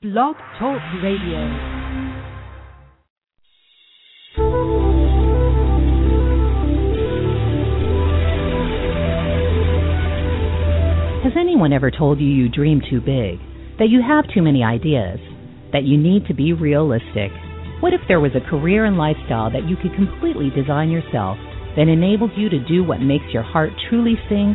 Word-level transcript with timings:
Blog 0.00 0.36
Talk 0.60 0.80
Radio. 1.02 1.42
Has 11.24 11.32
anyone 11.36 11.72
ever 11.72 11.90
told 11.90 12.20
you 12.20 12.28
you 12.28 12.48
dream 12.48 12.80
too 12.88 13.00
big? 13.00 13.40
That 13.80 13.88
you 13.88 14.00
have 14.06 14.32
too 14.32 14.40
many 14.40 14.62
ideas? 14.62 15.18
That 15.72 15.82
you 15.82 15.98
need 15.98 16.28
to 16.28 16.32
be 16.32 16.52
realistic? 16.52 17.32
What 17.80 17.92
if 17.92 18.00
there 18.06 18.20
was 18.20 18.30
a 18.36 18.48
career 18.48 18.84
and 18.84 18.96
lifestyle 18.96 19.50
that 19.50 19.68
you 19.68 19.74
could 19.74 19.96
completely 19.96 20.50
design 20.50 20.90
yourself 20.90 21.38
that 21.74 21.88
enables 21.88 22.30
you 22.36 22.48
to 22.50 22.64
do 22.68 22.84
what 22.84 23.00
makes 23.00 23.26
your 23.32 23.42
heart 23.42 23.70
truly 23.90 24.14
sing 24.28 24.54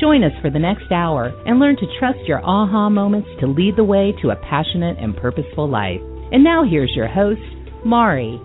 Join 0.00 0.22
us 0.22 0.32
for 0.40 0.48
the 0.48 0.60
next 0.60 0.92
hour 0.92 1.32
and 1.44 1.58
learn 1.58 1.76
to 1.76 1.98
trust 1.98 2.20
your 2.28 2.40
aha 2.44 2.88
moments 2.88 3.28
to 3.40 3.48
lead 3.48 3.74
the 3.76 3.82
way 3.82 4.14
to 4.22 4.30
a 4.30 4.36
passionate 4.36 4.96
and 5.00 5.16
purposeful 5.16 5.68
life. 5.68 6.00
And 6.30 6.44
now 6.44 6.62
here's 6.62 6.94
your 6.94 7.08
host, 7.08 7.40
Mari. 7.84 8.40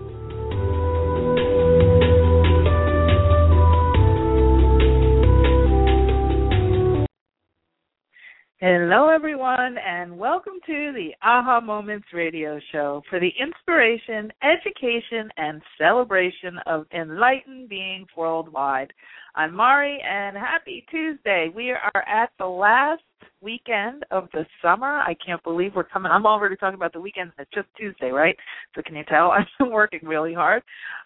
Hello, 8.60 9.08
everyone, 9.08 9.76
and 9.84 10.16
welcome 10.16 10.60
to 10.64 10.92
the 10.94 11.08
Aha 11.24 11.60
Moments 11.60 12.06
radio 12.14 12.60
show 12.70 13.02
for 13.10 13.18
the 13.18 13.32
inspiration, 13.40 14.32
education, 14.44 15.28
and 15.36 15.60
celebration 15.76 16.58
of 16.64 16.86
enlightened 16.94 17.68
beings 17.68 18.06
worldwide. 18.16 18.92
I'm 19.34 19.56
Mari, 19.56 20.00
and 20.08 20.36
happy 20.36 20.86
Tuesday. 20.88 21.50
We 21.52 21.72
are 21.72 22.04
at 22.06 22.30
the 22.38 22.46
last 22.46 23.02
weekend 23.44 24.04
of 24.10 24.28
the 24.32 24.46
summer. 24.62 25.00
I 25.00 25.14
can't 25.24 25.42
believe 25.44 25.72
we're 25.76 25.84
coming. 25.84 26.10
I'm 26.10 26.26
already 26.26 26.56
talking 26.56 26.74
about 26.74 26.92
the 26.92 27.00
weekend. 27.00 27.32
It's 27.38 27.50
just 27.54 27.68
Tuesday, 27.76 28.10
right? 28.10 28.36
So 28.74 28.82
can 28.82 28.96
you 28.96 29.04
tell 29.04 29.30
I've 29.32 29.46
been 29.58 29.70
working 29.70 30.00
really 30.02 30.34
hard, 30.34 30.62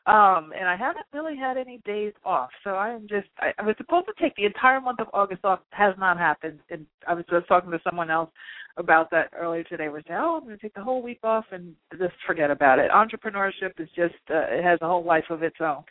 um, 0.07 0.53
and 0.59 0.69
I 0.69 0.77
haven't 0.77 1.07
really 1.13 1.37
had 1.37 1.57
any 1.57 1.83
days 1.85 2.13
off. 2.25 2.51
So 2.65 2.71
I 2.71 2.91
am 2.91 3.07
just. 3.09 3.29
I, 3.41 3.51
I 3.59 3.67
was 3.67 3.75
supposed 3.77 4.07
to 4.07 4.23
take 4.23 4.37
the 4.37 4.47
entire 4.47 4.81
month 4.81 5.01
of 5.01 5.09
August 5.13 5.45
off. 5.45 5.61
Has 5.71 5.95
not 5.99 6.17
happened. 6.17 6.61
And 6.71 6.87
I 7.07 7.15
was 7.15 7.25
just 7.29 7.49
talking 7.49 7.71
to 7.73 7.81
someone 7.85 8.11
else 8.11 8.31
about 8.77 9.11
that 9.11 9.31
earlier 9.37 9.65
today. 9.65 9.89
We're 9.89 10.03
saying, 10.07 10.21
oh, 10.21 10.37
I'm 10.37 10.45
going 10.45 10.57
to 10.57 10.63
take 10.63 10.75
the 10.75 10.83
whole 10.83 11.03
week 11.03 11.21
off 11.25 11.45
and 11.51 11.75
just 11.93 12.15
forget 12.27 12.51
about 12.51 12.79
it. 12.79 12.91
Entrepreneurship 12.91 13.79
is 13.79 13.89
just 13.97 14.15
uh, 14.31 14.47
it 14.49 14.63
has 14.63 14.79
a 14.83 14.87
whole 14.87 15.05
life 15.05 15.25
of 15.31 15.43
its 15.43 15.57
own. 15.61 15.83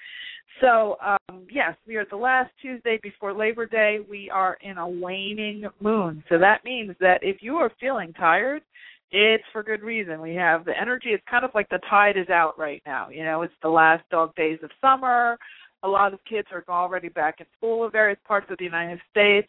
So, 0.61 0.97
um, 1.05 1.45
yes, 1.51 1.75
we 1.85 1.97
are 1.97 2.05
the 2.09 2.15
last 2.15 2.49
Tuesday 2.61 2.99
before 3.03 3.33
Labor 3.33 3.67
Day. 3.67 3.99
We 4.09 4.29
are 4.29 4.57
in 4.61 4.77
a 4.77 4.87
waning 4.87 5.65
moon. 5.79 6.23
So 6.29 6.39
that 6.39 6.63
means 6.63 6.95
that 6.99 7.19
if 7.21 7.37
you 7.41 7.55
are 7.57 7.71
feeling 7.79 8.13
tired, 8.13 8.63
it's 9.11 9.43
for 9.53 9.63
good 9.63 9.83
reason. 9.83 10.19
We 10.19 10.35
have 10.35 10.65
the 10.65 10.73
energy. 10.79 11.09
It's 11.09 11.23
kind 11.29 11.45
of 11.45 11.51
like 11.53 11.69
the 11.69 11.79
tide 11.89 12.17
is 12.17 12.29
out 12.29 12.57
right 12.57 12.81
now. 12.85 13.09
You 13.09 13.23
know, 13.23 13.43
it's 13.43 13.53
the 13.61 13.69
last 13.69 14.03
dog 14.09 14.35
days 14.35 14.59
of 14.63 14.71
summer. 14.81 15.37
A 15.83 15.87
lot 15.87 16.13
of 16.13 16.19
kids 16.27 16.47
are 16.51 16.63
already 16.67 17.09
back 17.09 17.35
in 17.39 17.45
school 17.57 17.85
in 17.85 17.91
various 17.91 18.19
parts 18.27 18.47
of 18.49 18.57
the 18.57 18.65
United 18.65 18.99
States. 19.11 19.47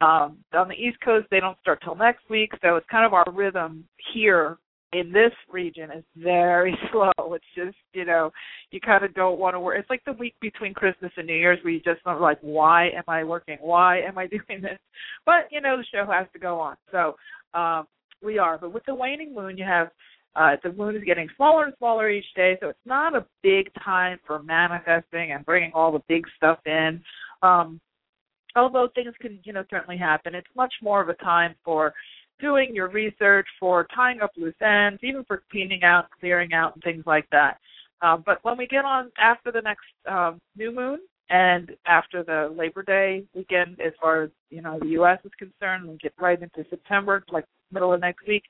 Um, 0.00 0.38
on 0.52 0.68
the 0.68 0.74
East 0.74 0.98
Coast, 1.04 1.26
they 1.30 1.40
don't 1.40 1.58
start 1.60 1.80
till 1.82 1.94
next 1.94 2.28
week. 2.28 2.50
So 2.62 2.76
it's 2.76 2.86
kind 2.90 3.06
of 3.06 3.14
our 3.14 3.26
rhythm 3.32 3.84
here 4.12 4.58
in 4.92 5.12
this 5.12 5.32
region 5.50 5.90
is 5.90 6.04
very 6.16 6.76
slow. 6.92 7.12
It's 7.34 7.44
just, 7.54 7.76
you 7.92 8.04
know, 8.04 8.30
you 8.70 8.80
kind 8.80 9.04
of 9.04 9.14
don't 9.14 9.38
want 9.38 9.54
to 9.54 9.60
work. 9.60 9.78
It's 9.78 9.90
like 9.90 10.04
the 10.04 10.12
week 10.12 10.34
between 10.40 10.74
Christmas 10.74 11.12
and 11.16 11.26
New 11.26 11.34
Year's 11.34 11.58
where 11.62 11.72
you 11.72 11.80
just 11.80 12.00
are 12.04 12.20
like, 12.20 12.38
why 12.40 12.88
am 12.90 13.04
I 13.08 13.24
working? 13.24 13.58
Why 13.60 14.00
am 14.00 14.18
I 14.18 14.26
doing 14.48 14.62
this? 14.62 14.78
But, 15.24 15.48
you 15.50 15.60
know, 15.60 15.76
the 15.76 15.84
show 15.92 16.10
has 16.10 16.26
to 16.32 16.38
go 16.38 16.60
on. 16.60 16.76
So 16.92 17.16
um, 17.58 17.86
we 18.22 18.38
are. 18.38 18.58
But 18.58 18.72
with 18.72 18.84
the 18.86 18.94
waning 18.94 19.34
moon, 19.34 19.56
you 19.56 19.64
have 19.64 19.90
uh, 20.36 20.56
the 20.62 20.72
moon 20.72 20.94
is 20.94 21.04
getting 21.04 21.28
smaller 21.36 21.64
and 21.64 21.74
smaller 21.78 22.10
each 22.10 22.26
day, 22.34 22.58
so 22.60 22.68
it's 22.68 22.78
not 22.84 23.16
a 23.16 23.24
big 23.42 23.70
time 23.82 24.18
for 24.26 24.42
manifesting 24.42 25.32
and 25.32 25.46
bringing 25.46 25.72
all 25.72 25.90
the 25.90 26.02
big 26.08 26.26
stuff 26.36 26.58
in. 26.66 27.00
Um, 27.42 27.80
although 28.56 28.88
things 28.94 29.14
can, 29.20 29.38
you 29.44 29.52
know, 29.52 29.64
certainly 29.70 29.96
happen, 29.98 30.34
it's 30.34 30.46
much 30.56 30.72
more 30.82 31.00
of 31.00 31.08
a 31.08 31.14
time 31.14 31.54
for 31.64 31.94
doing 32.40 32.74
your 32.74 32.88
research, 32.88 33.46
for 33.58 33.86
tying 33.94 34.20
up 34.20 34.32
loose 34.36 34.54
ends, 34.60 35.00
even 35.02 35.24
for 35.24 35.42
cleaning 35.50 35.82
out, 35.84 36.06
clearing 36.20 36.52
out, 36.52 36.74
and 36.74 36.82
things 36.82 37.04
like 37.06 37.28
that. 37.30 37.58
Um, 38.02 38.22
but 38.26 38.38
when 38.42 38.58
we 38.58 38.66
get 38.66 38.84
on 38.84 39.10
after 39.18 39.50
the 39.50 39.62
next 39.62 39.86
um, 40.10 40.40
new 40.56 40.74
moon 40.74 40.98
and 41.30 41.70
after 41.86 42.22
the 42.22 42.54
Labor 42.56 42.82
Day 42.82 43.24
weekend, 43.34 43.80
as 43.80 43.92
far 44.00 44.24
as 44.24 44.30
you 44.50 44.60
know 44.60 44.78
the 44.78 44.88
U.S. 44.88 45.18
is 45.24 45.32
concerned, 45.38 45.88
we 45.88 45.96
get 45.96 46.12
right 46.20 46.40
into 46.40 46.68
September, 46.68 47.24
like 47.32 47.44
middle 47.72 47.92
of 47.92 48.00
next 48.00 48.26
week, 48.26 48.44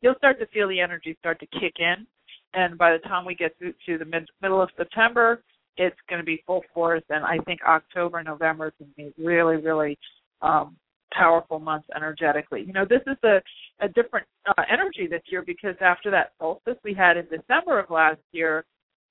you'll 0.00 0.14
start 0.16 0.38
to 0.38 0.46
feel 0.46 0.68
the 0.68 0.80
energy 0.80 1.16
start 1.18 1.40
to 1.40 1.46
kick 1.46 1.74
in. 1.78 2.06
And 2.54 2.76
by 2.76 2.92
the 2.92 2.98
time 2.98 3.24
we 3.24 3.34
get 3.34 3.58
to, 3.60 3.72
to 3.86 3.98
the 3.98 4.04
mid, 4.04 4.28
middle 4.40 4.60
of 4.60 4.70
September, 4.76 5.42
it's 5.76 5.96
going 6.08 6.20
to 6.20 6.24
be 6.24 6.42
full 6.46 6.62
force. 6.74 7.02
And 7.10 7.24
I 7.24 7.38
think 7.44 7.60
October, 7.66 8.22
November 8.22 8.68
is 8.68 8.72
going 8.78 8.90
to 8.90 9.16
be 9.16 9.24
really, 9.24 9.56
really 9.56 9.98
um, 10.40 10.76
powerful 11.12 11.58
months 11.58 11.88
energetically. 11.94 12.64
You 12.66 12.72
know, 12.72 12.84
this 12.88 13.02
is 13.06 13.16
a 13.24 13.40
a 13.84 13.88
different 13.88 14.26
uh, 14.46 14.62
energy 14.70 15.06
this 15.08 15.22
year 15.26 15.42
because 15.44 15.74
after 15.80 16.10
that 16.10 16.32
solstice 16.38 16.76
we 16.84 16.94
had 16.94 17.16
in 17.16 17.24
December 17.24 17.80
of 17.80 17.90
last 17.90 18.20
year, 18.32 18.64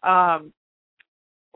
um, 0.04 0.54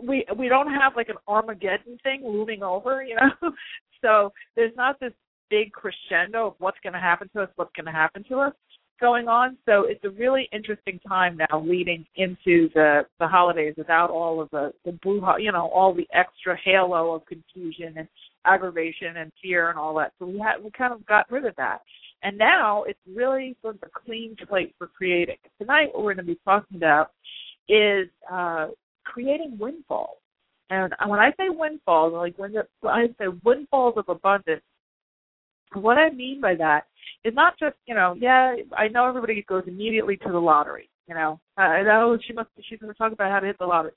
we 0.02 0.26
we 0.38 0.50
don't 0.50 0.72
have 0.72 0.96
like 0.96 1.10
an 1.10 1.16
Armageddon 1.28 1.98
thing 2.04 2.22
looming 2.24 2.64
over, 2.64 3.04
you 3.04 3.16
know. 3.16 3.52
so 4.02 4.34
there's 4.56 4.76
not 4.76 5.00
this 5.00 5.14
big 5.50 5.72
crescendo 5.72 6.48
of 6.48 6.54
what's 6.58 6.78
going 6.82 6.94
to 6.94 7.00
happen 7.00 7.30
to 7.36 7.44
us, 7.44 7.50
what's 7.56 7.72
going 7.76 7.86
to 7.86 7.92
happen 7.92 8.24
to 8.30 8.40
us 8.40 8.54
going 9.00 9.28
on. 9.28 9.58
So 9.66 9.86
it's 9.88 10.04
a 10.04 10.10
really 10.10 10.50
interesting 10.52 11.00
time 11.08 11.38
now 11.38 11.60
leading 11.60 12.06
into 12.16 12.70
the 12.74 13.02
the 13.20 13.28
holidays 13.28 13.76
without 13.78 14.10
all 14.10 14.42
of 14.42 14.50
the 14.52 14.74
the 14.86 14.94
blue, 15.04 15.22
you 15.40 15.52
know, 15.52 15.70
all 15.70 15.94
the 15.94 16.08
extra 16.14 16.58
halo 16.64 17.14
of 17.14 17.26
confusion 17.26 17.94
and 17.98 18.08
aggravation 18.46 19.18
and 19.18 19.32
fear 19.42 19.70
and 19.70 19.80
all 19.80 19.96
that. 19.96 20.14
So 20.20 20.26
we 20.26 20.40
had 20.40 20.64
we 20.64 20.72
kind 20.72 20.94
of 20.94 21.06
got 21.06 21.30
rid 21.32 21.46
of 21.46 21.56
that. 21.58 21.80
And 22.24 22.38
now 22.38 22.84
it's 22.84 23.00
really 23.14 23.56
sort 23.62 23.76
of 23.76 23.84
a 23.84 24.00
clean 24.06 24.36
slate 24.48 24.74
for 24.78 24.88
creating. 24.88 25.38
Tonight 25.60 25.90
what 25.94 26.04
we're 26.04 26.16
going 26.16 26.26
to 26.26 26.34
be 26.34 26.40
talking 26.46 26.78
about 26.78 27.12
is 27.68 28.08
uh 28.32 28.68
creating 29.04 29.58
windfalls. 29.60 30.18
And 30.70 30.94
when 31.08 31.20
I 31.20 31.30
say 31.32 31.50
windfalls, 31.50 32.14
like 32.14 32.38
when, 32.38 32.54
when 32.82 32.94
I 32.94 33.08
say 33.20 33.26
windfalls 33.44 33.96
of 33.98 34.10
abundance, 34.10 34.64
what 35.82 35.98
I 35.98 36.10
mean 36.10 36.42
by 36.42 36.56
that 36.56 36.86
is 37.24 37.34
not 37.34 37.58
just, 37.60 37.76
you 37.86 37.96
know, 37.96 38.16
yeah, 38.20 38.56
I 38.78 38.88
know 38.88 39.08
everybody 39.08 39.44
goes 39.48 39.64
immediately 39.68 40.18
to 40.18 40.32
the 40.32 40.40
lottery. 40.40 40.90
You 41.08 41.16
know, 41.16 41.40
uh, 41.58 41.62
I 41.62 41.84
know 41.84 42.18
she 42.26 42.34
must 42.34 42.50
she's 42.68 42.80
going 42.80 42.92
to 42.92 42.98
talk 42.98 43.12
about 43.12 43.32
how 43.32 43.40
to 43.40 43.48
hit 43.48 43.60
the 43.60 43.66
lottery. 43.66 43.92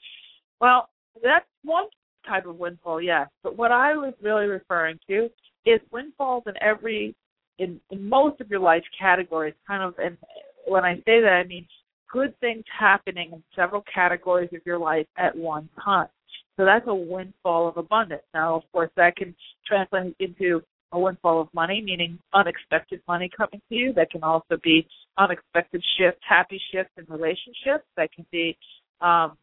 Well, 0.61 0.89
that's 1.23 1.47
one 1.65 1.87
type 2.27 2.47
of 2.47 2.57
windfall, 2.57 3.01
yes. 3.01 3.29
But 3.43 3.57
what 3.57 3.73
I 3.73 3.95
was 3.95 4.13
really 4.23 4.47
referring 4.47 4.99
to 5.09 5.31
is 5.65 5.81
windfalls 5.91 6.45
in 6.47 6.55
every 6.63 7.15
in 7.59 7.81
in 7.91 8.09
most 8.09 8.41
of 8.41 8.51
your 8.51 8.61
life 8.61 8.85
categories. 8.99 9.55
Kind 9.67 9.83
of, 9.83 9.95
and 9.99 10.19
when 10.67 10.85
I 10.85 10.97
say 10.97 11.21
that, 11.23 11.43
I 11.45 11.49
mean 11.49 11.67
good 12.13 12.39
things 12.41 12.65
happening 12.79 13.31
in 13.33 13.43
several 13.55 13.85
categories 13.93 14.51
of 14.55 14.61
your 14.65 14.79
life 14.79 15.07
at 15.17 15.37
one 15.37 15.69
time. 15.83 16.09
So 16.57 16.65
that's 16.65 16.87
a 16.89 16.95
windfall 16.95 17.69
of 17.69 17.77
abundance. 17.77 18.23
Now, 18.35 18.57
of 18.57 18.63
course, 18.73 18.91
that 18.97 19.17
can 19.17 19.35
translate 19.67 20.17
into 20.19 20.63
a 20.93 20.99
windfall 20.99 21.41
of 21.41 21.49
money, 21.53 21.83
meaning 21.85 22.19
unexpected 22.33 23.01
money 23.07 23.31
coming 23.37 23.61
to 23.69 23.75
you. 23.75 23.93
That 23.93 24.11
can 24.11 24.23
also 24.23 24.57
be 24.63 24.87
unexpected 25.19 25.83
shifts, 25.99 26.21
happy 26.27 26.61
shifts 26.73 26.93
in 26.97 27.05
relationships. 27.09 27.85
That 27.97 28.13
can 28.13 28.27
be, 28.31 28.57
um, 29.01 29.37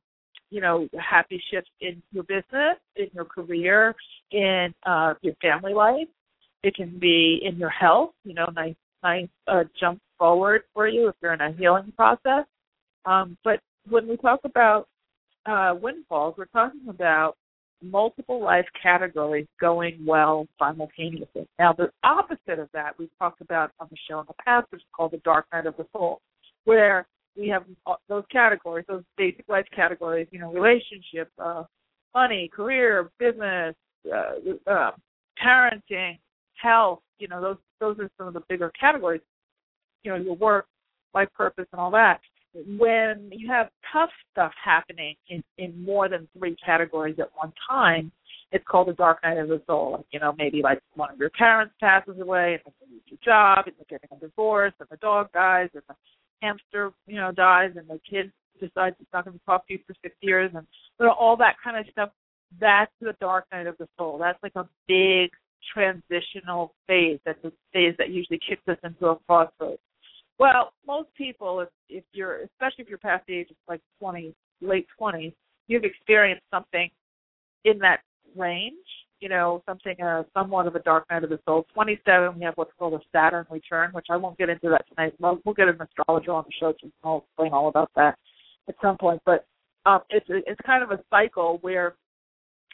you 0.50 0.62
know, 0.62 0.88
happy 1.00 1.42
shifts 1.52 1.70
in 1.82 2.02
your 2.12 2.24
business, 2.24 2.78
in 2.96 3.08
your 3.14 3.26
career, 3.26 3.96
in 4.32 4.74
uh, 4.86 5.14
your 5.22 5.36
family 5.42 5.74
life. 5.74 6.08
It 6.64 6.76
can 6.76 6.98
be 7.00 7.42
in 7.44 7.58
your 7.58 7.70
health. 7.70 8.12
You 8.24 8.34
know, 8.34 8.48
nice, 8.56 8.76
nice 9.04 9.28
uh, 9.48 9.64
jump 9.80 10.00
forward 10.18 10.64
for 10.74 10.88
you 10.88 11.10
if 11.10 11.16
you're 11.22 11.34
in 11.34 11.42
a 11.42 11.52
healing 11.52 11.94
process. 11.96 12.46
Um, 13.06 13.38
but 13.44 13.60
when 13.88 14.08
we 14.08 14.18
talk 14.18 14.40
about 14.46 14.88
uh, 15.46 15.76
windfalls, 15.80 16.36
we're 16.38 16.46
talking 16.46 16.88
about 16.90 17.38
multiple 17.82 18.42
life 18.42 18.66
categories 18.82 19.48
going 19.60 20.04
well 20.06 20.48
simultaneously. 20.60 21.48
Now, 21.60 21.74
the 21.74 21.92
opposite 22.04 22.60
of 22.60 22.70
that 22.74 22.98
we've 22.98 23.10
talked 23.20 23.42
about 23.42 23.72
on 23.80 23.88
the 23.90 23.98
show 24.10 24.20
in 24.20 24.26
the 24.28 24.34
past, 24.44 24.68
which 24.72 24.82
is 24.82 24.88
called 24.96 25.12
the 25.12 25.18
dark 25.18 25.46
night 25.54 25.66
of 25.66 25.78
the 25.78 25.86
soul, 25.92 26.22
where 26.64 27.06
we 27.38 27.48
have 27.50 27.64
those 28.08 28.24
categories, 28.32 28.86
those 28.88 29.04
basic 29.18 29.48
life 29.48 29.66
categories. 29.76 30.28
You 30.32 30.40
know, 30.40 30.52
relationship, 30.52 31.30
uh, 31.38 31.64
money, 32.14 32.50
career, 32.54 33.12
business, 33.20 33.76
uh, 34.12 34.72
uh, 34.72 34.92
parenting, 35.44 36.18
health. 36.62 37.00
You 37.20 37.28
know, 37.28 37.42
those 37.42 37.58
those 37.80 38.00
are 38.00 38.10
some 38.18 38.28
of 38.28 38.34
the 38.34 38.44
bigger 38.48 38.72
categories. 38.80 39.22
You 40.04 40.12
know, 40.12 40.18
your 40.18 40.36
work, 40.36 40.68
life 41.14 41.30
purpose, 41.36 41.66
and 41.72 41.82
all 41.82 41.92
that. 41.92 42.20
When 42.78 43.30
you 43.32 43.50
have 43.50 43.68
tough 43.92 44.10
stuff 44.32 44.52
happening 44.64 45.16
in 45.30 45.44
in 45.58 45.84
more 45.84 46.08
than 46.08 46.28
three 46.38 46.56
categories 46.64 47.16
at 47.20 47.30
one 47.36 47.52
time, 47.70 48.12
it's 48.52 48.64
called 48.68 48.88
the 48.88 48.94
dark 48.94 49.22
night 49.24 49.38
of 49.38 49.50
the 49.50 49.62
soul. 49.68 49.94
Like, 49.98 50.06
you 50.12 50.20
know, 50.20 50.34
maybe 50.38 50.62
like 50.62 50.80
one 50.94 51.12
of 51.12 51.20
your 51.20 51.32
parents 51.32 51.74
passes 51.80 52.20
away, 52.20 52.60
and 52.66 52.74
you 52.80 52.96
lose 52.96 53.02
your 53.08 53.20
job, 53.24 53.66
and 53.68 53.76
you're 53.78 54.00
getting 54.00 54.16
a 54.16 54.20
divorce, 54.20 54.74
and 54.80 54.88
the 54.90 54.98
dog 54.98 55.32
dies, 55.34 55.70
and 55.74 55.84
the 55.90 55.96
hamster, 56.42 56.92
you 57.08 57.18
know, 57.18 57.32
dies, 57.32 57.72
and 57.76 57.88
the 57.90 58.00
kid 58.10 58.32
decides 58.60 58.96
it's 59.02 59.12
not 59.14 59.26
going 59.26 59.38
to 59.38 59.46
talk 59.46 59.68
to 59.68 59.74
you 59.74 59.80
for 59.86 59.94
six 60.02 60.16
years, 60.22 60.52
and 60.56 60.66
you 61.00 61.06
know, 61.06 61.12
all 61.14 61.36
that 61.38 61.56
kind 61.64 61.78
of 61.78 61.86
stuff. 61.92 62.10
That's 62.60 62.92
the 63.02 63.16
dark 63.20 63.46
night 63.52 63.68
of 63.68 63.78
the 63.78 63.88
soul. 63.98 64.18
That's 64.18 64.42
like 64.42 64.56
a 64.56 64.68
big 64.88 65.32
transitional 65.74 66.74
phase. 66.88 67.20
That's 67.26 67.44
a 67.44 67.52
phase 67.74 67.96
that 67.98 68.10
usually 68.10 68.40
kicks 68.48 68.62
us 68.68 68.78
into 68.84 69.08
a 69.08 69.18
crossroads. 69.28 69.80
Well, 70.38 70.74
most 70.86 71.10
people, 71.16 71.62
if 71.62 71.70
if 71.90 72.04
you're, 72.14 72.42
especially 72.42 72.84
if 72.84 72.90
you're 72.90 72.98
past 72.98 73.26
the 73.28 73.36
age 73.36 73.50
of 73.50 73.56
like 73.68 73.82
20, 74.00 74.34
late 74.62 74.88
20s, 75.00 75.34
you've 75.68 75.84
experienced 75.84 76.44
something 76.52 76.90
in 77.64 77.80
that 77.80 78.02
range. 78.36 78.76
You 79.22 79.30
know, 79.30 79.64
something 79.66 79.96
uh, 80.02 80.24
somewhat 80.34 80.68
of 80.68 80.76
a 80.76 80.80
dark 80.80 81.06
night 81.10 81.24
of 81.24 81.30
the 81.30 81.40
soul. 81.46 81.66
27, 81.74 82.38
we 82.38 82.44
have 82.44 82.54
what's 82.56 82.72
called 82.78 82.94
a 82.96 83.00
Saturn 83.14 83.46
return, 83.50 83.92
which 83.94 84.08
I 84.10 84.18
won't 84.18 84.38
get 84.38 84.50
into 84.50 84.70
that 84.70 84.86
tonight. 84.90 85.14
We'll, 85.20 85.40
we'll 85.46 85.56
get 85.56 85.70
an 85.70 85.80
astrologer 85.82 86.32
on 86.32 86.44
the 86.46 86.52
show, 86.60 86.74
I'll 87.04 87.26
explain 87.26 87.54
all 87.54 87.70
about 87.70 87.90
that 87.96 88.18
at 88.68 88.76
some 88.82 88.98
point. 88.98 89.22
But 89.26 89.46
um, 89.86 90.02
it's 90.10 90.26
it's 90.30 90.60
kind 90.66 90.84
of 90.84 90.92
a 90.92 91.00
cycle 91.10 91.60
where 91.62 91.96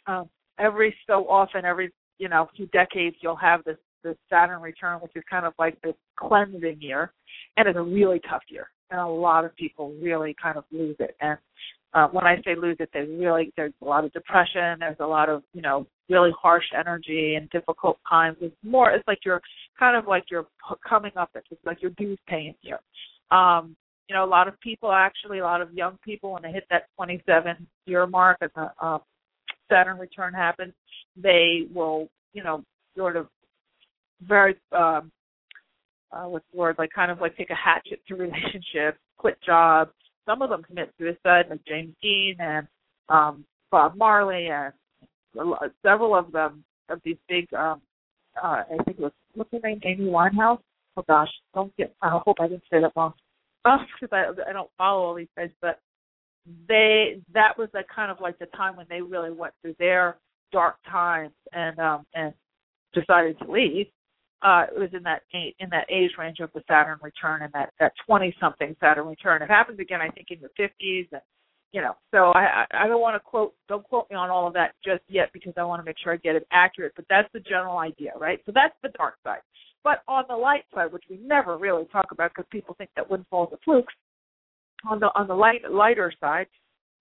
um, 0.08 0.30
every 0.58 0.96
so 1.06 1.28
often, 1.30 1.64
every 1.64 1.92
you 2.18 2.28
know 2.28 2.50
few 2.56 2.66
decades, 2.68 3.18
you'll 3.22 3.36
have 3.36 3.64
this 3.64 3.78
this 4.04 4.16
Saturn 4.30 4.62
return, 4.62 5.00
which 5.00 5.12
is 5.16 5.24
kind 5.30 5.46
of 5.46 5.54
like 5.60 5.80
this 5.82 5.96
cleansing 6.18 6.78
year, 6.82 7.14
and 7.58 7.68
it's 7.68 7.78
a 7.78 7.82
really 7.82 8.20
tough 8.30 8.44
year, 8.50 8.68
and 8.90 9.00
a 9.00 9.08
lot 9.08 9.46
of 9.46 9.56
people 9.56 9.94
really 10.02 10.36
kind 10.42 10.58
of 10.58 10.64
lose 10.72 10.96
it. 11.00 11.16
And 11.22 11.38
uh, 11.94 12.08
when 12.08 12.26
I 12.26 12.38
say 12.46 12.56
lose 12.56 12.78
it, 12.80 12.90
they 12.94 13.02
really 13.02 13.52
there's 13.58 13.74
a 13.82 13.86
lot 13.86 14.06
of 14.06 14.14
depression. 14.14 14.78
There's 14.80 14.98
a 15.00 15.06
lot 15.06 15.30
of 15.30 15.44
you 15.54 15.62
know 15.62 15.86
really 16.10 16.32
harsh 16.40 16.66
energy 16.78 17.36
and 17.36 17.50
difficult 17.50 18.00
times. 18.10 18.38
It's 18.42 18.56
more 18.64 18.92
it's 18.92 19.08
like 19.08 19.20
you're 19.26 19.42
kind 19.78 19.98
of 19.98 20.08
like 20.08 20.26
you're 20.30 20.48
coming 20.88 21.12
up. 21.18 21.30
It's 21.36 21.66
like 21.66 21.82
your 21.82 21.92
dues 21.92 22.20
paying 22.28 22.56
here. 22.62 22.80
Um, 23.32 23.76
you 24.08 24.16
know, 24.16 24.26
a 24.26 24.28
lot 24.28 24.48
of 24.48 24.60
people 24.60 24.92
actually, 24.92 25.40
a 25.40 25.44
lot 25.44 25.62
of 25.62 25.74
young 25.74 25.98
people 26.04 26.34
when 26.34 26.44
they 26.44 26.52
hit 26.52 26.66
that 26.70 26.88
27 26.98 27.68
year 27.86 28.06
mark 28.08 28.38
and 28.42 28.52
the 28.56 28.72
uh, 28.82 29.00
Saturn 29.70 29.98
return 29.98 30.34
happens, 30.34 30.74
they 31.16 31.68
will 31.74 32.10
you 32.34 32.44
know 32.44 32.64
sort 32.96 33.18
of 33.18 33.28
very 34.28 34.56
um, 34.72 35.12
uh, 36.12 36.26
what's 36.26 36.46
the 36.52 36.58
word 36.58 36.76
like 36.78 36.92
kind 36.94 37.12
of 37.12 37.22
like 37.22 37.36
take 37.38 37.50
a 37.50 37.56
hatchet 37.56 38.02
to 38.08 38.16
relationships, 38.16 39.00
quit 39.18 39.38
jobs 39.46 39.92
some 40.26 40.42
of 40.42 40.50
them 40.50 40.64
commit 40.64 40.94
suicide, 40.98 41.46
like 41.50 41.64
James 41.66 41.94
Dean 42.02 42.36
and 42.40 42.68
um, 43.10 43.46
Bob 43.72 43.96
Marley, 43.98 44.48
and 44.48 44.74
several 45.84 46.16
of 46.16 46.32
them 46.32 46.64
of 46.90 47.00
these 47.04 47.18
big. 47.28 47.52
Um, 47.54 47.82
uh, 48.42 48.64
I 48.64 48.84
think 48.86 49.00
it 49.00 49.00
was 49.00 49.12
what's 49.34 49.52
her 49.52 49.60
name, 49.64 49.82
Amy 49.84 50.06
Winehouse. 50.06 50.60
Oh 50.98 51.04
gosh, 51.08 51.30
don't 51.54 51.76
get. 51.78 51.94
I 52.02 52.10
hope 52.10 52.38
I 52.40 52.48
didn't 52.48 52.64
say 52.72 52.82
that 52.82 52.94
wrong. 52.96 53.14
Oh, 53.64 53.78
because 54.02 54.12
I 54.12 54.50
I 54.50 54.54
don't 54.54 54.72
follow 54.76 55.04
all 55.04 55.14
these 55.14 55.28
guys, 55.38 55.52
but 55.62 55.80
they 56.68 57.22
that 57.32 57.60
was 57.60 57.70
like 57.76 57.86
kind 57.96 58.10
of 58.10 58.20
like 58.20 58.40
the 58.40 58.48
time 58.48 58.76
when 58.76 58.88
they 58.90 59.04
really 59.04 59.30
went 59.30 59.54
through 59.62 59.76
their 59.78 60.18
dark 60.52 60.78
times 60.90 61.36
and 61.54 61.78
um 61.78 62.04
and 62.16 62.34
decided 62.92 63.38
to 63.38 63.52
leave 63.52 63.86
uh, 64.44 64.66
it 64.76 64.80
was 64.80 64.90
in 64.94 65.04
that 65.04 65.22
age, 65.34 65.56
in 65.60 65.70
that 65.70 65.86
age 65.90 66.12
range 66.18 66.40
of 66.40 66.50
the 66.54 66.64
Saturn 66.68 66.98
return 67.02 67.44
and 67.44 67.54
that 67.54 67.72
that 67.80 67.94
20 68.06 68.36
something 68.40 68.76
Saturn 68.80 69.08
return. 69.08 69.42
It 69.42 69.50
happens 69.50 69.80
again, 69.80 70.02
I 70.02 70.10
think, 70.10 70.28
in 70.32 70.40
your 70.40 70.50
50s, 70.60 71.08
and 71.12 71.22
you 71.72 71.82
know. 71.82 71.94
So 72.12 72.32
I 72.32 72.66
I 72.72 72.88
don't 72.88 73.02
want 73.02 73.16
to 73.16 73.20
quote 73.20 73.54
don't 73.68 73.84
quote 73.84 74.10
me 74.10 74.16
on 74.16 74.30
all 74.30 74.48
of 74.48 74.54
that 74.54 74.74
just 74.84 75.04
yet 75.08 75.30
because 75.34 75.54
I 75.58 75.64
want 75.64 75.82
to 75.82 75.86
make 75.86 75.98
sure 76.04 76.14
I 76.14 76.18
get 76.18 76.36
it 76.36 76.48
accurate. 76.52 76.94
But 76.96 77.06
that's 77.10 77.30
the 77.34 77.40
general 77.40 77.78
idea, 77.78 78.14
right? 78.20 78.40
So 78.46 78.52
that's 78.54 78.76
the 78.82 78.90
dark 78.98 79.16
side. 79.24 79.42
But 79.84 80.04
on 80.08 80.26
the 80.30 80.36
light 80.36 80.64
side, 80.74 80.92
which 80.92 81.04
we 81.10 81.18
never 81.18 81.58
really 81.58 81.86
talk 81.92 82.12
about 82.12 82.32
because 82.36 82.48
people 82.52 82.76
think 82.78 82.92
that 82.96 83.10
windfalls 83.10 83.50
are 83.52 83.60
flukes, 83.64 83.94
on 84.90 85.00
the 85.00 85.08
on 85.16 85.28
the 85.28 85.36
light 85.36 85.62
lighter 85.70 86.12
side, 86.20 86.48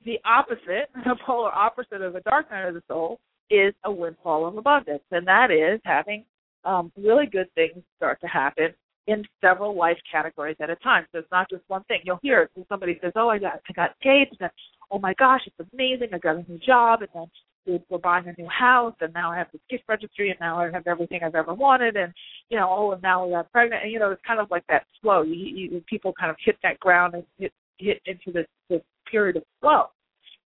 the 0.05 0.19
opposite, 0.25 0.91
the 0.95 1.17
polar 1.27 1.53
opposite 1.53 2.03
of 2.03 2.13
the 2.13 2.21
dark 2.21 2.51
night 2.51 2.69
of 2.69 2.75
the 2.75 2.83
soul, 2.87 3.19
is 3.51 3.75
a 3.85 3.91
windfall 3.91 4.47
of 4.47 4.57
abundance, 4.57 5.03
and 5.11 5.27
that 5.27 5.51
is 5.51 5.81
having 5.85 6.25
um, 6.65 6.93
really 6.97 7.27
good 7.27 7.53
things 7.55 7.83
start 7.97 8.21
to 8.21 8.27
happen 8.27 8.75
in 9.07 9.25
several 9.41 9.77
life 9.77 9.99
categories 10.11 10.57
at 10.61 10.71
a 10.71 10.77
time. 10.77 11.07
So 11.13 11.19
it's 11.19 11.31
not 11.31 11.49
just 11.51 11.63
one 11.69 11.85
thing. 11.85 12.01
You'll 12.05 12.21
hear 12.23 12.43
it 12.43 12.51
when 12.55 12.67
somebody 12.69 12.99
says, 13.03 13.13
"Oh, 13.17 13.29
I 13.29 13.39
got 13.39 13.61
I 13.69 13.73
got 13.73 13.95
engaged," 14.05 14.37
and 14.41 14.51
"Oh 14.91 14.99
my 14.99 15.15
gosh, 15.15 15.41
it's 15.47 15.71
amazing! 15.73 16.09
I 16.13 16.19
got 16.19 16.37
a 16.37 16.51
new 16.51 16.59
job," 16.59 17.01
and 17.03 17.09
then 17.15 17.83
we're 17.89 17.99
buying 17.99 18.27
a 18.27 18.41
new 18.41 18.49
house, 18.49 18.95
and 19.01 19.13
now 19.13 19.33
I 19.33 19.39
have 19.39 19.49
this 19.53 19.61
gift 19.69 19.85
registry, 19.89 20.31
and 20.31 20.41
now 20.41 20.59
I 20.59 20.71
have 20.71 20.87
everything 20.87 21.21
I've 21.23 21.35
ever 21.35 21.55
wanted, 21.55 21.97
and 21.97 22.13
you 22.49 22.59
know, 22.59 22.69
oh, 22.71 22.93
and 22.93 23.03
now 23.03 23.29
got 23.29 23.51
pregnant, 23.53 23.85
and 23.85 23.93
you 23.93 23.99
know, 23.99 24.11
it's 24.11 24.23
kind 24.27 24.41
of 24.41 24.51
like 24.51 24.67
that 24.69 24.87
flow. 25.03 25.23
You, 25.23 25.35
you 25.35 25.85
people 25.89 26.13
kind 26.19 26.31
of 26.31 26.37
hit 26.45 26.57
that 26.63 26.79
ground 26.81 27.15
and 27.15 27.25
hit 27.39 27.53
hit 27.79 28.01
into 28.07 28.33
this 28.33 28.47
this 28.69 28.83
period 29.11 29.37
of 29.37 29.43
flow 29.61 29.87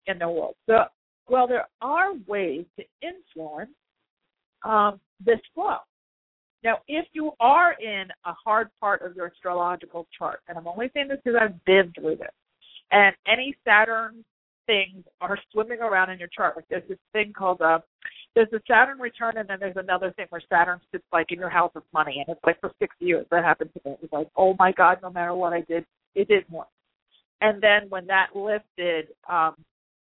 in 0.06 0.18
their 0.18 0.28
world. 0.28 0.54
So, 0.66 0.84
well, 1.28 1.46
there 1.46 1.66
are 1.80 2.14
ways 2.26 2.64
to 2.78 2.84
influence 3.02 3.70
um, 4.64 5.00
this 5.24 5.40
flow. 5.54 5.78
Now, 6.62 6.78
if 6.88 7.06
you 7.12 7.32
are 7.40 7.72
in 7.80 8.08
a 8.24 8.32
hard 8.44 8.68
part 8.80 9.02
of 9.02 9.16
your 9.16 9.26
astrological 9.26 10.06
chart, 10.16 10.40
and 10.48 10.58
I'm 10.58 10.66
only 10.66 10.90
saying 10.94 11.08
this 11.08 11.18
because 11.24 11.40
I've 11.40 11.64
been 11.64 11.92
through 11.98 12.16
this, 12.16 12.32
and 12.92 13.14
any 13.26 13.56
Saturn 13.64 14.24
things 14.66 15.04
are 15.20 15.38
swimming 15.52 15.80
around 15.80 16.10
in 16.10 16.18
your 16.18 16.28
chart. 16.28 16.54
Like 16.56 16.66
there's 16.68 16.88
this 16.88 16.98
thing 17.12 17.32
called 17.32 17.60
a 17.60 17.82
there's 18.34 18.52
a 18.52 18.60
Saturn 18.68 18.98
return 18.98 19.36
and 19.36 19.48
then 19.48 19.58
there's 19.58 19.76
another 19.76 20.12
thing 20.12 20.26
where 20.30 20.42
Saturn 20.48 20.80
sits 20.92 21.04
like 21.12 21.32
in 21.32 21.38
your 21.40 21.48
house 21.48 21.72
of 21.74 21.82
money 21.92 22.24
and 22.24 22.28
it's 22.28 22.44
like 22.46 22.60
for 22.60 22.70
six 22.78 22.94
years 23.00 23.26
that 23.30 23.42
happened 23.42 23.70
to 23.74 23.80
me. 23.84 23.94
It 23.94 24.02
was 24.02 24.10
like, 24.12 24.28
oh 24.36 24.54
my 24.58 24.70
God, 24.70 24.98
no 25.02 25.10
matter 25.10 25.34
what 25.34 25.52
I 25.52 25.62
did, 25.62 25.84
it 26.14 26.28
didn't 26.28 26.50
work. 26.50 26.68
And 27.40 27.60
then 27.60 27.88
when 27.88 28.06
that 28.06 28.28
lifted, 28.36 29.08
um 29.28 29.54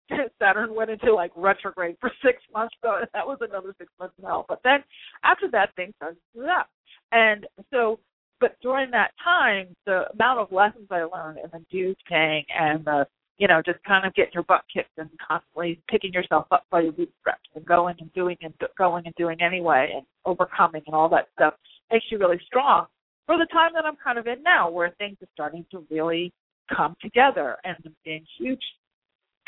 Saturn 0.39 0.75
went 0.75 0.89
into 0.89 1.13
like 1.13 1.31
retrograde 1.35 1.97
for 1.99 2.11
six 2.25 2.41
months, 2.53 2.75
so 2.81 3.05
that 3.13 3.25
was 3.25 3.37
another 3.41 3.73
six 3.77 3.91
months 3.99 4.15
of 4.17 4.25
hell. 4.25 4.45
But 4.47 4.61
then 4.63 4.83
after 5.23 5.49
that, 5.51 5.75
things 5.75 5.93
started 5.97 6.17
to 6.35 6.45
up, 6.47 6.69
and 7.11 7.45
so. 7.71 7.99
But 8.41 8.57
during 8.61 8.91
that 8.91 9.11
time, 9.23 9.67
the 9.85 10.11
amount 10.13 10.39
of 10.39 10.51
lessons 10.51 10.87
I 10.91 11.03
learned 11.03 11.39
and 11.41 11.49
the 11.53 11.65
dues 11.71 11.95
paying 12.07 12.43
and 12.53 12.83
the 12.83 13.07
you 13.37 13.47
know 13.47 13.61
just 13.65 13.81
kind 13.85 14.05
of 14.05 14.13
getting 14.13 14.33
your 14.33 14.43
butt 14.43 14.61
kicked 14.71 14.97
and 14.97 15.09
constantly 15.25 15.81
picking 15.89 16.11
yourself 16.11 16.45
up 16.51 16.65
by 16.69 16.81
your 16.81 16.91
bootstraps 16.91 17.49
and 17.55 17.65
going 17.65 17.95
and 17.99 18.11
doing 18.11 18.35
and 18.41 18.53
going 18.77 19.05
and 19.05 19.15
doing 19.15 19.41
anyway 19.41 19.89
and 19.95 20.05
overcoming 20.25 20.81
and 20.85 20.93
all 20.93 21.07
that 21.07 21.29
stuff 21.33 21.53
makes 21.89 22.05
you 22.11 22.17
really 22.17 22.39
strong 22.45 22.87
for 23.25 23.37
the 23.37 23.47
time 23.51 23.71
that 23.73 23.85
I'm 23.85 23.95
kind 24.01 24.17
of 24.17 24.27
in 24.27 24.43
now, 24.43 24.69
where 24.69 24.93
things 24.97 25.17
are 25.21 25.27
starting 25.33 25.65
to 25.71 25.85
really 25.89 26.31
come 26.75 26.95
together 27.01 27.57
and 27.63 27.75
being 28.03 28.25
huge 28.39 28.61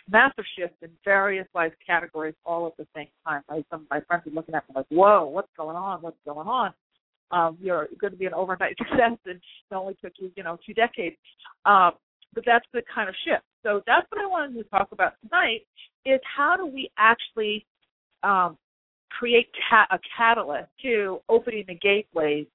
massive 0.09 0.45
shift 0.57 0.75
in 0.81 0.89
various 1.03 1.47
life 1.53 1.73
categories 1.85 2.35
all 2.45 2.67
at 2.67 2.77
the 2.77 2.87
same 2.95 3.07
time. 3.25 3.41
Right? 3.49 3.65
Some 3.69 3.81
of 3.81 3.87
my 3.89 4.01
friends 4.01 4.23
are 4.27 4.31
looking 4.31 4.55
at 4.55 4.67
me 4.67 4.75
like, 4.75 4.85
"Whoa, 4.89 5.25
what's 5.25 5.51
going 5.57 5.75
on? 5.75 6.01
What's 6.01 6.17
going 6.25 6.47
on?" 6.47 6.73
Um, 7.31 7.57
you're 7.61 7.87
going 7.99 8.13
to 8.13 8.17
be 8.17 8.25
an 8.25 8.33
overnight 8.33 8.77
success, 8.77 9.17
and 9.25 9.35
it 9.35 9.75
only 9.75 9.95
took 10.01 10.13
you, 10.19 10.31
you 10.35 10.43
know, 10.43 10.57
two 10.65 10.73
decades. 10.73 11.17
Um, 11.65 11.91
but 12.33 12.43
that's 12.45 12.65
the 12.73 12.81
kind 12.93 13.09
of 13.09 13.15
shift. 13.25 13.43
So 13.63 13.81
that's 13.85 14.07
what 14.11 14.21
I 14.21 14.27
wanted 14.27 14.55
to 14.55 14.63
talk 14.69 14.89
about 14.91 15.13
tonight: 15.23 15.65
is 16.05 16.19
how 16.23 16.55
do 16.55 16.65
we 16.65 16.89
actually 16.97 17.65
um, 18.23 18.57
create 19.09 19.47
ca- 19.69 19.87
a 19.91 19.99
catalyst 20.15 20.69
to 20.83 21.19
opening 21.29 21.65
the 21.67 21.75
gateways 21.75 22.47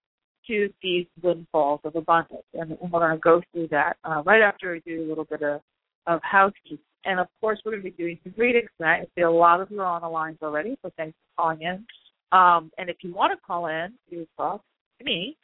to 0.46 0.68
these 0.82 1.06
windfalls 1.22 1.80
of 1.84 1.94
abundance, 1.94 2.42
and, 2.54 2.76
we're 2.80 3.00
going 3.00 3.12
to 3.12 3.18
go 3.18 3.40
through 3.52 3.68
that 3.68 3.96
uh, 4.04 4.22
right 4.24 4.42
after 4.42 4.72
we 4.72 4.80
do 4.80 5.04
a 5.04 5.08
little 5.08 5.24
bit 5.24 5.42
of, 5.42 5.60
of 6.06 6.20
housekeeping. 6.22 6.78
And 7.04 7.18
of 7.18 7.26
course, 7.40 7.60
we're 7.64 7.72
going 7.72 7.82
to 7.82 7.90
be 7.90 7.96
doing 7.96 8.18
some 8.22 8.34
readings 8.36 8.68
tonight. 8.76 9.00
I 9.02 9.06
see 9.14 9.22
a 9.22 9.30
lot 9.30 9.60
of 9.60 9.70
you 9.70 9.80
are 9.80 9.86
on 9.86 10.02
the 10.02 10.08
lines 10.08 10.38
already, 10.42 10.76
so 10.82 10.90
thanks 10.96 11.16
for 11.36 11.42
calling 11.42 11.62
in. 11.62 11.84
Um, 12.32 12.70
and 12.78 12.88
if 12.88 12.96
you 13.02 13.12
want 13.14 13.32
to 13.32 13.46
call 13.46 13.66
in 13.66 13.92
to 14.10 14.26
talk 14.36 14.62
to 14.98 15.04
me, 15.04 15.36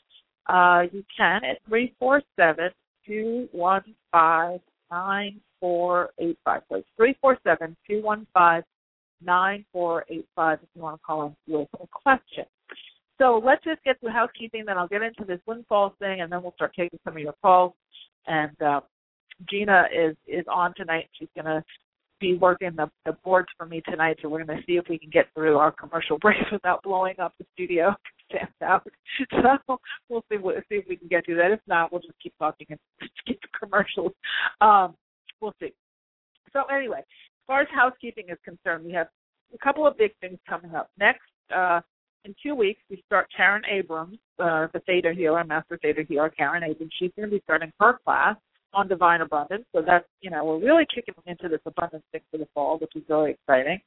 uh, 0.46 0.82
you 0.92 1.04
can 1.16 1.44
at 1.44 1.58
three 1.68 1.94
four 1.98 2.22
seven 2.36 2.70
two 3.06 3.48
one 3.52 3.82
five 4.10 4.60
nine 4.90 5.40
four 5.60 6.10
eight 6.18 6.38
five. 6.44 6.62
So 6.68 6.76
it's 6.76 6.88
three 6.96 7.16
four 7.20 7.36
seven 7.44 7.76
two 7.88 8.02
one 8.02 8.26
five 8.32 8.64
nine 9.22 9.64
four 9.72 10.04
eight 10.08 10.26
five 10.34 10.60
if 10.62 10.68
you 10.74 10.82
want 10.82 10.98
to 11.00 11.04
call 11.04 11.26
in 11.26 11.54
with 11.54 11.68
a 11.82 11.86
question. 11.88 12.44
So 13.18 13.42
let's 13.44 13.64
just 13.64 13.82
get 13.84 14.00
to 14.00 14.10
housekeeping, 14.10 14.64
then 14.64 14.78
I'll 14.78 14.88
get 14.88 15.02
into 15.02 15.24
this 15.26 15.40
windfall 15.44 15.94
thing, 15.98 16.20
and 16.20 16.30
then 16.30 16.40
we'll 16.40 16.54
start 16.54 16.72
taking 16.76 17.00
some 17.04 17.16
of 17.16 17.22
your 17.22 17.34
calls. 17.42 17.72
And 18.28 18.62
uh, 18.62 18.80
Gina 19.48 19.84
is 19.94 20.16
is 20.26 20.44
on 20.52 20.74
tonight. 20.74 21.08
She's 21.18 21.28
gonna 21.36 21.64
be 22.20 22.34
working 22.34 22.70
the, 22.76 22.90
the 23.04 23.12
boards 23.24 23.48
for 23.56 23.66
me 23.66 23.82
tonight, 23.88 24.18
so 24.20 24.28
we're 24.28 24.44
going 24.44 24.58
to 24.58 24.64
see 24.66 24.76
if 24.76 24.86
we 24.88 24.98
can 24.98 25.10
get 25.10 25.26
through 25.34 25.56
our 25.56 25.72
commercial 25.72 26.18
break 26.20 26.38
without 26.50 26.82
blowing 26.82 27.14
up 27.18 27.34
the 27.38 27.46
studio. 27.54 27.94
Stand 28.30 28.48
out. 28.62 28.86
So 29.30 29.78
we'll 30.08 30.24
see. 30.30 30.36
We'll 30.36 30.60
see 30.68 30.76
if 30.76 30.84
we 30.88 30.96
can 30.96 31.08
get 31.08 31.24
through 31.24 31.36
that. 31.36 31.50
If 31.50 31.60
not, 31.66 31.90
we'll 31.90 32.02
just 32.02 32.20
keep 32.22 32.34
talking 32.38 32.66
and 32.68 32.78
skip 33.18 33.38
the 33.40 33.48
commercials. 33.58 34.12
Um, 34.60 34.94
we'll 35.40 35.54
see. 35.60 35.72
So 36.52 36.64
anyway, 36.64 36.98
as 36.98 37.46
far 37.46 37.62
as 37.62 37.68
housekeeping 37.74 38.26
is 38.28 38.36
concerned, 38.44 38.84
we 38.84 38.92
have 38.92 39.08
a 39.54 39.58
couple 39.58 39.86
of 39.86 39.96
big 39.96 40.12
things 40.20 40.38
coming 40.46 40.74
up. 40.74 40.90
Next, 40.98 41.22
uh, 41.54 41.80
in 42.26 42.34
two 42.42 42.54
weeks, 42.54 42.82
we 42.90 43.02
start 43.06 43.28
Karen 43.34 43.62
Abrams, 43.70 44.18
uh, 44.38 44.66
the 44.74 44.80
Theta 44.80 45.14
Healer, 45.16 45.42
Master 45.44 45.78
Theta 45.80 46.02
Healer, 46.06 46.28
Karen 46.28 46.62
Abrams. 46.64 46.92
She's 46.98 47.12
going 47.16 47.30
to 47.30 47.34
be 47.34 47.40
starting 47.44 47.72
her 47.80 47.98
class 48.04 48.36
on 48.74 48.88
divine 48.88 49.20
abundance. 49.20 49.64
So 49.74 49.82
that's 49.86 50.06
you 50.20 50.30
know 50.30 50.44
we're 50.44 50.64
really 50.64 50.86
kicking 50.92 51.14
into 51.26 51.48
this 51.48 51.60
abundance 51.66 52.04
thing 52.12 52.22
for 52.30 52.38
the 52.38 52.48
fall, 52.54 52.78
which 52.78 52.92
is 52.94 53.02
really 53.08 53.32
exciting. 53.32 53.80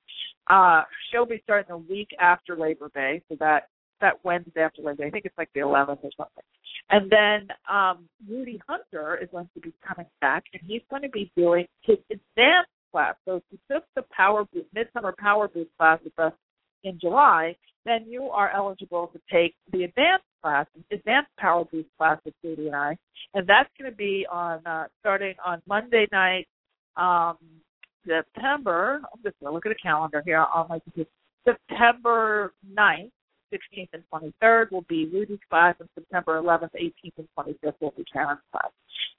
Uh, 0.50 0.84
she'll 1.10 1.26
be 1.26 1.42
starting 1.44 1.68
the 1.70 1.78
week 1.78 2.10
after 2.20 2.58
Labor 2.58 2.90
Day, 2.94 3.22
so 3.30 3.36
that 3.40 3.68
that 4.02 4.24
Wednesday 4.24 4.62
after 4.62 4.82
Labor 4.82 5.04
Day. 5.04 5.08
I 5.08 5.10
think 5.12 5.26
it's 5.26 5.38
like 5.38 5.50
the 5.54 5.62
11th 5.62 6.04
or 6.04 6.10
something. 6.18 6.44
And 6.90 7.10
then 7.10 7.48
um, 7.72 8.10
Rudy 8.28 8.60
Hunter 8.68 9.18
is 9.22 9.30
going 9.32 9.50
to 9.54 9.62
be 9.62 9.74
coming 9.88 10.08
back, 10.20 10.44
and 10.54 10.62
he's 10.66 10.82
going 10.90 11.04
to 11.04 11.10
be 11.10 11.32
doing 11.38 11.68
his 11.82 11.98
advanced 12.10 12.72
class. 12.92 13.16
So 13.26 13.38
if 13.38 13.44
you 13.52 13.60
took 13.72 13.84
the 13.96 14.04
Power 14.12 14.46
Boost 14.52 14.68
Midsummer 14.74 15.14
Power 15.18 15.48
Boost 15.48 15.70
class 15.78 16.00
with 16.04 16.18
us 16.20 16.34
in 16.84 17.00
July, 17.00 17.56
then 17.86 18.06
you 18.08 18.24
are 18.24 18.50
eligible 18.50 19.12
to 19.14 19.20
take 19.32 19.56
the 19.72 19.84
advanced 19.84 20.26
class, 20.42 20.66
advanced 20.92 21.30
Power 21.38 21.66
Boost 21.66 21.90
class 21.98 22.18
with 22.26 22.34
Judy 22.44 22.68
and 22.68 22.76
I, 22.76 22.98
and 23.34 23.48
that's 23.48 23.70
going 23.80 23.92
to 23.92 23.96
be 23.96 24.26
on 24.32 24.66
uh, 24.66 24.86
starting 25.00 25.36
on 25.46 25.62
Monday 25.68 26.08
night, 26.12 26.48
um, 26.98 27.38
September. 28.08 29.02
I'm 29.14 29.22
just 29.24 29.40
going 29.40 29.52
to 29.52 29.54
look 29.54 29.66
at 29.66 29.72
a 29.72 29.76
calendar 29.76 30.22
here 30.26 30.40
on 30.40 30.68
my 30.70 30.80
computer. 30.80 31.10
September 31.46 32.54
9th, 32.78 33.12
16th, 33.54 33.90
and 33.94 34.04
23rd 34.14 34.72
will 34.72 34.86
be 34.88 35.10
Rudy's 35.12 35.40
class, 35.50 35.76
and 35.80 35.90
September 35.96 36.40
11th, 36.42 36.70
18th, 36.80 37.14
and 37.18 37.28
25th 37.38 37.74
will 37.82 37.94
be 37.98 38.06
Karen's 38.12 38.40
class. 38.52 38.72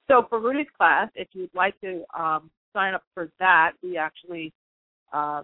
So 0.07 0.25
for 0.29 0.39
Rudy's 0.39 0.67
class, 0.77 1.09
if 1.15 1.27
you'd 1.33 1.53
like 1.53 1.79
to 1.81 2.03
um, 2.17 2.49
sign 2.73 2.93
up 2.93 3.03
for 3.13 3.29
that, 3.39 3.71
we 3.81 3.97
actually 3.97 4.53
uh, 5.11 5.43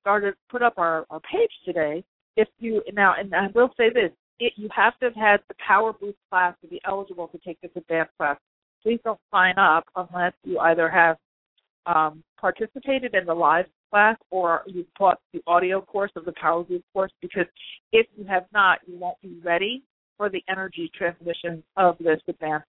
started 0.00 0.34
put 0.50 0.62
up 0.62 0.74
our, 0.76 1.06
our 1.10 1.20
page 1.20 1.50
today. 1.64 2.04
If 2.36 2.48
you 2.58 2.82
now, 2.92 3.14
and 3.18 3.34
I 3.34 3.46
will 3.54 3.70
say 3.76 3.88
this, 3.88 4.10
it, 4.38 4.52
you 4.56 4.68
have 4.74 4.98
to 4.98 5.06
have 5.06 5.14
had 5.14 5.40
the 5.48 5.54
Power 5.66 5.92
Boost 5.92 6.18
class 6.30 6.54
to 6.62 6.68
be 6.68 6.80
eligible 6.86 7.28
to 7.28 7.38
take 7.38 7.60
this 7.60 7.70
advanced 7.76 8.12
class. 8.18 8.36
Please 8.82 9.00
don't 9.04 9.20
sign 9.32 9.58
up 9.58 9.84
unless 9.96 10.32
you 10.44 10.58
either 10.58 10.88
have 10.88 11.16
um, 11.86 12.22
participated 12.40 13.14
in 13.14 13.26
the 13.26 13.34
live 13.34 13.66
class 13.90 14.16
or 14.30 14.62
you've 14.66 14.92
taught 14.98 15.18
the 15.32 15.40
audio 15.46 15.80
course 15.80 16.10
of 16.16 16.24
the 16.24 16.32
Power 16.40 16.64
Boost 16.64 16.84
course 16.92 17.12
because 17.22 17.46
if 17.92 18.06
you 18.16 18.24
have 18.24 18.44
not, 18.52 18.80
you 18.86 18.98
won't 18.98 19.20
be 19.22 19.40
ready 19.44 19.82
for 20.16 20.28
the 20.28 20.42
energy 20.48 20.90
transmission 20.96 21.62
of 21.76 21.96
this 21.98 22.20
advanced 22.28 22.66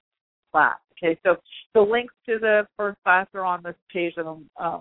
class. 0.51 0.77
Okay, 0.97 1.19
so 1.23 1.35
the 1.73 1.81
links 1.81 2.13
to 2.27 2.39
the 2.39 2.67
first 2.75 2.97
class 3.03 3.27
are 3.33 3.45
on 3.45 3.61
this 3.63 3.75
page 3.93 4.13
uh, 4.17 4.79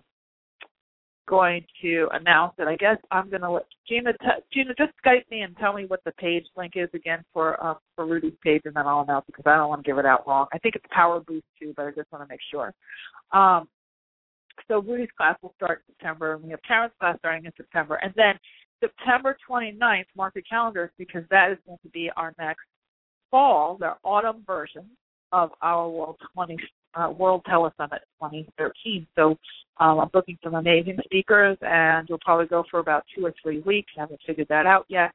going 1.27 1.65
to 1.83 2.09
announce 2.13 2.55
it. 2.59 2.69
I 2.69 2.77
guess 2.77 2.97
I'm 3.11 3.29
going 3.29 3.43
to 3.43 3.51
let 3.51 3.67
Gina. 3.89 4.13
T- 4.13 4.29
Gina, 4.53 4.75
just 4.79 4.93
Skype 5.05 5.31
me 5.31 5.43
and 5.43 5.57
tell 5.57 5.73
me 5.73 5.85
what 5.87 6.03
the 6.05 6.13
page 6.13 6.45
link 6.57 6.75
is 6.77 6.89
again 6.95 7.25
for 7.33 7.63
um, 7.65 7.77
for 7.95 8.07
Rudy's 8.07 8.33
page, 8.43 8.63
and 8.65 8.75
then 8.75 8.87
I'll 8.87 9.01
announce 9.01 9.25
it 9.29 9.35
because 9.37 9.51
I 9.51 9.57
don't 9.57 9.69
want 9.69 9.85
to 9.85 9.89
give 9.89 9.99
it 9.99 10.07
out 10.07 10.27
wrong. 10.27 10.47
I 10.53 10.59
think 10.59 10.77
it's 10.77 10.85
Power 10.91 11.21
Boost 11.21 11.47
too, 11.61 11.75
but 11.77 11.87
I 11.87 11.91
just 11.91 12.11
want 12.13 12.25
to 12.25 12.29
make 12.29 12.41
sure. 12.51 12.73
Um, 13.33 13.69
so 14.69 14.81
Rudy's 14.81 15.09
class 15.17 15.37
will 15.43 15.53
start 15.57 15.83
in 15.87 15.95
September, 15.95 16.35
and 16.35 16.43
we 16.43 16.51
have 16.51 16.61
Karen's 16.67 16.93
class 16.99 17.17
starting 17.19 17.45
in 17.45 17.53
September, 17.57 17.97
and 17.97 18.13
then 18.17 18.35
September 18.81 19.37
29th, 19.49 20.05
mark 20.17 20.35
your 20.35 20.43
calendars 20.49 20.91
because 20.99 21.23
that 21.31 21.51
is 21.51 21.59
going 21.67 21.79
to 21.83 21.89
be 21.91 22.11
our 22.17 22.35
next 22.39 22.65
fall, 23.31 23.77
the 23.79 23.95
autumn 24.05 24.43
version 24.47 24.85
of 25.33 25.51
our 25.63 25.89
World 25.89 26.17
20 26.35 26.57
uh, 26.95 27.11
World 27.11 27.43
Telesummit 27.49 28.01
2013. 28.21 29.07
So 29.15 29.37
um, 29.79 30.01
I'm 30.01 30.09
booking 30.13 30.39
some 30.43 30.55
amazing 30.55 30.99
speakers, 31.05 31.59
and 31.61 32.09
you'll 32.09 32.19
probably 32.25 32.47
go 32.47 32.65
for 32.71 32.81
about 32.81 33.05
two 33.15 33.25
or 33.25 33.35
three 33.43 33.61
weeks. 33.61 33.93
I 33.97 34.03
haven't 34.03 34.21
figured 34.27 34.49
that 34.49 34.67
out 34.67 34.87
yet 34.89 35.13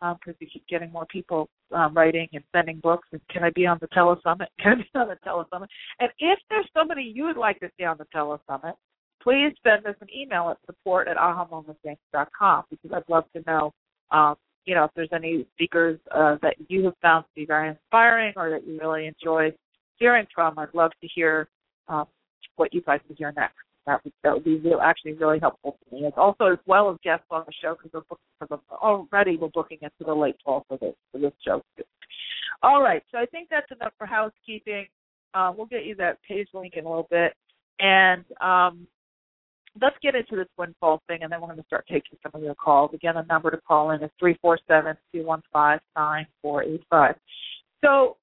because 0.00 0.16
um, 0.28 0.34
we 0.40 0.46
keep 0.46 0.66
getting 0.66 0.90
more 0.90 1.06
people 1.06 1.48
um, 1.72 1.94
writing 1.94 2.26
and 2.32 2.42
sending 2.52 2.80
books. 2.80 3.06
And 3.12 3.20
can 3.30 3.44
I 3.44 3.50
be 3.50 3.66
on 3.66 3.78
the 3.80 3.88
Telesummit? 3.88 4.46
Can 4.60 4.72
I 4.72 4.74
be 4.76 4.90
on 4.94 5.08
the 5.08 5.18
Telesummit? 5.26 5.66
And 6.00 6.10
if 6.18 6.38
there's 6.48 6.68
somebody 6.74 7.02
you 7.02 7.24
would 7.24 7.36
like 7.36 7.60
to 7.60 7.70
see 7.78 7.84
on 7.84 7.98
the 7.98 8.06
Telesummit, 8.14 8.74
please 9.22 9.52
send 9.62 9.86
us 9.86 9.96
an 10.00 10.08
email 10.14 10.48
at 10.50 10.56
support 10.66 11.06
at 11.06 11.16
ahamomentsinc.com 11.16 12.64
because 12.70 12.90
I'd 12.92 13.12
love 13.12 13.24
to 13.36 13.42
know, 13.46 13.72
um, 14.10 14.36
you 14.64 14.74
know, 14.74 14.84
if 14.84 14.90
there's 14.96 15.10
any 15.12 15.46
speakers 15.54 15.98
uh, 16.14 16.36
that 16.42 16.56
you 16.68 16.84
have 16.86 16.94
found 17.02 17.24
to 17.24 17.30
be 17.34 17.44
very 17.44 17.68
inspiring 17.68 18.32
or 18.36 18.50
that 18.50 18.66
you 18.66 18.78
really 18.80 19.06
enjoy 19.06 19.52
hearing 20.00 20.26
from. 20.34 20.58
I'd 20.58 20.74
love 20.74 20.90
to 21.00 21.08
hear 21.14 21.48
um, 21.86 22.06
what 22.56 22.74
you 22.74 22.80
guys 22.80 23.00
would 23.08 23.16
hear 23.16 23.32
next. 23.36 23.54
That 23.86 24.02
would 24.04 24.12
that 24.24 24.34
would 24.34 24.44
be 24.44 24.56
real, 24.56 24.80
actually 24.82 25.12
really 25.12 25.38
helpful 25.38 25.78
to 25.78 25.94
me. 25.94 26.06
It's 26.06 26.18
also 26.18 26.46
as 26.46 26.58
well 26.66 26.90
as 26.90 26.96
guests 27.04 27.26
on 27.30 27.44
the 27.46 27.52
show 27.62 27.76
because 27.82 28.04
we're 28.50 28.58
already 28.76 29.36
we're 29.36 29.48
booking 29.48 29.78
into 29.80 30.04
the 30.04 30.14
late 30.14 30.36
fall 30.44 30.64
for 30.68 30.76
this 30.78 30.94
for 31.12 31.18
this 31.18 31.32
show. 31.46 31.62
Too. 31.76 31.84
All 32.62 32.82
right, 32.82 33.02
so 33.10 33.18
I 33.18 33.26
think 33.26 33.48
that's 33.50 33.70
enough 33.70 33.92
for 33.96 34.06
housekeeping. 34.06 34.86
Uh, 35.32 35.52
we'll 35.56 35.66
get 35.66 35.86
you 35.86 35.94
that 35.94 36.18
page 36.26 36.48
link 36.52 36.74
in 36.76 36.84
a 36.84 36.88
little 36.88 37.08
bit, 37.10 37.32
and 37.78 38.24
um, 38.40 38.86
let's 39.80 39.96
get 40.02 40.14
into 40.14 40.36
this 40.36 40.48
windfall 40.58 41.00
thing, 41.06 41.22
and 41.22 41.32
then 41.32 41.40
we're 41.40 41.46
going 41.46 41.58
to 41.58 41.66
start 41.66 41.86
taking 41.88 42.18
some 42.22 42.32
of 42.34 42.42
your 42.42 42.54
calls. 42.54 42.90
Again, 42.92 43.14
the 43.14 43.22
number 43.22 43.50
to 43.50 43.56
call 43.56 43.92
in 43.92 44.02
is 44.02 44.10
three 44.18 44.36
four 44.42 44.58
seven 44.68 44.96
two 45.12 45.24
one 45.24 45.42
five 45.52 45.80
nine 45.96 46.26
four 46.42 46.62
eight 46.62 46.82
five. 46.90 47.14
So 47.82 48.16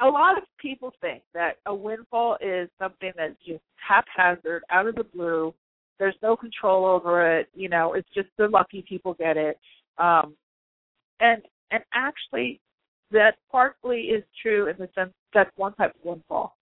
a 0.00 0.06
lot 0.06 0.36
of 0.36 0.44
people 0.60 0.92
think 1.00 1.22
that 1.34 1.56
a 1.66 1.74
windfall 1.74 2.36
is 2.40 2.68
something 2.80 3.12
that's 3.16 3.34
just 3.46 3.62
haphazard, 3.76 4.62
out 4.70 4.86
of 4.86 4.96
the 4.96 5.04
blue. 5.04 5.54
There's 5.98 6.16
no 6.22 6.36
control 6.36 6.84
over 6.84 7.38
it. 7.38 7.48
You 7.54 7.68
know, 7.68 7.94
it's 7.94 8.08
just 8.14 8.28
the 8.36 8.48
lucky 8.48 8.84
people 8.88 9.14
get 9.14 9.36
it. 9.36 9.58
Um, 9.98 10.34
and 11.20 11.42
and 11.70 11.82
actually, 11.94 12.60
that 13.12 13.36
partly 13.50 14.00
is 14.00 14.24
true 14.42 14.68
in 14.68 14.76
the 14.78 14.88
sense 14.94 15.12
that's 15.32 15.50
one 15.56 15.74
type 15.74 15.94
of 15.94 16.04
windfall. 16.04 16.56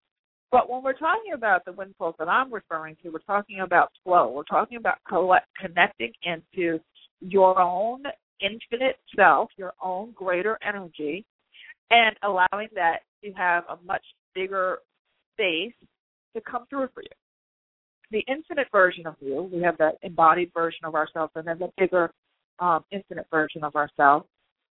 But 0.50 0.68
when 0.68 0.82
we're 0.82 0.92
talking 0.92 1.32
about 1.34 1.64
the 1.64 1.72
windfalls 1.72 2.14
that 2.18 2.28
I'm 2.28 2.52
referring 2.52 2.96
to, 3.02 3.08
we're 3.08 3.20
talking 3.20 3.60
about 3.60 3.90
flow. 4.04 4.30
We're 4.30 4.42
talking 4.44 4.76
about 4.76 4.98
collect, 5.08 5.46
connecting 5.58 6.12
into 6.24 6.78
your 7.20 7.58
own 7.58 8.02
infinite 8.40 8.96
self, 9.16 9.48
your 9.56 9.72
own 9.82 10.12
greater 10.14 10.58
energy, 10.66 11.24
and 11.90 12.14
allowing 12.22 12.68
that 12.74 12.98
to 13.24 13.32
have 13.32 13.64
a 13.68 13.76
much 13.84 14.04
bigger 14.34 14.78
space 15.34 15.74
to 16.34 16.40
come 16.40 16.64
through 16.68 16.88
for 16.94 17.02
you. 17.02 17.08
The 18.10 18.24
infinite 18.28 18.68
version 18.70 19.06
of 19.06 19.16
you, 19.20 19.48
we 19.52 19.62
have 19.62 19.78
that 19.78 19.96
embodied 20.02 20.50
version 20.54 20.84
of 20.84 20.94
ourselves, 20.94 21.32
and 21.34 21.46
then 21.46 21.58
the 21.58 21.70
bigger 21.78 22.12
um, 22.58 22.84
infinite 22.90 23.26
version 23.30 23.64
of 23.64 23.74
ourselves, 23.74 24.26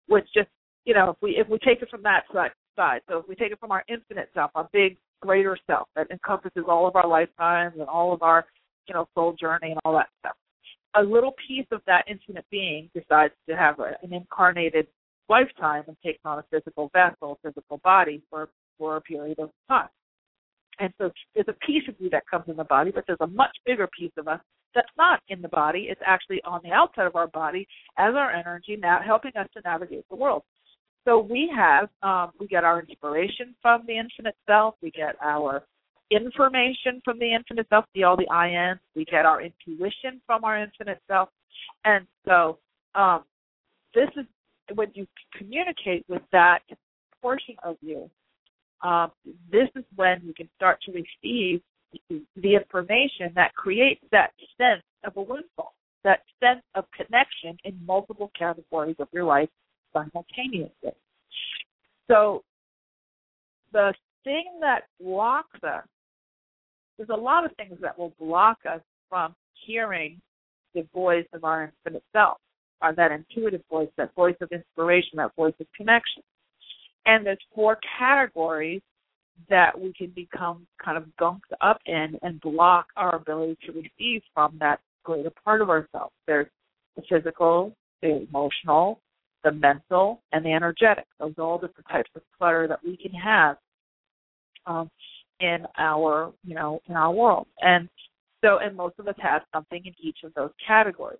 which 0.07 0.25
just 0.33 0.49
you 0.85 0.93
know, 0.93 1.09
if 1.09 1.17
we 1.21 1.31
if 1.31 1.49
we 1.49 1.57
take 1.59 1.81
it 1.81 1.89
from 1.89 2.03
that 2.03 2.23
side, 2.31 3.01
so 3.09 3.17
if 3.17 3.27
we 3.27 3.35
take 3.35 3.51
it 3.51 3.59
from 3.59 3.71
our 3.71 3.83
infinite 3.89 4.29
self, 4.33 4.51
our 4.55 4.69
big 4.71 4.97
greater 5.21 5.57
self 5.65 5.87
that 5.95 6.09
encompasses 6.11 6.63
all 6.67 6.87
of 6.87 6.95
our 6.95 7.07
lifetimes 7.07 7.73
and 7.79 7.87
all 7.87 8.13
of 8.13 8.21
our 8.21 8.45
you 8.87 8.93
know 8.93 9.07
soul 9.15 9.35
journey 9.39 9.71
and 9.71 9.79
all 9.83 9.93
that 9.93 10.07
stuff, 10.19 10.35
a 10.95 11.01
little 11.01 11.33
piece 11.47 11.65
of 11.71 11.81
that 11.87 12.05
infinite 12.07 12.45
being 12.51 12.89
decides 12.93 13.33
to 13.49 13.55
have 13.55 13.79
a, 13.79 13.93
an 14.03 14.13
incarnated 14.13 14.87
lifetime 15.29 15.83
and 15.87 15.97
takes 16.03 16.19
on 16.25 16.39
a 16.39 16.45
physical 16.51 16.89
vessel, 16.93 17.39
physical 17.43 17.79
body 17.83 18.21
for 18.29 18.49
for 18.77 18.97
a 18.97 19.01
period 19.01 19.39
of 19.39 19.49
time. 19.67 19.89
And 20.79 20.93
so 20.97 21.09
there's 21.33 21.47
a 21.47 21.65
piece 21.65 21.83
of 21.87 21.95
you 21.99 22.09
that 22.09 22.23
comes 22.29 22.45
in 22.47 22.57
the 22.57 22.65
body, 22.65 22.91
but 22.91 23.05
there's 23.07 23.21
a 23.21 23.27
much 23.27 23.55
bigger 23.65 23.87
piece 23.97 24.11
of 24.17 24.27
us 24.27 24.39
that's 24.73 24.91
not 24.97 25.21
in 25.29 25.41
the 25.41 25.47
body. 25.47 25.87
It's 25.89 26.01
actually 26.05 26.41
on 26.43 26.59
the 26.63 26.71
outside 26.71 27.07
of 27.07 27.15
our 27.15 27.27
body 27.27 27.65
as 27.97 28.13
our 28.13 28.31
energy, 28.31 28.75
now 28.75 28.99
helping 29.03 29.31
us 29.39 29.47
to 29.53 29.61
navigate 29.63 30.05
the 30.09 30.17
world. 30.17 30.43
So 31.05 31.19
we 31.19 31.51
have 31.55 31.87
um, 32.03 32.31
we 32.39 32.47
get 32.47 32.63
our 32.63 32.81
inspiration 32.81 33.55
from 33.61 33.83
the 33.87 33.97
infinite 33.97 34.35
self. 34.47 34.75
We 34.81 34.91
get 34.91 35.15
our 35.23 35.63
information 36.11 37.01
from 37.05 37.19
the 37.19 37.33
infinite 37.33 37.67
self, 37.69 37.85
the 37.93 38.03
all 38.03 38.17
the 38.17 38.27
I 38.29 38.47
ams. 38.47 38.81
We 38.95 39.05
get 39.05 39.25
our 39.25 39.41
intuition 39.41 40.21
from 40.25 40.43
our 40.43 40.61
infinite 40.61 40.99
self, 41.07 41.29
and 41.85 42.05
so 42.27 42.57
um, 42.95 43.23
this 43.93 44.09
is 44.17 44.25
when 44.73 44.91
you 44.93 45.07
communicate 45.37 46.05
with 46.07 46.21
that 46.31 46.59
portion 47.21 47.55
of 47.63 47.77
you, 47.81 48.09
um, 48.83 49.11
this 49.51 49.69
is 49.75 49.83
when 49.95 50.21
you 50.25 50.33
can 50.33 50.49
start 50.55 50.79
to 50.85 50.91
receive 50.91 51.61
the 52.09 52.55
information 52.55 53.31
that 53.35 53.53
creates 53.53 54.01
that 54.11 54.31
sense 54.57 54.83
of 55.03 55.15
a 55.17 55.21
windfall, 55.21 55.73
that 56.03 56.21
sense 56.39 56.61
of 56.75 56.85
connection 56.91 57.57
in 57.63 57.77
multiple 57.85 58.31
categories 58.37 58.95
of 58.99 59.07
your 59.11 59.23
life 59.23 59.49
simultaneously. 59.93 60.91
So 62.09 62.43
the 63.71 63.93
thing 64.23 64.45
that 64.61 64.83
blocks 65.01 65.63
us, 65.63 65.85
there's 66.97 67.09
a 67.09 67.15
lot 67.15 67.45
of 67.45 67.51
things 67.55 67.77
that 67.81 67.97
will 67.97 68.13
block 68.19 68.59
us 68.69 68.81
from 69.09 69.35
hearing 69.65 70.19
the 70.73 70.85
voice 70.93 71.25
of 71.33 71.43
our 71.43 71.71
infinite 71.85 72.03
self, 72.13 72.37
or 72.81 72.93
that 72.93 73.11
intuitive 73.11 73.61
voice, 73.69 73.89
that 73.97 74.13
voice 74.15 74.35
of 74.41 74.49
inspiration, 74.51 75.17
that 75.17 75.35
voice 75.35 75.53
of 75.59 75.67
connection. 75.75 76.23
And 77.05 77.25
there's 77.25 77.37
four 77.53 77.77
categories 77.97 78.81
that 79.49 79.79
we 79.79 79.93
can 79.93 80.11
become 80.15 80.65
kind 80.83 80.97
of 80.97 81.05
gunked 81.19 81.51
up 81.61 81.79
in 81.85 82.17
and 82.21 82.39
block 82.41 82.87
our 82.95 83.15
ability 83.15 83.57
to 83.65 83.71
receive 83.73 84.21
from 84.33 84.57
that 84.59 84.79
greater 85.03 85.31
part 85.43 85.61
of 85.61 85.69
ourselves. 85.69 86.13
There's 86.25 86.47
the 86.95 87.03
physical, 87.09 87.73
the 88.01 88.25
emotional, 88.29 88.99
the 89.43 89.51
mental, 89.51 90.21
and 90.31 90.43
the 90.43 90.51
energetic. 90.51 91.05
Those 91.19 91.33
are 91.37 91.43
all 91.43 91.57
different 91.57 91.87
types 91.89 92.09
of 92.15 92.21
clutter 92.37 92.67
that 92.67 92.79
we 92.83 92.97
can 92.97 93.11
have 93.11 93.57
um, 94.65 94.89
in 95.39 95.65
our, 95.77 96.31
you 96.43 96.55
know, 96.55 96.81
in 96.87 96.95
our 96.95 97.11
world. 97.11 97.47
And 97.61 97.87
so, 98.43 98.59
and 98.59 98.75
most 98.75 98.95
of 98.99 99.07
us 99.07 99.15
have 99.19 99.43
something 99.53 99.81
in 99.85 99.93
each 100.01 100.17
of 100.23 100.33
those 100.33 100.51
categories. 100.65 101.19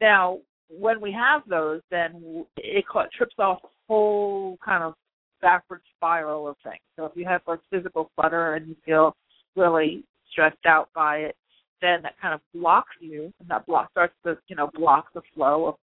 Now, 0.00 0.38
when 0.68 1.00
we 1.00 1.12
have 1.12 1.42
those, 1.48 1.80
then 1.90 2.44
it 2.56 2.84
trips 3.16 3.34
off 3.38 3.58
a 3.64 3.68
whole 3.88 4.58
kind 4.64 4.82
of 4.82 4.94
backward 5.40 5.80
spiral 5.96 6.48
of 6.48 6.56
things. 6.62 6.80
So 6.96 7.04
if 7.04 7.12
you 7.14 7.24
have 7.24 7.42
like 7.46 7.60
physical 7.70 8.10
clutter 8.14 8.54
and 8.54 8.68
you 8.68 8.76
feel 8.84 9.16
really 9.56 10.04
stressed 10.30 10.66
out 10.66 10.88
by 10.94 11.18
it, 11.18 11.36
then 11.80 12.02
that 12.02 12.18
kind 12.20 12.34
of 12.34 12.40
blocks 12.52 12.94
you, 13.00 13.32
and 13.40 13.48
that 13.48 13.66
block 13.66 13.90
starts 13.92 14.14
to, 14.26 14.36
you 14.48 14.56
know, 14.56 14.68
block 14.74 15.06
the 15.14 15.22
flow 15.34 15.66
of 15.66 15.74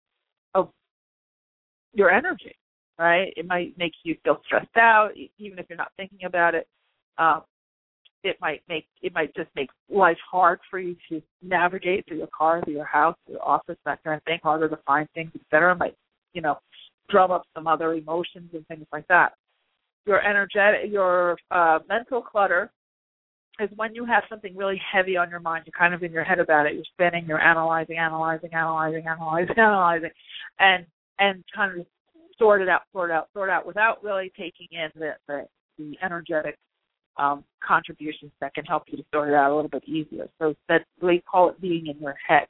of 0.53 0.69
your 1.93 2.11
energy, 2.11 2.55
right? 2.99 3.33
It 3.37 3.47
might 3.47 3.77
make 3.77 3.93
you 4.03 4.15
feel 4.23 4.41
stressed 4.45 4.75
out, 4.77 5.11
even 5.37 5.57
if 5.59 5.65
you're 5.69 5.77
not 5.77 5.91
thinking 5.95 6.25
about 6.25 6.53
it. 6.53 6.67
Um, 7.17 7.43
it 8.25 8.37
might 8.41 8.61
make 8.67 8.87
it 9.01 9.13
might 9.13 9.33
just 9.35 9.49
make 9.55 9.69
life 9.89 10.17
hard 10.29 10.59
for 10.69 10.79
you 10.79 10.95
to 11.09 11.21
navigate 11.43 12.05
through 12.07 12.17
your 12.17 12.29
car, 12.35 12.61
through 12.63 12.73
your 12.73 12.85
house, 12.85 13.15
through 13.25 13.35
your 13.35 13.47
office, 13.47 13.77
that 13.85 14.03
kind 14.03 14.17
of 14.17 14.23
thing, 14.23 14.39
harder 14.41 14.67
to 14.67 14.79
find 14.85 15.07
things, 15.13 15.31
etc. 15.35 15.75
Might, 15.75 15.95
you 16.33 16.41
know, 16.41 16.57
drum 17.09 17.31
up 17.31 17.43
some 17.53 17.67
other 17.67 17.93
emotions 17.93 18.49
and 18.53 18.67
things 18.67 18.85
like 18.91 19.07
that. 19.07 19.33
Your 20.07 20.21
energetic, 20.21 20.91
your 20.91 21.37
uh, 21.51 21.79
mental 21.87 22.21
clutter 22.21 22.71
is 23.59 23.69
when 23.75 23.93
you 23.93 24.05
have 24.05 24.23
something 24.27 24.55
really 24.55 24.81
heavy 24.91 25.17
on 25.17 25.29
your 25.29 25.39
mind. 25.39 25.65
You're 25.65 25.79
kind 25.79 25.93
of 25.93 26.03
in 26.03 26.11
your 26.11 26.23
head 26.23 26.39
about 26.39 26.65
it. 26.65 26.73
You're 26.73 26.83
spinning. 26.93 27.25
You're 27.27 27.41
analyzing, 27.41 27.97
analyzing, 27.97 28.53
analyzing, 28.53 29.05
analyzing, 29.07 29.55
analyzing, 29.57 30.09
and 30.59 30.85
and 31.19 31.43
kind 31.55 31.79
of 31.79 31.85
sort 32.39 32.61
it 32.61 32.69
out, 32.69 32.81
sort 32.91 33.11
it 33.11 33.13
out, 33.13 33.29
sort 33.33 33.49
it 33.49 33.53
out, 33.53 33.67
without 33.67 34.03
really 34.03 34.31
taking 34.35 34.67
in 34.71 34.89
the 34.95 35.11
the, 35.27 35.45
the 35.77 35.95
energetic 36.03 36.57
um, 37.17 37.43
contributions 37.65 38.31
that 38.41 38.53
can 38.53 38.65
help 38.65 38.83
you 38.87 38.97
to 38.97 39.03
sort 39.13 39.29
it 39.29 39.35
out 39.35 39.51
a 39.51 39.55
little 39.55 39.69
bit 39.69 39.83
easier. 39.87 40.27
So 40.39 40.55
that 40.69 40.85
they 41.01 41.19
call 41.29 41.49
it 41.49 41.61
being 41.61 41.87
in 41.87 41.99
your 41.99 42.15
head. 42.27 42.47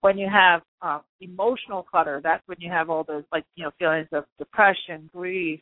When 0.00 0.18
you 0.18 0.28
have 0.30 0.62
um, 0.82 1.00
emotional 1.20 1.82
clutter, 1.82 2.20
that's 2.22 2.42
when 2.46 2.58
you 2.60 2.70
have 2.70 2.90
all 2.90 3.04
those 3.04 3.24
like 3.32 3.44
you 3.56 3.64
know 3.64 3.70
feelings 3.78 4.08
of 4.12 4.24
depression, 4.38 5.08
grief, 5.12 5.60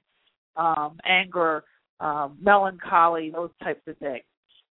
um, 0.56 0.98
anger, 1.06 1.64
um, 2.00 2.36
melancholy, 2.40 3.30
those 3.30 3.50
types 3.62 3.80
of 3.86 3.96
things. 3.98 4.24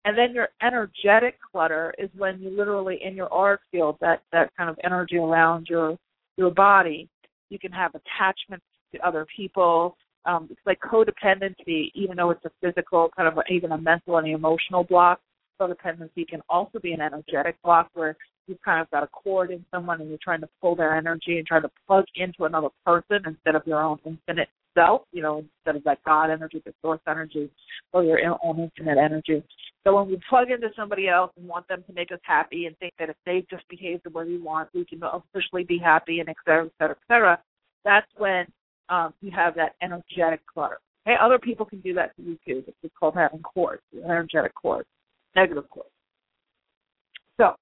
And 0.06 0.18
then 0.18 0.34
your 0.34 0.50
energetic 0.62 1.38
clutter 1.52 1.94
is 1.98 2.10
when 2.18 2.42
you 2.42 2.50
literally 2.50 3.00
in 3.04 3.16
your 3.16 3.32
auric 3.34 3.62
field, 3.72 3.98
that 4.02 4.24
that 4.32 4.50
kind 4.58 4.70
of 4.70 4.78
energy 4.84 5.18
around 5.18 5.68
your 5.70 5.98
your 6.38 6.52
body, 6.52 7.10
you 7.50 7.60
can 7.60 7.72
have 7.72 7.92
attachments 7.94 8.66
to 8.94 9.08
other 9.08 9.26
people. 9.36 9.98
Um, 10.30 10.48
it's 10.52 10.68
like 10.70 10.80
codependency, 10.80 11.92
even 11.96 12.18
though 12.18 12.30
it's 12.30 12.46
a 12.46 12.52
physical, 12.62 13.10
kind 13.18 13.28
of 13.28 13.44
even 13.50 13.72
a 13.72 13.78
mental 13.78 14.18
and 14.18 14.28
emotional 14.28 14.84
block. 14.84 15.20
Codependency 15.60 16.24
can 16.28 16.42
also 16.48 16.78
be 16.80 16.94
an 16.94 17.02
energetic 17.02 17.56
block 17.64 17.90
where 17.96 18.16
you've 18.48 18.62
kind 18.62 18.80
of 18.82 18.90
got 18.92 19.04
a 19.04 19.08
cord 19.08 19.50
in 19.50 19.66
someone 19.72 20.00
and 20.02 20.10
you're 20.10 20.20
trying 20.24 20.42
to 20.42 20.50
pull 20.62 20.76
their 20.76 20.96
energy 20.96 21.38
and 21.40 21.48
trying 21.48 21.64
to 21.64 21.72
plug 21.88 22.06
into 22.16 22.46
another 22.46 22.70
person 22.86 23.20
instead 23.26 23.56
of 23.56 23.64
your 23.66 23.82
own 23.82 23.98
infinite 24.06 24.50
self, 24.78 25.02
you 25.12 25.24
know, 25.24 25.40
instead 25.40 25.76
of 25.76 25.84
that 25.84 25.98
God 26.06 26.30
energy, 26.30 26.62
the 26.64 26.74
source 26.84 27.02
energy, 27.08 27.50
or 27.92 28.04
your 28.04 28.20
own 28.44 28.60
infinite 28.60 29.00
energy. 29.00 29.44
So 29.84 29.96
when 29.96 30.08
we 30.08 30.20
plug 30.30 30.52
into 30.52 30.70
somebody 30.76 31.08
else 31.10 31.32
and 31.38 31.48
want 31.48 31.68
them 31.68 31.84
to 31.88 31.94
make 31.94 32.12
us 32.12 32.20
happy 32.22 32.68
and 32.68 32.78
think 32.78 32.94
that 33.00 33.10
if 33.10 33.16
they 33.26 33.46
just 33.50 33.68
behave 33.68 34.00
the 34.04 34.12
way 34.12 34.26
we 34.26 34.38
want, 34.38 34.70
we 34.76 34.86
can 34.86 35.02
officially 35.02 35.64
be 35.64 35.80
happy 35.80 36.20
and 36.20 36.30
et 36.30 36.36
cetera, 36.46 36.66
et 36.66 36.72
cetera, 36.78 36.96
et 36.96 37.14
cetera, 37.14 37.40
that's 37.84 38.12
when 38.18 38.46
um, 38.90 39.14
you 39.22 39.32
have 39.32 39.56
that 39.56 39.76
energetic 39.82 40.42
clutter. 40.52 40.80
Okay, 41.08 41.16
other 41.22 41.40
people 41.40 41.66
can 41.66 41.80
do 41.80 41.94
that 41.94 42.16
to 42.16 42.22
you 42.22 42.38
too. 42.46 42.64
It's 42.84 42.94
called 43.00 43.16
having 43.16 43.42
cords, 43.42 43.82
energetic 44.04 44.54
cords, 44.54 44.88
negative 45.36 45.70
cords. 45.70 45.90
So 47.38 47.54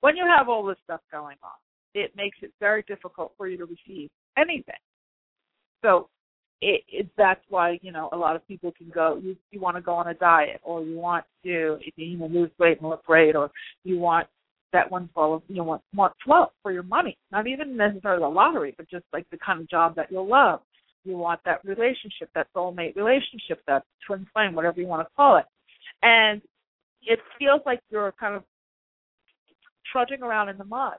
when 0.00 0.16
you 0.16 0.24
have 0.26 0.48
all 0.48 0.64
this 0.64 0.76
stuff 0.84 1.00
going 1.10 1.36
on, 1.42 1.50
it 1.94 2.12
makes 2.16 2.38
it 2.42 2.52
very 2.60 2.82
difficult 2.86 3.32
for 3.36 3.48
you 3.48 3.56
to 3.58 3.64
receive 3.64 4.10
anything. 4.36 4.74
So 5.82 6.08
it, 6.60 6.82
it 6.88 7.08
that's 7.16 7.40
why 7.48 7.78
you 7.82 7.90
know 7.90 8.08
a 8.12 8.16
lot 8.16 8.36
of 8.36 8.46
people 8.46 8.72
can 8.76 8.90
go 8.90 9.18
you 9.22 9.36
you 9.50 9.60
want 9.60 9.76
to 9.76 9.82
go 9.82 9.94
on 9.94 10.08
a 10.08 10.14
diet 10.14 10.60
or 10.62 10.82
you 10.82 10.98
want 10.98 11.24
to 11.44 11.78
you 11.96 12.18
know 12.18 12.26
lose 12.26 12.50
weight 12.58 12.80
and 12.80 12.90
look 12.90 13.04
great 13.06 13.34
or 13.34 13.50
you 13.84 13.98
want 13.98 14.26
that 14.72 14.90
one 14.90 15.08
of 15.16 15.42
you 15.48 15.56
know 15.56 15.64
want 15.64 15.82
want 15.94 16.12
flow 16.24 16.46
for 16.62 16.72
your 16.72 16.82
money. 16.82 17.16
Not 17.32 17.46
even 17.46 17.76
necessarily 17.76 18.22
the 18.22 18.28
lottery 18.28 18.74
but 18.76 18.88
just 18.88 19.04
like 19.12 19.26
the 19.30 19.38
kind 19.38 19.60
of 19.60 19.68
job 19.68 19.96
that 19.96 20.10
you'll 20.10 20.28
love. 20.28 20.60
You 21.04 21.16
want 21.16 21.40
that 21.44 21.64
relationship 21.64 22.28
that 22.34 22.48
soulmate 22.54 22.96
relationship 22.96 23.62
that 23.66 23.84
twin 24.06 24.26
flame 24.32 24.54
whatever 24.54 24.80
you 24.80 24.86
want 24.86 25.06
to 25.06 25.12
call 25.16 25.38
it. 25.38 25.46
And 26.02 26.42
it 27.02 27.18
feels 27.38 27.60
like 27.64 27.80
you're 27.90 28.12
kind 28.12 28.34
of 28.34 28.42
trudging 29.90 30.22
around 30.22 30.48
in 30.48 30.58
the 30.58 30.64
mud. 30.64 30.96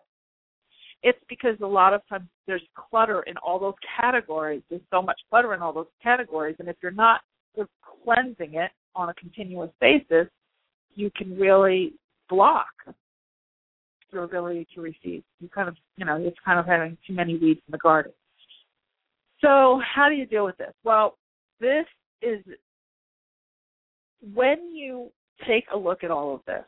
It's 1.04 1.20
because 1.30 1.56
a 1.62 1.68
lot 1.68 1.94
of 1.94 2.02
times 2.08 2.28
there's 2.46 2.62
clutter 2.76 3.24
in 3.24 3.36
all 3.38 3.60
those 3.60 3.74
categories. 4.00 4.62
There's 4.70 4.82
so 4.92 5.02
much 5.02 5.20
clutter 5.30 5.54
in 5.54 5.62
all 5.62 5.74
those 5.74 5.88
categories, 6.02 6.56
and 6.60 6.68
if 6.68 6.76
you're 6.82 6.92
not 6.92 7.22
sort 7.56 7.68
of 7.68 8.04
cleansing 8.04 8.56
it 8.56 8.72
on 8.96 9.10
a 9.10 9.14
continuous 9.16 9.72
basis, 9.80 10.28
you 10.94 11.10
can 11.16 11.38
really 11.38 11.94
block 12.30 12.68
your 14.12 14.24
ability 14.24 14.67
to 14.76 14.82
receive. 14.82 15.24
You 15.39 15.50
kind 15.50 15.69
of, 15.69 15.76
you 15.97 16.06
know, 16.06 16.17
it's 16.17 16.38
kind 16.43 16.60
of 16.60 16.65
having 16.65 16.97
too 17.08 17.13
many 17.13 17.38
weeds 17.38 17.62
in 17.67 17.71
the 17.71 17.78
garden. 17.78 18.12
So, 19.41 19.82
how 19.95 20.08
do 20.10 20.15
you 20.15 20.26
deal 20.26 20.45
with 20.45 20.58
this? 20.58 20.74
Well, 20.84 21.17
this 21.60 21.86
is 22.21 22.43
when 24.34 24.76
you 24.76 25.10
take 25.47 25.65
a 25.74 25.78
look 25.78 26.04
at 26.04 26.12
all 26.12 26.36
of 26.36 26.41
this, 26.45 26.63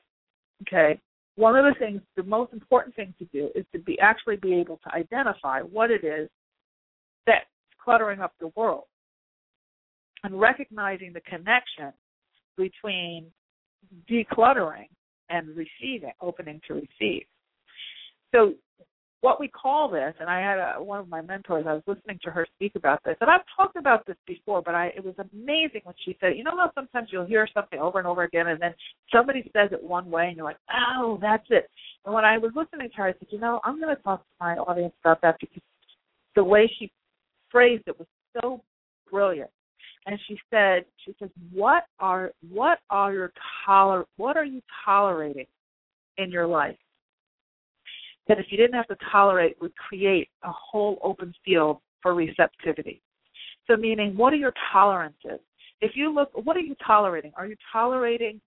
okay, 0.63 0.99
one 1.35 1.55
of 1.55 1.65
the 1.65 1.77
things, 1.79 2.01
the 2.15 2.23
most 2.23 2.53
important 2.53 2.95
thing 2.95 3.13
to 3.19 3.25
do 3.25 3.49
is 3.55 3.65
to 3.73 3.79
be 3.79 3.99
actually 3.99 4.37
be 4.37 4.53
able 4.55 4.77
to 4.77 4.95
identify 4.95 5.61
what 5.61 5.91
it 5.91 6.03
is 6.03 6.29
that's 7.25 7.45
cluttering 7.83 8.21
up 8.21 8.33
the 8.39 8.51
world 8.55 8.83
and 10.23 10.39
recognizing 10.39 11.13
the 11.13 11.21
connection 11.21 11.91
between 12.57 13.25
decluttering 14.09 14.87
and 15.29 15.47
receiving, 15.49 16.11
opening 16.21 16.61
to 16.67 16.75
receive. 16.75 17.25
So 18.33 18.53
what 19.21 19.39
we 19.39 19.47
call 19.47 19.89
this, 19.89 20.13
and 20.19 20.29
I 20.29 20.41
had 20.41 20.57
a, 20.57 20.83
one 20.83 20.99
of 20.99 21.07
my 21.07 21.21
mentors, 21.21 21.65
I 21.65 21.73
was 21.73 21.83
listening 21.87 22.19
to 22.23 22.29
her 22.29 22.45
speak 22.55 22.73
about 22.75 23.01
this, 23.05 23.15
and 23.21 23.29
I've 23.29 23.45
talked 23.55 23.77
about 23.77 24.05
this 24.05 24.17
before, 24.27 24.61
but 24.61 24.75
I, 24.75 24.87
it 24.87 25.03
was 25.03 25.15
amazing 25.17 25.81
when 25.85 25.95
she 26.03 26.17
said, 26.19 26.33
you 26.35 26.43
know 26.43 26.57
how 26.57 26.71
sometimes 26.75 27.07
you'll 27.09 27.25
hear 27.25 27.47
something 27.53 27.79
over 27.79 27.99
and 27.99 28.07
over 28.07 28.23
again, 28.23 28.47
and 28.47 28.61
then 28.61 28.73
somebody 29.13 29.49
says 29.55 29.69
it 29.71 29.81
one 29.81 30.11
way, 30.11 30.27
and 30.27 30.35
you're 30.35 30.45
like, 30.45 30.57
oh, 30.73 31.17
that's 31.21 31.45
it. 31.49 31.69
And 32.05 32.13
when 32.13 32.25
I 32.25 32.37
was 32.37 32.51
listening 32.53 32.89
to 32.89 32.95
her, 32.97 33.07
I 33.07 33.13
said, 33.13 33.29
you 33.29 33.39
know, 33.39 33.61
I'm 33.63 33.79
going 33.79 33.95
to 33.95 34.03
talk 34.03 34.23
to 34.23 34.35
my 34.41 34.55
audience 34.57 34.93
about 35.05 35.21
that 35.21 35.37
because 35.39 35.63
the 36.35 36.43
way 36.43 36.69
she 36.77 36.91
phrased 37.49 37.83
it 37.87 37.97
was 37.97 38.07
so 38.41 38.61
brilliant. 39.09 39.49
And 40.05 40.19
she 40.27 40.37
said, 40.49 40.83
she 41.05 41.15
says, 41.17 41.29
what 41.53 41.83
are 41.99 42.31
what 42.51 42.79
are 42.89 43.13
your 43.13 43.31
toler 43.65 44.05
what 44.17 44.35
are 44.35 44.43
you 44.43 44.61
tolerating 44.83 45.45
in 46.17 46.29
your 46.29 46.45
life? 46.45 46.75
That 48.27 48.39
if 48.39 48.45
you 48.49 48.57
didn't 48.57 48.75
have 48.75 48.87
to 48.87 48.97
tolerate 49.11 49.57
would 49.61 49.75
create 49.75 50.29
a 50.43 50.51
whole 50.51 50.99
open 51.03 51.33
field 51.43 51.77
for 52.01 52.13
receptivity. 52.13 53.01
So 53.67 53.75
meaning 53.77 54.15
what 54.15 54.33
are 54.33 54.37
your 54.37 54.53
tolerances? 54.71 55.39
If 55.81 55.91
you 55.95 56.13
look 56.13 56.29
what 56.33 56.55
are 56.57 56.61
you 56.61 56.75
tolerating? 56.85 57.31
Are 57.35 57.47
you 57.47 57.55
tolerating 57.71 58.39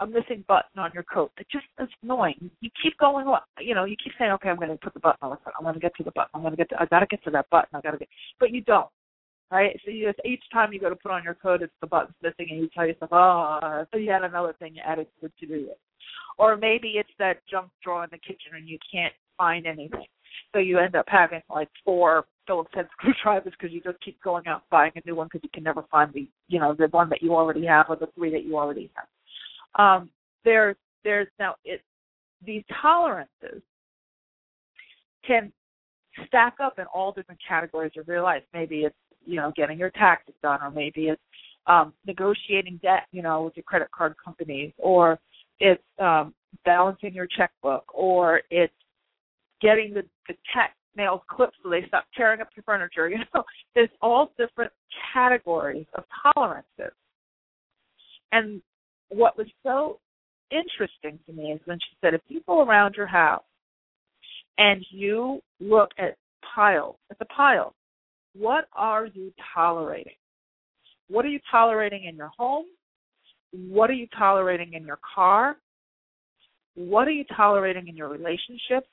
a 0.00 0.06
missing 0.06 0.44
button 0.48 0.78
on 0.78 0.90
your 0.92 1.04
coat 1.04 1.30
that 1.36 1.48
just 1.50 1.66
is 1.80 1.88
annoying. 2.02 2.50
You 2.60 2.70
keep 2.82 2.98
going, 2.98 3.26
on. 3.26 3.40
you 3.60 3.74
know, 3.74 3.84
you 3.84 3.96
keep 4.02 4.12
saying, 4.18 4.32
okay, 4.32 4.48
I'm 4.48 4.56
going 4.56 4.68
to 4.68 4.76
put 4.76 4.94
the 4.94 5.00
button 5.00 5.18
on. 5.22 5.38
I'm 5.56 5.62
going 5.62 5.74
to 5.74 5.80
get 5.80 5.94
to 5.96 6.02
the 6.02 6.10
button. 6.10 6.30
I'm 6.34 6.40
going 6.40 6.52
to 6.52 6.56
get 6.56 6.68
to, 6.70 6.82
I 6.82 6.86
got 6.86 7.00
to 7.00 7.06
get 7.06 7.22
to 7.24 7.30
that 7.30 7.48
button. 7.50 7.68
I 7.74 7.80
got 7.80 7.92
to 7.92 7.98
get, 7.98 8.08
but 8.40 8.50
you 8.50 8.60
don't, 8.62 8.88
right? 9.50 9.78
So 9.84 9.90
you 9.90 10.06
just, 10.06 10.20
each 10.24 10.42
time 10.52 10.72
you 10.72 10.80
go 10.80 10.88
to 10.88 10.96
put 10.96 11.12
on 11.12 11.22
your 11.22 11.34
coat, 11.34 11.62
it's 11.62 11.72
the 11.80 11.86
button's 11.86 12.16
missing 12.22 12.48
and 12.50 12.60
you 12.60 12.68
tell 12.74 12.86
yourself, 12.86 13.12
oh, 13.12 13.84
so 13.92 13.98
you 13.98 14.10
had 14.10 14.24
another 14.24 14.54
thing 14.58 14.74
you 14.74 14.82
added 14.84 15.06
to 15.20 15.28
the 15.28 15.46
to-do 15.46 15.66
list. 15.66 15.80
Or 16.38 16.56
maybe 16.56 16.94
it's 16.96 17.14
that 17.20 17.38
junk 17.48 17.70
drawer 17.82 18.04
in 18.04 18.10
the 18.10 18.18
kitchen 18.18 18.56
and 18.56 18.68
you 18.68 18.78
can't 18.90 19.14
find 19.36 19.66
anything. 19.66 20.06
So 20.52 20.58
you 20.58 20.78
end 20.78 20.94
up 20.94 21.06
having 21.08 21.42
like 21.50 21.68
four 21.84 22.26
Phillips 22.46 22.70
head 22.74 22.88
screwdrivers 22.92 23.52
because 23.58 23.72
you 23.72 23.80
just 23.80 24.00
keep 24.04 24.20
going 24.22 24.46
out 24.46 24.62
and 24.62 24.70
buying 24.70 24.92
a 24.96 25.00
new 25.06 25.14
one 25.14 25.28
because 25.28 25.40
you 25.42 25.50
can 25.52 25.62
never 25.62 25.84
find 25.90 26.12
the 26.12 26.28
you 26.48 26.60
know 26.60 26.74
the 26.74 26.88
one 26.88 27.08
that 27.08 27.22
you 27.22 27.34
already 27.34 27.64
have 27.66 27.86
or 27.88 27.96
the 27.96 28.08
three 28.14 28.30
that 28.30 28.44
you 28.44 28.56
already 28.56 28.90
have. 28.94 29.06
Um, 29.80 30.10
there's 30.44 30.76
there's 31.02 31.28
now 31.38 31.56
it 31.64 31.82
these 32.44 32.62
tolerances 32.82 33.62
can 35.26 35.52
stack 36.26 36.56
up 36.62 36.78
in 36.78 36.84
all 36.86 37.12
different 37.12 37.40
categories 37.46 37.92
of 37.98 38.06
your 38.06 38.22
life. 38.22 38.42
Maybe 38.52 38.80
it's 38.80 38.96
you 39.24 39.36
know 39.36 39.52
getting 39.56 39.78
your 39.78 39.90
taxes 39.90 40.34
done, 40.42 40.60
or 40.62 40.70
maybe 40.70 41.08
it's 41.08 41.22
um, 41.66 41.92
negotiating 42.06 42.78
debt, 42.82 43.06
you 43.12 43.22
know, 43.22 43.42
with 43.42 43.56
your 43.56 43.64
credit 43.64 43.88
card 43.90 44.14
companies, 44.22 44.72
or 44.78 45.18
it's 45.60 45.82
um, 45.98 46.34
balancing 46.64 47.14
your 47.14 47.26
checkbook, 47.26 47.84
or 47.94 48.42
it's 48.50 48.74
getting 49.64 49.94
the, 49.94 50.02
the 50.28 50.34
tech 50.54 50.76
nails 50.96 51.22
clipped 51.28 51.56
so 51.62 51.70
they 51.70 51.84
stop 51.88 52.04
tearing 52.16 52.40
up 52.40 52.48
your 52.54 52.62
furniture. 52.64 53.08
You 53.08 53.18
know, 53.34 53.42
there's 53.74 53.88
all 54.02 54.30
different 54.38 54.70
categories 55.12 55.86
of 55.94 56.04
tolerances. 56.22 56.94
And 58.30 58.60
what 59.08 59.38
was 59.38 59.46
so 59.62 59.98
interesting 60.50 61.18
to 61.26 61.32
me 61.32 61.52
is 61.52 61.60
when 61.64 61.78
she 61.78 61.96
said, 62.00 62.14
if 62.14 62.20
go 62.46 62.62
around 62.62 62.94
your 62.96 63.06
house 63.06 63.44
and 64.58 64.84
you 64.90 65.40
look 65.60 65.90
at 65.98 66.16
piles, 66.54 66.96
at 67.10 67.18
the 67.18 67.24
piles, 67.26 67.72
what 68.36 68.66
are 68.72 69.06
you 69.06 69.32
tolerating? 69.54 70.14
What 71.08 71.24
are 71.24 71.28
you 71.28 71.40
tolerating 71.50 72.04
in 72.04 72.16
your 72.16 72.30
home? 72.36 72.66
What 73.52 73.88
are 73.88 73.94
you 73.94 74.08
tolerating 74.18 74.74
in 74.74 74.84
your 74.84 74.98
car? 75.14 75.56
What 76.74 77.06
are 77.06 77.12
you 77.12 77.24
tolerating 77.36 77.86
in 77.86 77.96
your 77.96 78.08
relationships, 78.08 78.88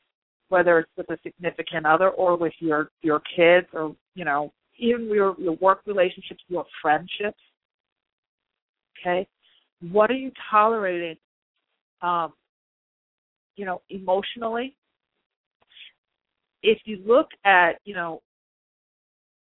whether 0.51 0.79
it's 0.79 0.91
with 0.97 1.09
a 1.09 1.17
significant 1.23 1.85
other 1.85 2.09
or 2.09 2.35
with 2.35 2.53
your 2.59 2.89
your 3.01 3.21
kids 3.35 3.67
or 3.73 3.95
you 4.15 4.25
know 4.25 4.51
even 4.77 5.05
your 5.07 5.35
your 5.39 5.53
work 5.55 5.81
relationships, 5.85 6.43
your 6.47 6.65
friendships? 6.81 7.39
Okay, 8.99 9.27
what 9.91 10.11
are 10.11 10.15
you 10.15 10.31
tolerating? 10.51 11.15
Um, 12.01 12.33
you 13.55 13.65
know, 13.65 13.81
emotionally. 13.89 14.75
If 16.63 16.79
you 16.85 16.99
look 17.05 17.27
at 17.45 17.79
you 17.85 17.95
know 17.95 18.21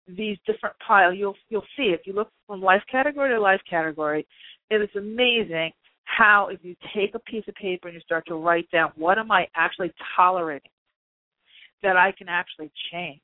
these 0.08 0.38
different 0.47 0.75
piles, 0.86 1.15
you'll 1.17 1.36
you'll 1.49 1.67
see 1.75 1.93
if 1.93 2.01
you 2.05 2.13
look 2.13 2.29
from 2.47 2.62
life 2.62 2.84
category 2.89 3.31
to 3.31 3.39
life 3.39 3.62
category, 3.69 4.25
it 4.69 4.81
is 4.81 4.89
amazing 4.95 5.71
how 6.05 6.47
if 6.51 6.60
you 6.63 6.75
take 6.95 7.13
a 7.15 7.19
piece 7.19 7.43
of 7.47 7.55
paper 7.55 7.88
and 7.88 7.95
you 7.95 8.01
start 8.01 8.25
to 8.27 8.36
write 8.36 8.69
down 8.71 8.91
what 8.95 9.17
am 9.17 9.31
I 9.31 9.47
actually 9.55 9.91
tolerating 10.15 10.69
that 11.83 11.97
I 11.97 12.11
can 12.17 12.29
actually 12.29 12.71
change. 12.91 13.21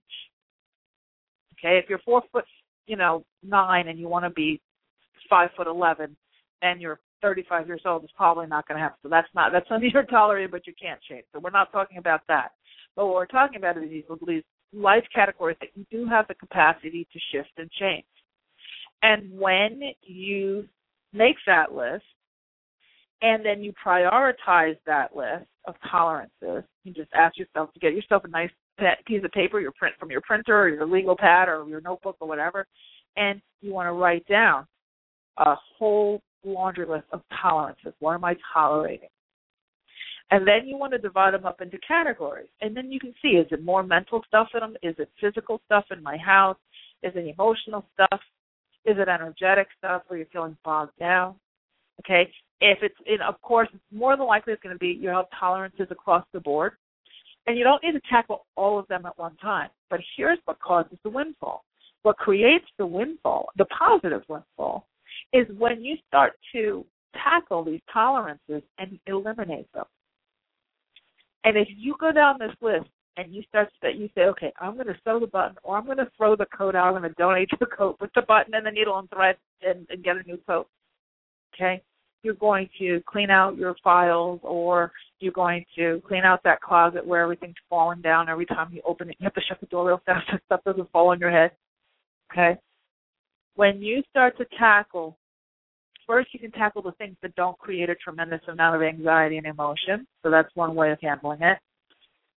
Okay, 1.54 1.78
if 1.78 1.90
you're 1.90 2.00
four 2.00 2.24
foot, 2.32 2.46
you 2.88 2.96
know, 2.96 3.24
nine 3.44 3.88
and 3.88 4.00
you 4.00 4.08
want 4.08 4.26
to 4.26 4.30
be 4.30 4.62
five 5.30 5.50
foot 5.56 5.68
eleven, 5.68 6.16
and 6.62 6.82
you're 6.82 7.00
35 7.22 7.68
years 7.68 7.82
old, 7.86 8.04
it's 8.04 8.14
probably 8.16 8.48
not 8.48 8.68
going 8.68 8.78
to 8.78 8.82
happen. 8.82 8.98
So 9.04 9.10
that's 9.10 9.28
not 9.36 9.52
that's 9.52 9.68
something 9.70 9.90
you're 9.94 10.04
tolerating, 10.04 10.52
but 10.52 10.66
you 10.68 10.74
can't 10.82 11.00
change. 11.08 11.26
So 11.34 11.40
we're 11.40 11.52
not 11.52 11.72
talking 11.72 11.98
about 11.98 12.22
that. 12.28 12.52
But 12.96 13.06
what 13.06 13.16
we're 13.16 13.26
talking 13.26 13.58
about 13.58 13.78
is 13.78 13.90
these 13.90 14.44
life 14.74 15.04
categories 15.14 15.58
that 15.62 15.70
you 15.76 15.86
do 15.92 16.08
have 16.08 16.28
the 16.28 16.36
capacity 16.36 17.08
to 17.12 17.20
shift 17.32 17.52
and 17.58 17.70
change. 17.72 18.06
And 19.04 19.32
when 19.32 19.82
you 20.02 20.68
make 21.14 21.36
that 21.48 21.74
list 21.74 22.04
and 23.22 23.46
then 23.46 23.64
you 23.64 23.74
prioritize 23.86 24.78
that 24.86 25.16
list 25.16 25.46
of 25.66 25.76
tolerances, 25.90 26.64
you 26.84 26.94
just 26.94 27.12
ask 27.14 27.38
yourself 27.38 27.72
to 27.74 27.80
get 27.80 27.94
yourself 27.94 28.24
a 28.26 28.28
nice 28.28 28.50
piece 29.06 29.24
of 29.24 29.32
paper, 29.32 29.60
your 29.60 29.74
print 29.78 29.96
from 30.00 30.10
your 30.10 30.22
printer 30.22 30.60
or 30.60 30.70
your 30.70 30.88
legal 30.88 31.16
pad 31.16 31.48
or 31.48 31.68
your 31.68 31.82
notebook 31.82 32.18
or 32.20 32.28
whatever, 32.28 32.66
and 33.16 33.42
you 33.62 33.72
want 33.72 33.88
to 33.88 33.94
write 33.94 34.26
down 34.28 34.66
a 35.38 35.56
whole 35.78 36.22
laundry 36.44 36.88
list 36.88 37.06
of 37.12 37.22
tolerances. 37.42 37.94
What 38.00 38.16
am 38.16 38.26
I 38.26 38.36
tolerating? 38.54 39.10
And 40.32 40.48
then 40.48 40.66
you 40.66 40.78
want 40.78 40.94
to 40.94 40.98
divide 40.98 41.34
them 41.34 41.46
up 41.46 41.62
into 41.62 41.78
categories. 41.86 42.48
And 42.62 42.76
then 42.76 42.92
you 42.92 43.00
can 43.00 43.14
see 43.22 43.30
is 43.30 43.48
it 43.52 43.64
more 43.64 43.84
mental 43.84 44.22
stuff 44.28 44.48
in 44.54 44.62
them? 44.62 44.76
Is 44.82 44.96
it 44.98 45.10
physical 45.20 45.62
stuff 45.66 45.86
in 45.92 46.02
my 46.02 46.18
house? 46.18 46.58
Is 47.04 47.12
it 47.16 47.28
emotional 47.28 47.86
stuff? 47.94 48.20
Is 48.86 48.96
it 48.98 49.10
energetic 49.10 49.68
stuff 49.78 50.04
where 50.08 50.18
you're 50.18 50.28
feeling 50.32 50.58
bogged 50.64 50.98
down? 50.98 51.36
Okay. 52.00 52.32
If 52.60 52.80
it's 52.82 52.96
in, 53.06 53.22
of 53.22 53.42
course, 53.42 53.70
more 53.92 54.16
than 54.16 54.28
likely 54.28 54.54
it's 54.54 54.62
going 54.62 54.76
to 54.76 54.80
be 54.80 54.98
you 55.00 55.10
have 55.10 55.26
tolerances 55.40 55.88
across 55.90 56.26
the 56.34 56.40
board. 56.40 56.74
And 57.48 57.58
you 57.58 57.64
don't 57.64 57.84
need 57.84 57.94
to 57.94 58.02
tackle 58.10 58.46
all 58.56 58.78
of 58.78 58.88
them 58.88 59.06
at 59.06 59.18
one 59.18 59.36
time. 59.38 59.70
But 59.90 60.00
here's 60.16 60.38
what 60.46 60.60
causes 60.60 60.98
the 61.04 61.10
windfall. 61.10 61.64
What 62.04 62.18
creates 62.18 62.66
the 62.78 62.86
windfall, 62.86 63.50
the 63.58 63.66
positive 63.66 64.22
windfall, 64.28 64.88
is 65.34 65.48
when 65.58 65.84
you 65.84 65.98
start 66.08 66.34
to 66.54 66.86
tackle 67.14 67.64
these 67.64 67.82
tolerances 67.92 68.62
and 68.78 69.00
eliminate 69.08 69.72
them. 69.74 69.86
And 71.44 71.58
if 71.58 71.68
you 71.76 71.96
go 72.00 72.12
down 72.12 72.38
this 72.40 72.56
list 72.62 72.90
and 73.18 73.34
you 73.34 73.44
start 73.50 73.70
to 73.84 73.92
you 73.92 74.10
say, 74.16 74.22
okay, 74.22 74.54
I'm 74.60 74.76
going 74.76 74.88
to 74.88 74.98
sew 75.04 75.20
the 75.20 75.28
button, 75.28 75.56
or 75.64 75.78
I'm 75.78 75.86
going 75.86 75.98
to 75.98 76.12
throw 76.18 76.36
the 76.36 76.46
coat 76.46 76.76
out. 76.76 76.94
I'm 76.94 77.02
going 77.02 77.10
to 77.10 77.16
donate 77.18 77.50
the 77.60 77.66
coat 77.66 77.98
with 78.00 78.12
the 78.16 78.22
button 78.22 78.54
and 78.54 78.66
the 78.66 78.72
needle 78.72 78.98
and 78.98 79.10
thread, 79.10 79.38
and, 79.62 79.86
and 79.90 80.04
get 80.04 80.18
a 80.18 80.24
new 80.24 80.38
coat. 80.48 80.68
Okay, 81.54 81.82
you're 82.24 82.34
going 82.36 82.70
to 82.80 83.02
clean 83.08 83.30
out 83.30 83.58
your 83.58 83.76
files, 83.84 84.40
or 84.44 84.92
you're 85.20 85.34
going 85.34 85.66
to 85.76 86.02
clean 86.08 86.24
out 86.24 86.42
that 86.44 86.62
closet 86.62 87.06
where 87.06 87.22
everything's 87.22 87.56
falling 87.70 88.02
down 88.02 88.30
every 88.30 88.46
time 88.46 88.72
you 88.72 88.82
open 88.86 89.10
it. 89.10 89.18
You 89.20 89.26
have 89.26 89.34
to 89.34 89.42
shut 89.48 89.60
the 89.60 89.68
door 89.68 89.88
real 89.88 90.02
fast 90.06 90.28
so 90.32 90.38
stuff 90.46 90.62
doesn't 90.66 90.92
fall 90.92 91.10
on 91.10 91.20
your 91.20 91.32
head. 91.32 91.52
Okay, 92.32 92.58
when 93.56 93.82
you 93.82 94.02
start 94.10 94.38
to 94.38 94.46
tackle 94.58 95.18
first 96.08 96.34
you 96.34 96.40
can 96.40 96.52
tackle 96.52 96.82
the 96.82 96.92
things 96.94 97.16
that 97.22 97.34
don't 97.36 97.58
create 97.58 97.90
a 97.90 97.96
tremendous 97.96 98.42
amount 98.50 98.76
of 98.76 98.82
anxiety 98.82 99.38
and 99.38 99.46
emotion. 99.46 100.06
So 100.24 100.30
that's 100.30 100.50
one 100.56 100.76
way 100.76 100.92
of 100.92 101.00
handling 101.02 101.42
it. 101.42 101.58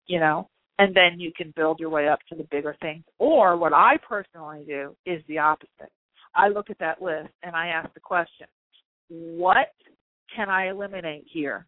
You 0.06 0.20
know, 0.20 0.48
and 0.78 0.94
then 0.94 1.18
you 1.18 1.32
can 1.36 1.52
build 1.56 1.80
your 1.80 1.90
way 1.90 2.08
up 2.08 2.20
to 2.28 2.36
the 2.36 2.46
bigger 2.50 2.76
things. 2.80 3.04
Or 3.18 3.56
what 3.56 3.72
I 3.72 3.96
personally 4.08 4.64
do 4.66 4.94
is 5.06 5.22
the 5.28 5.38
opposite. 5.38 5.90
I 6.34 6.48
look 6.48 6.70
at 6.70 6.78
that 6.78 7.00
list 7.00 7.30
and 7.42 7.54
I 7.56 7.68
ask 7.68 7.92
the 7.94 8.00
question, 8.00 8.46
what 9.08 9.72
can 10.34 10.48
I 10.48 10.68
eliminate 10.68 11.24
here 11.30 11.66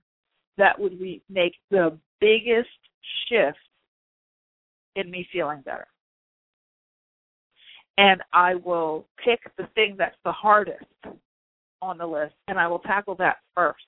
that 0.59 0.79
would 0.79 1.01
re- 1.01 1.23
make 1.29 1.55
the 1.71 1.99
biggest 2.21 2.69
shift 3.29 3.59
in 4.95 5.11
me 5.11 5.27
feeling 5.33 5.63
better? 5.63 5.87
And 7.99 8.21
I 8.33 8.57
will 8.57 9.07
pick 9.25 9.41
the 9.57 9.69
thing 9.75 9.97
that's 9.99 10.17
the 10.25 10.33
hardest 10.33 10.85
on 11.81 11.99
the 11.99 12.07
list, 12.07 12.35
and 12.49 12.59
I 12.59 12.67
will 12.67 12.81
tackle 12.81 13.15
that 13.17 13.37
first. 13.55 13.85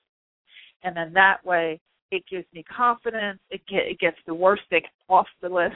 And 0.83 0.95
then 0.95 1.13
that 1.13 1.45
way, 1.45 1.79
it 2.11 2.23
gives 2.29 2.45
me 2.53 2.63
confidence. 2.63 3.39
It, 3.49 3.61
get, 3.67 3.83
it 3.83 3.99
gets 3.99 4.17
the 4.25 4.33
worst 4.33 4.63
thing 4.69 4.81
off 5.09 5.27
the 5.41 5.49
list, 5.49 5.75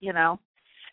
you 0.00 0.12
know. 0.12 0.40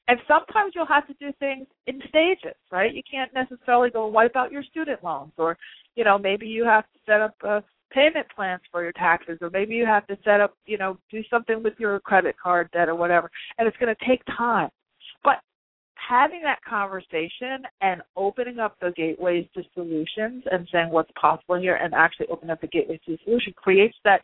And 0.07 0.19
sometimes 0.27 0.73
you'll 0.75 0.85
have 0.87 1.07
to 1.07 1.13
do 1.19 1.31
things 1.39 1.67
in 1.87 2.01
stages, 2.09 2.57
right? 2.71 2.93
You 2.93 3.01
can't 3.09 3.31
necessarily 3.33 3.89
go 3.89 4.07
wipe 4.07 4.35
out 4.35 4.51
your 4.51 4.63
student 4.63 5.03
loans, 5.03 5.31
or 5.37 5.57
you 5.95 6.03
know, 6.03 6.17
maybe 6.17 6.47
you 6.47 6.65
have 6.65 6.83
to 6.83 6.99
set 7.05 7.21
up 7.21 7.35
uh, 7.47 7.61
payment 7.91 8.27
plans 8.35 8.61
for 8.71 8.83
your 8.83 8.93
taxes, 8.93 9.37
or 9.41 9.49
maybe 9.49 9.75
you 9.75 9.85
have 9.85 10.07
to 10.07 10.17
set 10.23 10.41
up, 10.41 10.55
you 10.65 10.77
know, 10.77 10.97
do 11.09 11.21
something 11.29 11.61
with 11.63 11.73
your 11.77 11.99
credit 11.99 12.35
card 12.41 12.69
debt 12.71 12.89
or 12.89 12.95
whatever. 12.95 13.29
And 13.57 13.67
it's 13.67 13.77
going 13.77 13.93
to 13.93 14.05
take 14.07 14.21
time. 14.37 14.69
But 15.23 15.37
having 16.09 16.41
that 16.43 16.59
conversation 16.67 17.63
and 17.81 18.01
opening 18.15 18.59
up 18.59 18.75
the 18.81 18.91
gateways 18.95 19.45
to 19.55 19.63
solutions 19.73 20.43
and 20.51 20.67
saying 20.71 20.89
what's 20.89 21.11
possible 21.19 21.59
here 21.59 21.75
and 21.75 21.93
actually 21.93 22.27
opening 22.27 22.51
up 22.51 22.61
the 22.61 22.67
gateways 22.67 22.99
to 23.05 23.17
solution 23.23 23.53
creates 23.55 23.95
that 24.03 24.21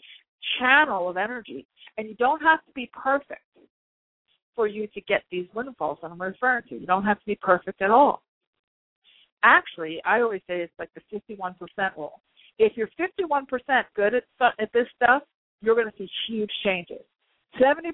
channel 0.59 1.09
of 1.09 1.17
energy. 1.17 1.65
And 1.97 2.07
you 2.07 2.15
don't 2.15 2.41
have 2.41 2.63
to 2.65 2.71
be 2.73 2.89
perfect 2.93 3.41
for 4.57 4.67
you 4.67 4.87
to 4.87 5.01
get 5.01 5.23
these 5.31 5.45
windfalls 5.53 5.99
that 6.01 6.11
I'm 6.11 6.21
referring 6.21 6.63
to. 6.69 6.75
You 6.75 6.87
don't 6.87 7.05
have 7.05 7.19
to 7.19 7.25
be 7.25 7.37
perfect 7.41 7.81
at 7.81 7.91
all. 7.91 8.23
Actually, 9.43 10.01
I 10.03 10.19
always 10.21 10.41
say 10.47 10.61
it's 10.61 10.73
like 10.79 10.89
the 10.95 11.21
51% 11.37 11.53
rule. 11.95 12.19
If 12.57 12.73
you're 12.75 12.89
51% 12.99 13.45
good 13.95 14.15
at, 14.15 14.23
at 14.59 14.73
this 14.73 14.87
stuff, 14.95 15.21
you're 15.61 15.75
going 15.75 15.89
to 15.89 15.97
see 15.97 16.09
huge 16.27 16.49
changes. 16.65 17.03
70% 17.61 17.93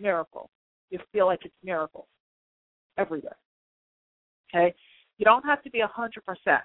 miracle. 0.00 0.48
You 0.88 0.98
feel 1.12 1.26
like 1.26 1.40
it's 1.44 1.54
miracle 1.62 2.08
everywhere. 2.98 3.36
Okay? 4.52 4.74
You 5.18 5.24
don't 5.24 5.44
have 5.44 5.62
to 5.62 5.70
be 5.70 5.80
a 5.80 5.86
hundred 5.86 6.24
percent. 6.24 6.62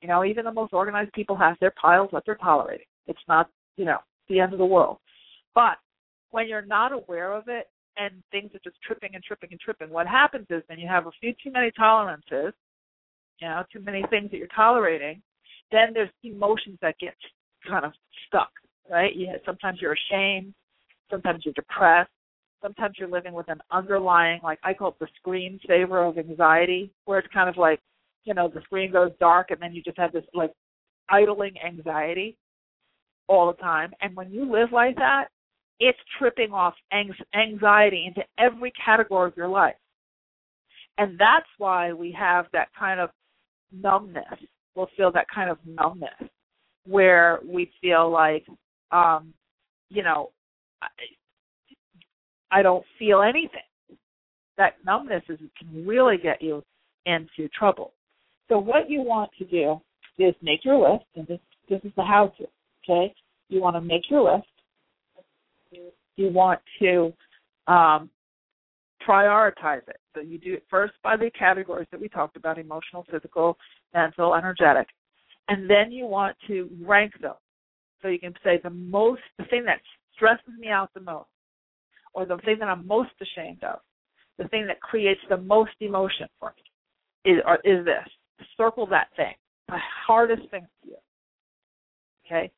You 0.00 0.08
know, 0.08 0.24
even 0.24 0.44
the 0.44 0.52
most 0.52 0.72
organized 0.72 1.12
people 1.12 1.36
have 1.36 1.56
their 1.60 1.72
piles 1.80 2.10
that 2.12 2.24
they're 2.26 2.34
tolerating. 2.34 2.86
It's 3.06 3.22
not, 3.28 3.48
you 3.76 3.84
know, 3.84 3.98
the 4.28 4.40
end 4.40 4.52
of 4.52 4.58
the 4.58 4.66
world. 4.66 4.98
But 5.54 5.76
when 6.32 6.48
you're 6.48 6.66
not 6.66 6.90
aware 6.92 7.32
of 7.32 7.44
it 7.46 7.68
and 7.96 8.22
things 8.30 8.50
are 8.54 8.60
just 8.64 8.76
tripping 8.82 9.10
and 9.14 9.22
tripping 9.22 9.50
and 9.50 9.60
tripping, 9.60 9.90
what 9.90 10.06
happens 10.06 10.46
is 10.50 10.62
then 10.68 10.78
you 10.78 10.88
have 10.88 11.06
a 11.06 11.10
few 11.20 11.32
too 11.42 11.50
many 11.50 11.70
tolerances, 11.72 12.54
you 13.40 13.48
know, 13.48 13.62
too 13.72 13.80
many 13.80 14.04
things 14.10 14.30
that 14.30 14.36
you're 14.36 14.46
tolerating, 14.54 15.20
then 15.70 15.88
there's 15.92 16.10
emotions 16.22 16.78
that 16.82 16.98
get 16.98 17.14
kind 17.68 17.84
of 17.84 17.92
stuck, 18.26 18.50
right? 18.90 19.14
You, 19.14 19.28
sometimes 19.44 19.80
you're 19.80 19.94
ashamed, 20.10 20.54
sometimes 21.10 21.44
you're 21.44 21.54
depressed, 21.54 22.10
sometimes 22.62 22.96
you're 22.98 23.08
living 23.08 23.32
with 23.32 23.48
an 23.48 23.60
underlying, 23.70 24.40
like 24.42 24.58
I 24.62 24.72
call 24.74 24.88
it 24.88 24.98
the 25.00 25.08
screen 25.16 25.58
saver 25.66 26.04
of 26.04 26.18
anxiety, 26.18 26.92
where 27.04 27.18
it's 27.18 27.32
kind 27.32 27.48
of 27.48 27.56
like, 27.56 27.80
you 28.24 28.34
know, 28.34 28.48
the 28.48 28.60
screen 28.62 28.92
goes 28.92 29.10
dark 29.18 29.50
and 29.50 29.60
then 29.60 29.74
you 29.74 29.82
just 29.82 29.98
have 29.98 30.12
this 30.12 30.24
like 30.32 30.52
idling 31.08 31.54
anxiety 31.64 32.36
all 33.28 33.48
the 33.48 33.60
time. 33.60 33.92
And 34.00 34.14
when 34.14 34.30
you 34.30 34.50
live 34.50 34.72
like 34.72 34.96
that, 34.96 35.26
it's 35.80 35.98
tripping 36.18 36.52
off 36.52 36.74
anxiety 37.34 38.04
into 38.06 38.22
every 38.38 38.72
category 38.84 39.28
of 39.28 39.36
your 39.36 39.48
life. 39.48 39.74
And 40.98 41.18
that's 41.18 41.46
why 41.58 41.92
we 41.92 42.14
have 42.18 42.46
that 42.52 42.68
kind 42.78 43.00
of 43.00 43.10
numbness. 43.72 44.24
We'll 44.74 44.90
feel 44.96 45.10
that 45.12 45.26
kind 45.34 45.50
of 45.50 45.58
numbness 45.66 46.30
where 46.86 47.40
we 47.46 47.70
feel 47.80 48.10
like, 48.10 48.44
um, 48.90 49.32
you 49.88 50.02
know, 50.02 50.30
I, 50.82 50.88
I 52.50 52.62
don't 52.62 52.84
feel 52.98 53.22
anything. 53.22 53.48
That 54.58 54.74
numbness 54.84 55.22
is, 55.28 55.38
can 55.58 55.86
really 55.86 56.18
get 56.18 56.42
you 56.42 56.62
into 57.06 57.48
trouble. 57.58 57.92
So 58.48 58.58
what 58.58 58.90
you 58.90 59.00
want 59.00 59.30
to 59.38 59.44
do 59.46 59.80
is 60.18 60.34
make 60.42 60.64
your 60.64 60.92
list, 60.92 61.06
and 61.16 61.26
this 61.26 61.40
this 61.68 61.80
is 61.84 61.92
the 61.96 62.02
how 62.02 62.32
to. 62.38 62.44
Okay, 62.84 63.14
you 63.48 63.60
want 63.60 63.76
to 63.76 63.80
make 63.80 64.10
your 64.10 64.34
list. 64.34 64.46
You 66.16 66.28
want 66.28 66.60
to 66.80 67.12
um, 67.66 68.10
prioritize 69.08 69.86
it. 69.88 69.96
So 70.14 70.20
you 70.20 70.38
do 70.38 70.54
it 70.54 70.64
first 70.68 70.92
by 71.02 71.16
the 71.16 71.30
categories 71.30 71.88
that 71.90 72.00
we 72.00 72.08
talked 72.08 72.36
about: 72.36 72.58
emotional, 72.58 73.04
physical, 73.10 73.56
mental, 73.94 74.34
energetic, 74.34 74.88
and 75.48 75.68
then 75.68 75.90
you 75.90 76.06
want 76.06 76.36
to 76.46 76.68
rank 76.80 77.12
them. 77.20 77.34
So 78.02 78.08
you 78.08 78.18
can 78.18 78.34
say 78.44 78.60
the 78.62 78.70
most, 78.70 79.22
the 79.38 79.44
thing 79.44 79.64
that 79.64 79.80
stresses 80.14 80.54
me 80.58 80.68
out 80.68 80.90
the 80.92 81.00
most, 81.00 81.28
or 82.14 82.26
the 82.26 82.36
thing 82.38 82.58
that 82.58 82.68
I'm 82.68 82.86
most 82.86 83.12
ashamed 83.20 83.64
of, 83.64 83.78
the 84.38 84.48
thing 84.48 84.66
that 84.66 84.80
creates 84.80 85.20
the 85.28 85.36
most 85.36 85.72
emotion 85.80 86.26
for 86.38 86.52
me, 86.56 87.32
is, 87.32 87.38
is 87.64 87.84
this. 87.84 88.46
Circle 88.56 88.86
that 88.88 89.08
thing, 89.16 89.34
the 89.68 89.78
hardest 90.06 90.42
thing 90.50 90.66
for 90.80 90.88
you. 90.88 90.96
Okay, 92.26 92.50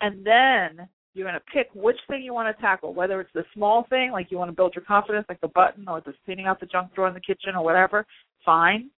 and 0.00 0.24
then 0.24 0.88
you're 1.14 1.28
going 1.28 1.38
to 1.38 1.52
pick 1.52 1.68
which 1.74 1.98
thing 2.08 2.22
you 2.22 2.32
want 2.32 2.54
to 2.54 2.62
tackle, 2.62 2.94
whether 2.94 3.20
it's 3.20 3.32
the 3.34 3.44
small 3.54 3.86
thing, 3.90 4.12
like 4.12 4.30
you 4.30 4.38
want 4.38 4.50
to 4.50 4.56
build 4.56 4.74
your 4.74 4.84
confidence, 4.84 5.26
like 5.28 5.40
the 5.40 5.48
button, 5.48 5.88
or 5.88 6.00
the 6.00 6.14
cleaning 6.24 6.46
out 6.46 6.60
the 6.60 6.66
junk 6.66 6.94
drawer 6.94 7.08
in 7.08 7.14
the 7.14 7.20
kitchen, 7.20 7.56
or 7.56 7.64
whatever. 7.64 8.06
Fine. 8.44 8.90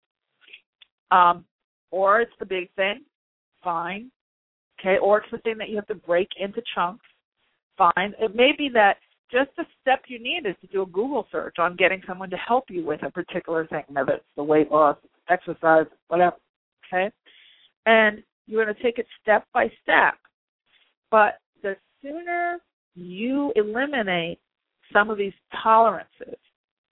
Um, 1.11 1.45
or 1.91 2.21
it's 2.21 2.33
the 2.39 2.45
big 2.45 2.71
thing. 2.75 3.01
Fine. 3.63 4.11
Okay. 4.79 4.97
Or 4.99 5.19
it's 5.19 5.31
the 5.31 5.37
thing 5.39 5.57
that 5.57 5.69
you 5.69 5.75
have 5.75 5.87
to 5.87 5.95
break 5.95 6.27
into 6.39 6.61
chunks. 6.75 7.05
Fine. 7.77 8.13
It 8.19 8.35
may 8.35 8.51
be 8.55 8.69
that 8.73 8.97
just 9.31 9.49
the 9.57 9.65
step 9.81 10.03
you 10.07 10.19
need 10.19 10.45
is 10.45 10.55
to 10.61 10.67
do 10.67 10.83
a 10.83 10.85
Google 10.85 11.27
search 11.31 11.55
on 11.57 11.75
getting 11.75 12.01
someone 12.07 12.29
to 12.29 12.37
help 12.37 12.65
you 12.69 12.85
with 12.85 13.01
a 13.03 13.09
particular 13.09 13.65
thing, 13.67 13.83
whether 13.87 14.13
it's 14.13 14.25
the 14.35 14.43
weight 14.43 14.71
loss, 14.71 14.97
exercise, 15.29 15.87
whatever. 16.07 16.35
Okay. 16.87 17.09
And 17.87 18.21
you're 18.45 18.63
going 18.63 18.75
to 18.75 18.83
take 18.83 18.99
it 18.99 19.07
step 19.21 19.45
by 19.53 19.71
step. 19.81 20.15
But 21.09 21.39
sooner 22.03 22.59
you 22.95 23.51
eliminate 23.55 24.39
some 24.91 25.09
of 25.09 25.17
these 25.17 25.33
tolerances, 25.63 26.37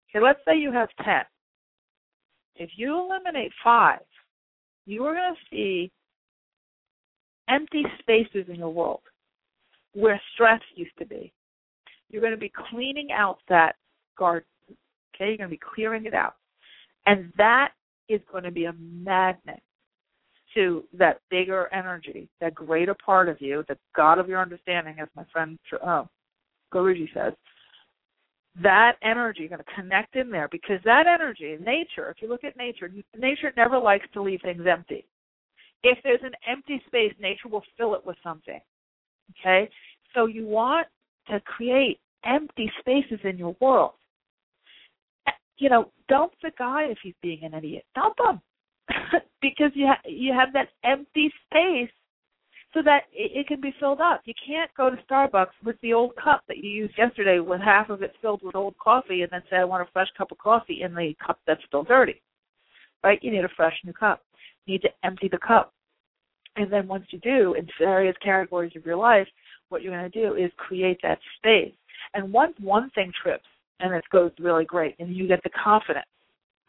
okay, 0.09 0.23
let's 0.23 0.39
say 0.47 0.57
you 0.57 0.71
have 0.71 0.89
10. 1.03 1.15
If 2.55 2.69
you 2.75 2.97
eliminate 2.97 3.51
five, 3.63 3.99
you 4.85 5.03
are 5.05 5.13
going 5.13 5.33
to 5.33 5.55
see 5.55 5.91
empty 7.49 7.83
spaces 7.99 8.45
in 8.49 8.55
your 8.55 8.69
world 8.69 9.01
where 9.93 10.21
stress 10.33 10.61
used 10.75 10.97
to 10.99 11.05
be. 11.05 11.31
You're 12.09 12.21
going 12.21 12.33
to 12.33 12.37
be 12.37 12.51
cleaning 12.69 13.09
out 13.11 13.39
that 13.49 13.75
garden. 14.17 14.47
Okay, 15.15 15.29
you're 15.29 15.37
going 15.37 15.49
to 15.49 15.55
be 15.55 15.59
clearing 15.75 16.05
it 16.05 16.13
out. 16.13 16.35
And 17.05 17.31
that 17.37 17.71
is 18.07 18.21
going 18.31 18.43
to 18.43 18.51
be 18.51 18.65
a 18.65 18.73
magnet 18.73 19.61
to 20.53 20.83
that 20.97 21.19
bigger 21.29 21.69
energy, 21.73 22.29
that 22.41 22.55
greater 22.55 22.93
part 22.93 23.29
of 23.29 23.39
you, 23.39 23.63
the 23.67 23.77
God 23.95 24.19
of 24.19 24.27
your 24.27 24.41
understanding, 24.41 24.95
as 24.99 25.07
my 25.15 25.25
friend 25.31 25.57
uh, 25.85 26.03
Guruji 26.73 27.13
says. 27.13 27.33
That 28.61 28.93
energy, 29.03 29.41
you're 29.41 29.49
going 29.49 29.59
to 29.59 29.81
connect 29.81 30.15
in 30.15 30.31
there 30.31 30.49
because 30.51 30.79
that 30.83 31.05
energy, 31.07 31.57
nature, 31.63 32.09
if 32.09 32.21
you 32.21 32.27
look 32.27 32.43
at 32.43 32.57
nature, 32.57 32.91
nature 33.17 33.53
never 33.55 33.77
likes 33.77 34.05
to 34.13 34.21
leave 34.21 34.41
things 34.41 34.63
empty. 34.69 35.05
If 35.83 35.97
there's 36.03 36.19
an 36.23 36.33
empty 36.47 36.81
space, 36.87 37.13
nature 37.21 37.47
will 37.49 37.63
fill 37.77 37.95
it 37.95 38.05
with 38.05 38.17
something. 38.23 38.59
Okay? 39.39 39.69
So 40.13 40.25
you 40.25 40.45
want 40.45 40.87
to 41.29 41.39
create 41.41 41.99
empty 42.25 42.71
spaces 42.79 43.19
in 43.23 43.37
your 43.37 43.55
world. 43.61 43.93
You 45.57 45.69
know, 45.69 45.91
dump 46.07 46.33
the 46.41 46.51
guy 46.57 46.85
if 46.85 46.97
he's 47.03 47.13
being 47.21 47.43
an 47.43 47.53
idiot. 47.53 47.85
Dump 47.95 48.15
him. 48.19 48.41
because 49.41 49.71
you 49.73 49.87
ha- 49.87 50.01
you 50.05 50.33
have 50.33 50.53
that 50.53 50.69
empty 50.83 51.31
space 51.45 51.91
so 52.73 52.81
that 52.83 53.03
it, 53.13 53.31
it 53.35 53.47
can 53.47 53.61
be 53.61 53.73
filled 53.79 54.01
up. 54.01 54.21
You 54.25 54.33
can't 54.45 54.69
go 54.75 54.89
to 54.89 54.97
Starbucks 55.09 55.57
with 55.63 55.75
the 55.81 55.93
old 55.93 56.15
cup 56.15 56.43
that 56.47 56.57
you 56.57 56.69
used 56.69 56.97
yesterday 56.97 57.39
with 57.39 57.61
half 57.61 57.89
of 57.89 58.01
it 58.01 58.13
filled 58.21 58.41
with 58.43 58.55
old 58.55 58.77
coffee 58.77 59.21
and 59.21 59.31
then 59.31 59.41
say 59.49 59.57
I 59.57 59.63
want 59.63 59.87
a 59.87 59.91
fresh 59.91 60.09
cup 60.17 60.31
of 60.31 60.37
coffee 60.37 60.81
in 60.83 60.93
the 60.93 61.13
cup 61.25 61.39
that's 61.47 61.61
still 61.67 61.83
dirty. 61.83 62.21
Right? 63.03 63.19
You 63.21 63.31
need 63.31 63.45
a 63.45 63.49
fresh 63.55 63.75
new 63.85 63.93
cup. 63.93 64.21
You 64.65 64.73
need 64.73 64.81
to 64.81 64.89
empty 65.03 65.29
the 65.29 65.37
cup. 65.37 65.73
And 66.55 66.71
then 66.71 66.87
once 66.87 67.05
you 67.11 67.19
do 67.19 67.53
in 67.53 67.67
various 67.79 68.15
categories 68.23 68.73
of 68.75 68.85
your 68.85 68.97
life, 68.97 69.27
what 69.69 69.81
you're 69.81 69.95
going 69.95 70.11
to 70.11 70.21
do 70.21 70.35
is 70.35 70.51
create 70.57 70.99
that 71.03 71.19
space. 71.37 71.73
And 72.13 72.33
once 72.33 72.53
one 72.59 72.89
thing 72.91 73.11
trips 73.21 73.45
and 73.79 73.93
it 73.93 74.03
goes 74.11 74.31
really 74.39 74.65
great 74.65 74.95
and 74.99 75.15
you 75.15 75.27
get 75.27 75.41
the 75.43 75.49
confidence 75.51 76.05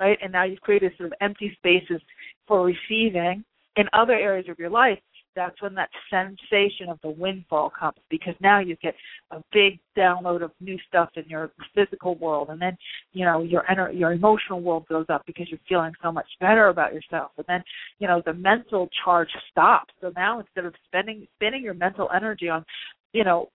right? 0.01 0.19
And 0.23 0.33
now 0.33 0.45
you've 0.45 0.61
created 0.61 0.93
sort 0.97 1.09
of 1.09 1.15
empty 1.21 1.53
spaces 1.59 2.01
for 2.49 2.65
receiving 2.65 3.45
in 3.77 3.85
other 3.93 4.15
areas 4.15 4.47
of 4.49 4.59
your 4.59 4.71
life. 4.71 4.99
That's 5.37 5.63
when 5.63 5.75
that 5.77 5.91
sensation 6.11 6.89
of 6.89 6.99
the 7.03 7.11
windfall 7.11 7.71
comes 7.79 7.99
because 8.11 8.35
now 8.41 8.59
you 8.59 8.77
get 8.83 8.95
a 9.31 9.41
big 9.53 9.79
download 9.97 10.43
of 10.43 10.51
new 10.61 10.77
stuff 10.89 11.11
in 11.15 11.25
your 11.29 11.53
physical 11.73 12.17
world, 12.17 12.49
and 12.51 12.61
then 12.61 12.77
you 13.13 13.25
know 13.25 13.41
your 13.41 13.63
ener- 13.71 13.97
your 13.97 14.11
emotional 14.11 14.61
world 14.61 14.87
goes 14.89 15.07
up 15.09 15.23
because 15.27 15.49
you're 15.49 15.61
feeling 15.69 15.93
so 16.03 16.11
much 16.11 16.27
better 16.41 16.67
about 16.67 16.93
yourself, 16.93 17.31
and 17.37 17.47
then 17.47 17.63
you 18.01 18.09
know 18.09 18.21
the 18.27 18.35
mental 18.35 18.89
charge 19.05 19.29
stops. 19.53 19.95
So 20.01 20.13
now 20.17 20.41
instead 20.41 20.65
of 20.65 20.75
spending 20.87 21.29
spending 21.37 21.63
your 21.63 21.75
mental 21.75 22.09
energy 22.13 22.49
on, 22.49 22.65
you 23.13 23.23
know, 23.23 23.51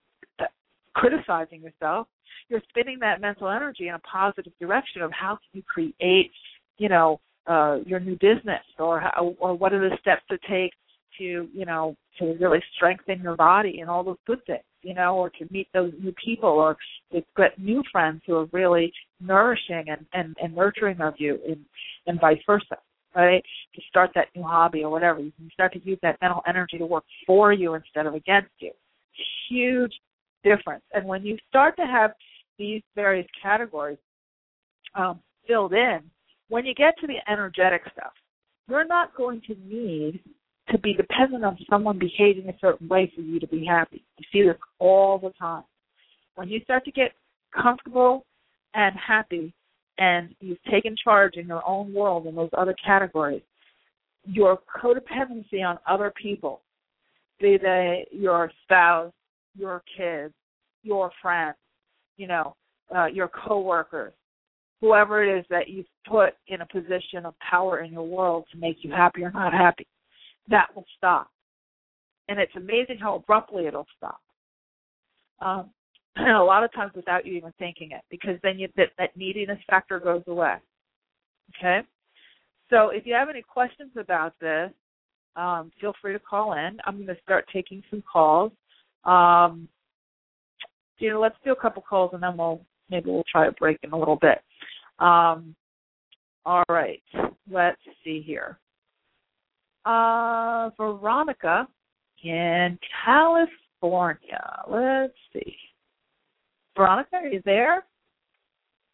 criticizing 0.96 1.60
yourself, 1.62 2.08
you're 2.48 2.62
spending 2.70 2.98
that 3.00 3.20
mental 3.20 3.48
energy 3.48 3.88
in 3.88 3.94
a 3.94 3.98
positive 4.00 4.52
direction 4.58 5.02
of 5.02 5.12
how 5.12 5.32
can 5.34 5.48
you 5.52 5.62
create, 5.62 6.30
you 6.78 6.88
know, 6.88 7.20
uh, 7.46 7.78
your 7.84 8.00
new 8.00 8.14
business 8.14 8.62
or 8.78 9.00
how, 9.00 9.36
or 9.38 9.54
what 9.54 9.72
are 9.72 9.88
the 9.88 9.96
steps 10.00 10.22
to 10.30 10.38
take 10.50 10.72
to, 11.18 11.48
you 11.52 11.64
know, 11.66 11.94
to 12.18 12.36
really 12.40 12.62
strengthen 12.74 13.22
your 13.22 13.36
body 13.36 13.80
and 13.80 13.90
all 13.90 14.02
those 14.02 14.16
good 14.26 14.44
things, 14.46 14.64
you 14.82 14.94
know, 14.94 15.16
or 15.16 15.30
to 15.30 15.46
meet 15.50 15.68
those 15.72 15.92
new 16.02 16.12
people 16.22 16.48
or 16.48 16.76
to 17.12 17.22
get 17.36 17.58
new 17.58 17.82
friends 17.92 18.22
who 18.26 18.34
are 18.36 18.46
really 18.52 18.92
nourishing 19.20 19.84
and, 19.88 20.06
and, 20.14 20.34
and 20.42 20.54
nurturing 20.54 21.00
of 21.00 21.14
you 21.18 21.38
and, 21.46 21.60
and 22.06 22.20
vice 22.20 22.40
versa 22.46 22.76
right? 23.14 23.42
To 23.74 23.80
start 23.88 24.10
that 24.14 24.26
new 24.36 24.42
hobby 24.42 24.84
or 24.84 24.90
whatever. 24.90 25.20
You 25.20 25.32
can 25.38 25.50
start 25.50 25.72
to 25.72 25.82
use 25.82 25.98
that 26.02 26.18
mental 26.20 26.42
energy 26.46 26.76
to 26.76 26.84
work 26.84 27.04
for 27.26 27.50
you 27.50 27.72
instead 27.72 28.04
of 28.04 28.12
against 28.12 28.50
you. 28.58 28.72
Huge 29.48 29.94
difference. 30.46 30.84
And 30.92 31.04
when 31.06 31.24
you 31.24 31.36
start 31.48 31.76
to 31.76 31.86
have 31.86 32.12
these 32.58 32.82
various 32.94 33.26
categories 33.42 33.98
um, 34.94 35.20
filled 35.46 35.72
in, 35.72 36.00
when 36.48 36.64
you 36.64 36.74
get 36.74 36.94
to 37.00 37.06
the 37.06 37.18
energetic 37.30 37.82
stuff, 37.92 38.12
you're 38.68 38.86
not 38.86 39.14
going 39.16 39.42
to 39.48 39.56
need 39.66 40.20
to 40.70 40.78
be 40.78 40.94
dependent 40.94 41.44
on 41.44 41.56
someone 41.70 41.98
behaving 41.98 42.48
a 42.48 42.58
certain 42.60 42.88
way 42.88 43.10
for 43.14 43.20
you 43.20 43.38
to 43.38 43.46
be 43.46 43.64
happy. 43.64 44.04
You 44.18 44.26
see 44.32 44.46
this 44.46 44.58
all 44.78 45.18
the 45.18 45.30
time. 45.38 45.64
When 46.34 46.48
you 46.48 46.60
start 46.64 46.84
to 46.84 46.90
get 46.90 47.12
comfortable 47.54 48.24
and 48.74 48.94
happy 48.96 49.52
and 49.98 50.34
you've 50.40 50.62
taken 50.70 50.94
charge 51.02 51.34
in 51.36 51.46
your 51.46 51.66
own 51.66 51.92
world 51.92 52.26
in 52.26 52.34
those 52.34 52.50
other 52.56 52.74
categories, 52.84 53.42
your 54.24 54.58
codependency 54.82 55.64
on 55.64 55.78
other 55.88 56.12
people, 56.20 56.62
be 57.40 57.58
they 57.60 58.06
your 58.10 58.50
spouse, 58.64 59.12
your 59.56 59.82
kids, 59.96 60.34
your 60.82 61.10
friends, 61.22 61.56
you 62.16 62.26
know, 62.26 62.54
uh, 62.94 63.06
your 63.06 63.28
coworkers, 63.28 64.12
whoever 64.80 65.24
it 65.24 65.38
is 65.38 65.44
that 65.50 65.68
you've 65.68 65.86
put 66.08 66.34
in 66.48 66.60
a 66.60 66.66
position 66.66 67.24
of 67.24 67.34
power 67.38 67.80
in 67.80 67.92
your 67.92 68.06
world 68.06 68.44
to 68.52 68.58
make 68.58 68.78
you 68.82 68.90
happy 68.90 69.22
or 69.22 69.30
not 69.32 69.52
happy, 69.52 69.86
that 70.48 70.68
will 70.74 70.86
stop. 70.96 71.30
And 72.28 72.38
it's 72.38 72.54
amazing 72.56 72.98
how 73.00 73.16
abruptly 73.16 73.66
it'll 73.66 73.86
stop. 73.96 74.20
Um, 75.40 75.70
and 76.16 76.28
a 76.36 76.42
lot 76.42 76.64
of 76.64 76.72
times 76.72 76.92
without 76.94 77.26
you 77.26 77.34
even 77.34 77.52
thinking 77.58 77.90
it, 77.92 78.02
because 78.10 78.36
then 78.42 78.58
you, 78.58 78.68
that, 78.76 78.90
that 78.98 79.16
neediness 79.16 79.58
factor 79.68 80.00
goes 80.00 80.22
away. 80.26 80.56
Okay? 81.58 81.80
So 82.70 82.88
if 82.88 83.06
you 83.06 83.14
have 83.14 83.28
any 83.28 83.42
questions 83.42 83.90
about 83.96 84.34
this, 84.40 84.70
um, 85.36 85.70
feel 85.80 85.92
free 86.00 86.14
to 86.14 86.18
call 86.18 86.54
in. 86.54 86.78
I'm 86.84 86.96
going 86.96 87.06
to 87.08 87.22
start 87.22 87.44
taking 87.52 87.82
some 87.90 88.02
calls. 88.10 88.52
Um, 89.06 89.68
Gina, 90.98 91.18
let's 91.18 91.36
do 91.44 91.52
a 91.52 91.56
couple 91.56 91.82
calls 91.82 92.10
and 92.12 92.22
then 92.22 92.36
we'll 92.36 92.60
maybe 92.90 93.10
we'll 93.10 93.24
try 93.30 93.46
a 93.46 93.52
break 93.52 93.78
in 93.82 93.92
a 93.92 93.98
little 93.98 94.16
bit. 94.16 94.38
Um, 94.98 95.54
all 96.44 96.64
right, 96.68 97.02
let's 97.50 97.80
see 98.04 98.22
here. 98.24 98.58
Uh, 99.84 100.70
Veronica 100.76 101.68
in 102.24 102.78
California. 103.04 104.62
Let's 104.68 105.14
see. 105.32 105.56
Veronica, 106.76 107.16
are 107.16 107.26
you 107.26 107.42
there? 107.44 107.84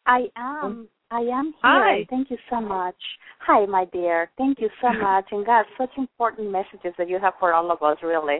I 0.05 0.27
am. 0.35 0.87
I 1.11 1.19
am 1.19 1.45
here. 1.45 1.53
Hi. 1.61 2.05
Thank 2.09 2.31
you 2.31 2.37
so 2.49 2.59
much. 2.59 2.95
Hi, 3.39 3.65
my 3.65 3.85
dear. 3.85 4.29
Thank 4.37 4.59
you 4.59 4.69
so 4.81 4.91
much. 5.01 5.25
And 5.31 5.45
God, 5.45 5.65
such 5.77 5.91
important 5.97 6.51
messages 6.51 6.93
that 6.97 7.09
you 7.09 7.19
have 7.19 7.33
for 7.39 7.53
all 7.53 7.71
of 7.71 7.81
us, 7.81 7.97
really. 8.03 8.39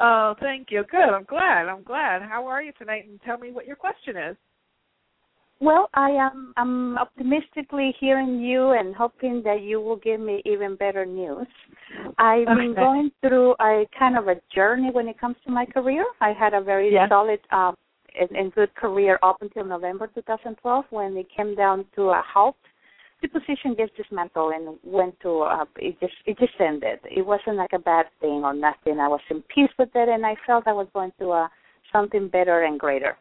Oh, 0.00 0.34
thank 0.40 0.70
you. 0.70 0.84
Good. 0.90 1.00
I'm 1.00 1.24
glad. 1.24 1.68
I'm 1.68 1.82
glad. 1.82 2.22
How 2.22 2.46
are 2.46 2.62
you 2.62 2.72
tonight? 2.78 3.06
And 3.08 3.20
tell 3.22 3.38
me 3.38 3.50
what 3.52 3.66
your 3.66 3.76
question 3.76 4.16
is. 4.16 4.36
Well, 5.60 5.88
I 5.94 6.10
am 6.10 6.52
I'm 6.56 6.98
optimistically 6.98 7.94
hearing 8.00 8.40
you 8.40 8.70
and 8.70 8.96
hoping 8.96 9.42
that 9.44 9.62
you 9.62 9.80
will 9.80 9.96
give 9.96 10.18
me 10.18 10.42
even 10.44 10.74
better 10.74 11.06
news. 11.06 11.46
I've 12.18 12.46
been 12.46 12.74
going 12.74 13.12
through 13.20 13.54
a 13.60 13.86
kind 13.96 14.18
of 14.18 14.26
a 14.26 14.40
journey 14.52 14.90
when 14.90 15.06
it 15.06 15.20
comes 15.20 15.36
to 15.44 15.52
my 15.52 15.64
career. 15.64 16.04
I 16.20 16.32
had 16.32 16.52
a 16.52 16.60
very 16.60 16.92
Yeah. 16.92 17.08
solid 17.08 17.38
um 17.52 17.76
and, 18.20 18.30
and 18.32 18.52
good 18.52 18.74
career 18.74 19.18
up 19.22 19.40
until 19.40 19.64
November 19.64 20.08
2012 20.08 20.84
when 20.90 21.16
it 21.16 21.28
came 21.30 21.54
down 21.54 21.84
to 21.94 22.10
a 22.10 22.22
halt. 22.26 22.56
The 23.22 23.28
position 23.28 23.76
just 23.78 23.96
dismantled 23.96 24.52
and 24.54 24.76
went 24.82 25.18
to 25.20 25.42
uh, 25.42 25.64
it 25.76 25.98
just 26.00 26.14
it 26.26 26.38
just 26.38 26.60
ended. 26.60 26.98
It 27.04 27.24
wasn't 27.24 27.56
like 27.56 27.72
a 27.72 27.78
bad 27.78 28.06
thing 28.20 28.42
or 28.44 28.52
nothing. 28.52 28.98
I 28.98 29.08
was 29.08 29.20
in 29.30 29.42
peace 29.42 29.70
with 29.78 29.90
it 29.94 30.08
and 30.08 30.26
I 30.26 30.34
felt 30.46 30.66
I 30.66 30.72
was 30.72 30.88
going 30.92 31.12
to 31.20 31.30
uh, 31.30 31.48
something 31.92 32.28
better 32.28 32.64
and 32.64 32.80
greater. 32.80 33.16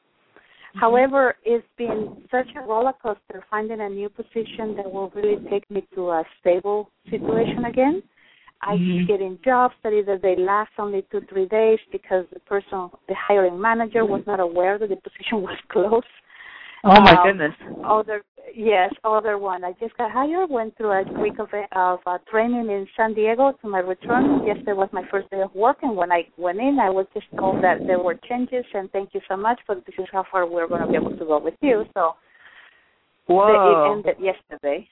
However, 0.75 1.35
it's 1.43 1.67
been 1.77 2.23
such 2.31 2.47
a 2.55 2.61
roller 2.61 2.93
coaster 2.93 3.43
finding 3.49 3.81
a 3.81 3.89
new 3.89 4.09
position 4.09 4.75
that 4.77 4.91
will 4.91 5.09
really 5.13 5.37
take 5.49 5.69
me 5.69 5.85
to 5.95 6.09
a 6.11 6.23
stable 6.39 6.89
situation 7.09 7.65
again. 7.65 8.01
I 8.63 8.77
keep 8.77 9.01
Mhm. 9.01 9.07
getting 9.07 9.39
jobs 9.43 9.75
that 9.83 9.91
either 9.91 10.17
they 10.17 10.35
last 10.35 10.71
only 10.77 11.01
two, 11.11 11.21
three 11.21 11.47
days 11.47 11.79
because 11.91 12.25
the 12.29 12.39
person, 12.41 12.89
the 13.07 13.15
hiring 13.15 13.59
manager 13.59 14.05
was 14.05 14.25
not 14.27 14.39
aware 14.39 14.77
that 14.77 14.89
the 14.89 14.95
position 14.97 15.41
was 15.41 15.57
closed. 15.67 16.05
Oh 16.83 16.99
my 16.99 17.15
Um, 17.15 17.23
goodness. 17.23 17.53
Other, 17.83 18.23
yes, 18.55 18.91
other 19.03 19.37
one. 19.37 19.63
I 19.63 19.73
just 19.73 19.95
got 19.97 20.11
hired. 20.11 20.49
Went 20.49 20.75
through 20.77 20.91
a 20.91 21.03
week 21.21 21.37
of 21.37 21.49
of 21.73 21.99
uh, 22.07 22.17
training 22.29 22.69
in 22.69 22.87
San 22.97 23.13
Diego. 23.13 23.51
To 23.61 23.67
my 23.67 23.79
return, 23.79 24.45
yesterday 24.45 24.73
was 24.73 24.89
my 24.91 25.03
first 25.11 25.29
day 25.29 25.41
of 25.41 25.53
work, 25.53 25.77
and 25.83 25.95
when 25.95 26.11
I 26.11 26.27
went 26.37 26.59
in, 26.59 26.79
I 26.79 26.89
was 26.89 27.05
just 27.13 27.27
told 27.37 27.63
that 27.63 27.85
there 27.85 27.99
were 27.99 28.15
changes, 28.27 28.65
and 28.73 28.91
thank 28.91 29.13
you 29.13 29.21
so 29.27 29.37
much, 29.37 29.59
but 29.67 29.85
this 29.85 29.95
is 29.99 30.07
how 30.11 30.25
far 30.31 30.47
we're 30.47 30.67
going 30.67 30.81
to 30.81 30.87
be 30.87 30.95
able 30.95 31.15
to 31.15 31.25
go 31.25 31.37
with 31.39 31.53
you. 31.61 31.85
So 31.93 32.15
Whoa. 33.27 33.85
it 33.85 33.91
ended 33.91 34.17
yesterday. 34.19 34.87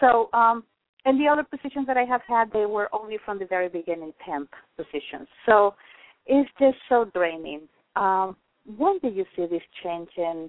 So, 0.00 0.30
um, 0.32 0.64
and 1.04 1.20
the 1.20 1.28
other 1.28 1.44
positions 1.44 1.86
that 1.86 1.98
I 1.98 2.04
have 2.04 2.22
had, 2.26 2.50
they 2.52 2.64
were 2.64 2.88
only 2.94 3.18
from 3.24 3.38
the 3.38 3.44
very 3.44 3.68
beginning 3.68 4.14
temp 4.24 4.48
positions. 4.78 5.28
So 5.44 5.74
it's 6.26 6.48
just 6.58 6.78
so 6.88 7.04
draining. 7.12 7.68
Um, 7.96 8.36
when 8.78 8.98
do 9.00 9.08
you 9.08 9.26
see 9.36 9.46
this 9.46 9.62
changing? 9.82 10.48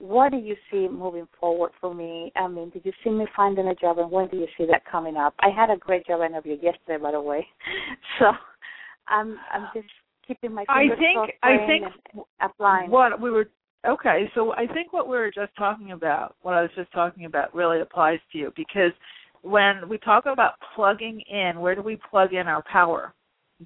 What 0.00 0.32
do 0.32 0.38
you 0.38 0.56
see 0.70 0.88
moving 0.88 1.28
forward 1.38 1.72
for 1.78 1.94
me? 1.94 2.32
I 2.34 2.48
mean, 2.48 2.70
did 2.70 2.86
you 2.86 2.92
see 3.04 3.10
me 3.10 3.26
finding 3.36 3.68
a 3.68 3.74
job, 3.74 3.98
and 3.98 4.10
when 4.10 4.28
do 4.28 4.38
you 4.38 4.46
see 4.56 4.64
that 4.70 4.82
coming 4.90 5.16
up? 5.18 5.34
I 5.40 5.50
had 5.54 5.68
a 5.68 5.76
great 5.76 6.06
job 6.06 6.22
interview 6.22 6.54
yesterday, 6.54 6.96
by 7.00 7.12
the 7.12 7.20
way. 7.20 7.46
So 8.18 8.32
I'm 9.08 9.36
I'm 9.52 9.68
just 9.74 9.88
keeping 10.26 10.54
my 10.54 10.64
I 10.70 10.82
fingers 10.82 10.98
think- 10.98 11.16
crossed, 11.16 11.32
I 11.42 11.56
praying 11.56 11.84
think 11.84 11.94
and 12.14 12.22
applying. 12.40 12.90
What 12.90 13.20
we 13.20 13.30
were 13.30 13.50
okay, 13.86 14.30
so 14.34 14.52
I 14.54 14.66
think 14.66 14.92
what 14.94 15.06
we 15.06 15.16
were 15.18 15.30
just 15.30 15.54
talking 15.58 15.92
about, 15.92 16.34
what 16.42 16.54
I 16.54 16.62
was 16.62 16.70
just 16.76 16.90
talking 16.92 17.26
about, 17.26 17.54
really 17.54 17.80
applies 17.80 18.20
to 18.32 18.38
you 18.38 18.52
because 18.56 18.92
when 19.42 19.86
we 19.88 19.98
talk 19.98 20.24
about 20.26 20.54
plugging 20.74 21.20
in, 21.30 21.60
where 21.60 21.74
do 21.74 21.82
we 21.82 21.98
plug 22.10 22.32
in 22.32 22.46
our 22.46 22.62
power? 22.70 23.12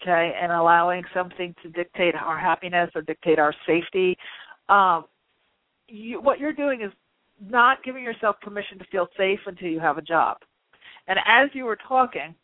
Okay, 0.02 0.32
and 0.40 0.50
allowing 0.50 1.04
something 1.14 1.54
to 1.62 1.68
dictate 1.68 2.16
our 2.16 2.38
happiness 2.38 2.90
or 2.96 3.02
dictate 3.02 3.38
our 3.38 3.54
safety. 3.66 4.16
Um, 4.68 5.04
you, 5.94 6.20
what 6.20 6.38
you're 6.38 6.52
doing 6.52 6.82
is 6.82 6.92
not 7.40 7.82
giving 7.84 8.02
yourself 8.02 8.36
permission 8.40 8.78
to 8.78 8.84
feel 8.90 9.08
safe 9.16 9.40
until 9.46 9.68
you 9.68 9.80
have 9.80 9.98
a 9.98 10.02
job. 10.02 10.38
And 11.08 11.18
as 11.26 11.50
you 11.52 11.64
were 11.64 11.78
talking, 11.88 12.34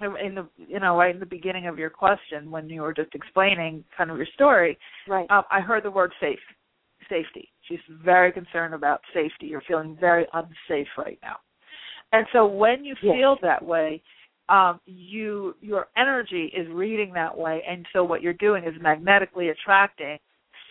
in 0.00 0.34
the 0.34 0.48
you 0.56 0.80
know 0.80 0.96
right 0.96 1.14
in 1.14 1.20
the 1.20 1.26
beginning 1.26 1.66
of 1.66 1.78
your 1.78 1.90
question 1.90 2.50
when 2.50 2.70
you 2.70 2.80
were 2.80 2.94
just 2.94 3.14
explaining 3.14 3.84
kind 3.96 4.10
of 4.10 4.16
your 4.16 4.26
story, 4.34 4.78
right. 5.06 5.30
um, 5.30 5.42
I 5.50 5.60
heard 5.60 5.84
the 5.84 5.90
word 5.90 6.12
safe, 6.20 6.38
safety. 7.08 7.50
She's 7.68 7.80
very 8.02 8.32
concerned 8.32 8.72
about 8.72 9.02
safety. 9.12 9.46
You're 9.46 9.62
feeling 9.68 9.98
very 10.00 10.26
unsafe 10.32 10.88
right 10.96 11.18
now, 11.22 11.36
and 12.12 12.26
so 12.32 12.46
when 12.46 12.82
you 12.82 12.94
Yes. 13.02 13.14
feel 13.14 13.36
that 13.42 13.62
way, 13.62 14.02
um, 14.48 14.80
you 14.86 15.54
your 15.60 15.88
energy 15.98 16.50
is 16.56 16.66
reading 16.70 17.12
that 17.12 17.36
way, 17.36 17.62
and 17.68 17.84
so 17.92 18.02
what 18.02 18.22
you're 18.22 18.32
doing 18.32 18.64
is 18.64 18.74
magnetically 18.80 19.50
attracting 19.50 20.18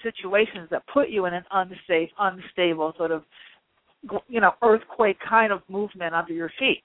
situations 0.03 0.67
that 0.71 0.83
put 0.91 1.09
you 1.09 1.25
in 1.25 1.33
an 1.33 1.43
unsafe, 1.51 2.09
unstable 2.19 2.93
sort 2.97 3.11
of 3.11 3.23
you 4.27 4.39
know 4.39 4.51
earthquake 4.63 5.17
kind 5.27 5.51
of 5.51 5.61
movement 5.67 6.15
under 6.15 6.33
your 6.33 6.51
feet 6.57 6.83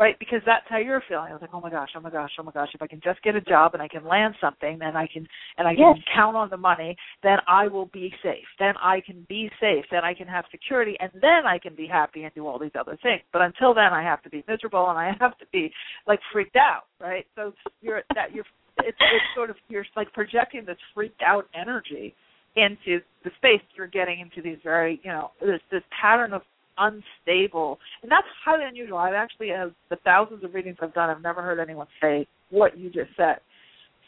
right? 0.00 0.18
Because 0.18 0.40
that's 0.46 0.64
how 0.66 0.78
you're 0.78 1.02
feeling. 1.06 1.26
I 1.28 1.32
was 1.32 1.42
like, 1.42 1.50
oh 1.52 1.60
my 1.60 1.70
gosh, 1.70 1.90
oh 1.94 2.00
my 2.00 2.08
gosh, 2.08 2.30
oh 2.38 2.42
my 2.42 2.52
gosh. 2.52 2.70
If 2.74 2.80
I 2.80 2.86
can 2.86 3.02
just 3.04 3.22
get 3.22 3.36
a 3.36 3.40
job 3.42 3.74
and 3.74 3.82
I 3.82 3.86
can 3.86 4.02
land 4.06 4.34
something, 4.40 4.78
then 4.78 4.96
I 4.96 5.06
can 5.06 5.28
and 5.58 5.68
I 5.68 5.74
can 5.74 5.94
Yes. 5.94 6.04
count 6.14 6.36
on 6.36 6.48
the 6.48 6.56
money, 6.56 6.96
then 7.22 7.36
I 7.46 7.68
will 7.68 7.86
be 7.86 8.12
safe. 8.22 8.46
Then 8.58 8.74
I 8.82 9.02
can 9.02 9.26
be 9.28 9.50
safe. 9.60 9.84
Then 9.90 10.02
I 10.02 10.14
can 10.14 10.26
have 10.26 10.46
security, 10.50 10.96
and 11.00 11.10
then 11.20 11.46
I 11.46 11.58
can 11.58 11.74
be 11.74 11.86
happy 11.86 12.24
and 12.24 12.34
do 12.34 12.46
all 12.46 12.58
these 12.58 12.74
other 12.78 12.96
things. 13.02 13.20
But 13.30 13.42
until 13.42 13.74
then, 13.74 13.92
I 13.92 14.02
have 14.02 14.22
to 14.22 14.30
be 14.30 14.42
miserable 14.48 14.88
and 14.88 14.98
I 14.98 15.14
have 15.20 15.36
to 15.36 15.44
be 15.52 15.70
like 16.06 16.20
freaked 16.32 16.56
out, 16.56 16.84
right? 16.98 17.26
So 17.36 17.52
you're 17.82 18.02
that 18.14 18.32
you're 18.34 18.46
it's 18.78 18.98
it's 19.00 19.24
sort 19.34 19.50
of 19.50 19.56
you're 19.68 19.84
like 19.96 20.12
projecting 20.12 20.64
this 20.64 20.76
freaked 20.94 21.22
out 21.22 21.46
energy 21.54 22.14
into 22.56 23.00
the 23.24 23.30
space 23.36 23.60
you're 23.76 23.86
getting 23.86 24.20
into 24.20 24.42
these 24.42 24.58
very 24.62 25.00
you 25.04 25.10
know 25.10 25.30
this 25.40 25.60
this 25.70 25.82
pattern 26.00 26.32
of 26.32 26.42
unstable. 26.80 27.78
And 28.02 28.10
that's 28.10 28.26
highly 28.44 28.64
unusual. 28.66 28.98
I've 28.98 29.14
actually 29.14 29.50
as 29.52 29.70
the 29.90 29.96
thousands 30.04 30.42
of 30.42 30.54
readings 30.54 30.78
i've 30.80 30.94
done 30.94 31.10
i've 31.10 31.22
never 31.22 31.42
heard 31.42 31.60
anyone 31.60 31.86
say 32.00 32.26
what 32.50 32.76
you 32.76 32.90
just 32.90 33.10
said. 33.16 33.36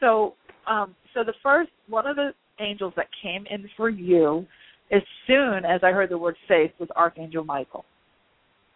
So 0.01 0.35
um 0.69 0.95
so 1.15 1.23
the 1.25 1.35
first 1.43 1.71
one 1.89 2.07
of 2.07 2.17
the 2.17 2.31
angels 2.61 2.93
that 2.97 3.07
came 3.23 3.45
in 3.51 3.69
for 3.77 3.89
you 3.89 4.47
as 4.91 5.03
soon 5.27 5.65
as 5.65 5.81
i 5.83 5.91
heard 5.91 6.11
the 6.11 6.19
word 6.19 6.37
faith 6.49 6.73
was 6.79 6.89
archangel 6.97 7.45
michael. 7.45 7.85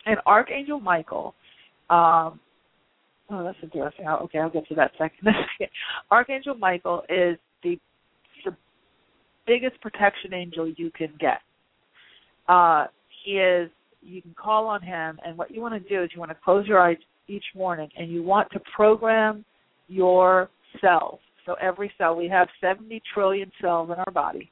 And 0.04 0.18
archangel 0.26 0.80
michael 0.80 1.34
um 1.90 2.38
oh 3.30 3.44
that's 3.44 3.58
interesting 3.62 4.06
okay 4.06 4.38
i'll 4.38 4.50
get 4.50 4.66
to 4.68 4.74
that 4.74 4.92
second. 4.98 5.34
Archangel 6.10 6.54
michael 6.54 7.02
is 7.08 7.38
the 7.62 7.78
the 8.44 8.54
biggest 9.46 9.80
protection 9.80 10.34
angel 10.34 10.72
you 10.76 10.90
can 10.90 11.12
get. 11.18 11.38
Uh 12.48 12.86
he 13.24 13.32
is 13.32 13.70
you 14.02 14.22
can 14.22 14.34
call 14.34 14.66
on 14.66 14.82
him 14.82 15.18
and 15.24 15.36
what 15.36 15.50
you 15.50 15.60
want 15.60 15.74
to 15.74 15.88
do 15.88 16.02
is 16.02 16.10
you 16.14 16.20
want 16.20 16.30
to 16.30 16.36
close 16.44 16.66
your 16.66 16.80
eyes 16.80 16.96
each 17.28 17.44
morning 17.54 17.88
and 17.98 18.10
you 18.10 18.22
want 18.22 18.48
to 18.52 18.60
program 18.74 19.44
your 19.88 20.48
cells 20.80 21.18
so 21.44 21.54
every 21.60 21.90
cell 21.98 22.14
we 22.14 22.28
have 22.28 22.48
70 22.60 23.02
trillion 23.12 23.50
cells 23.60 23.90
in 23.90 23.96
our 23.96 24.12
body 24.12 24.50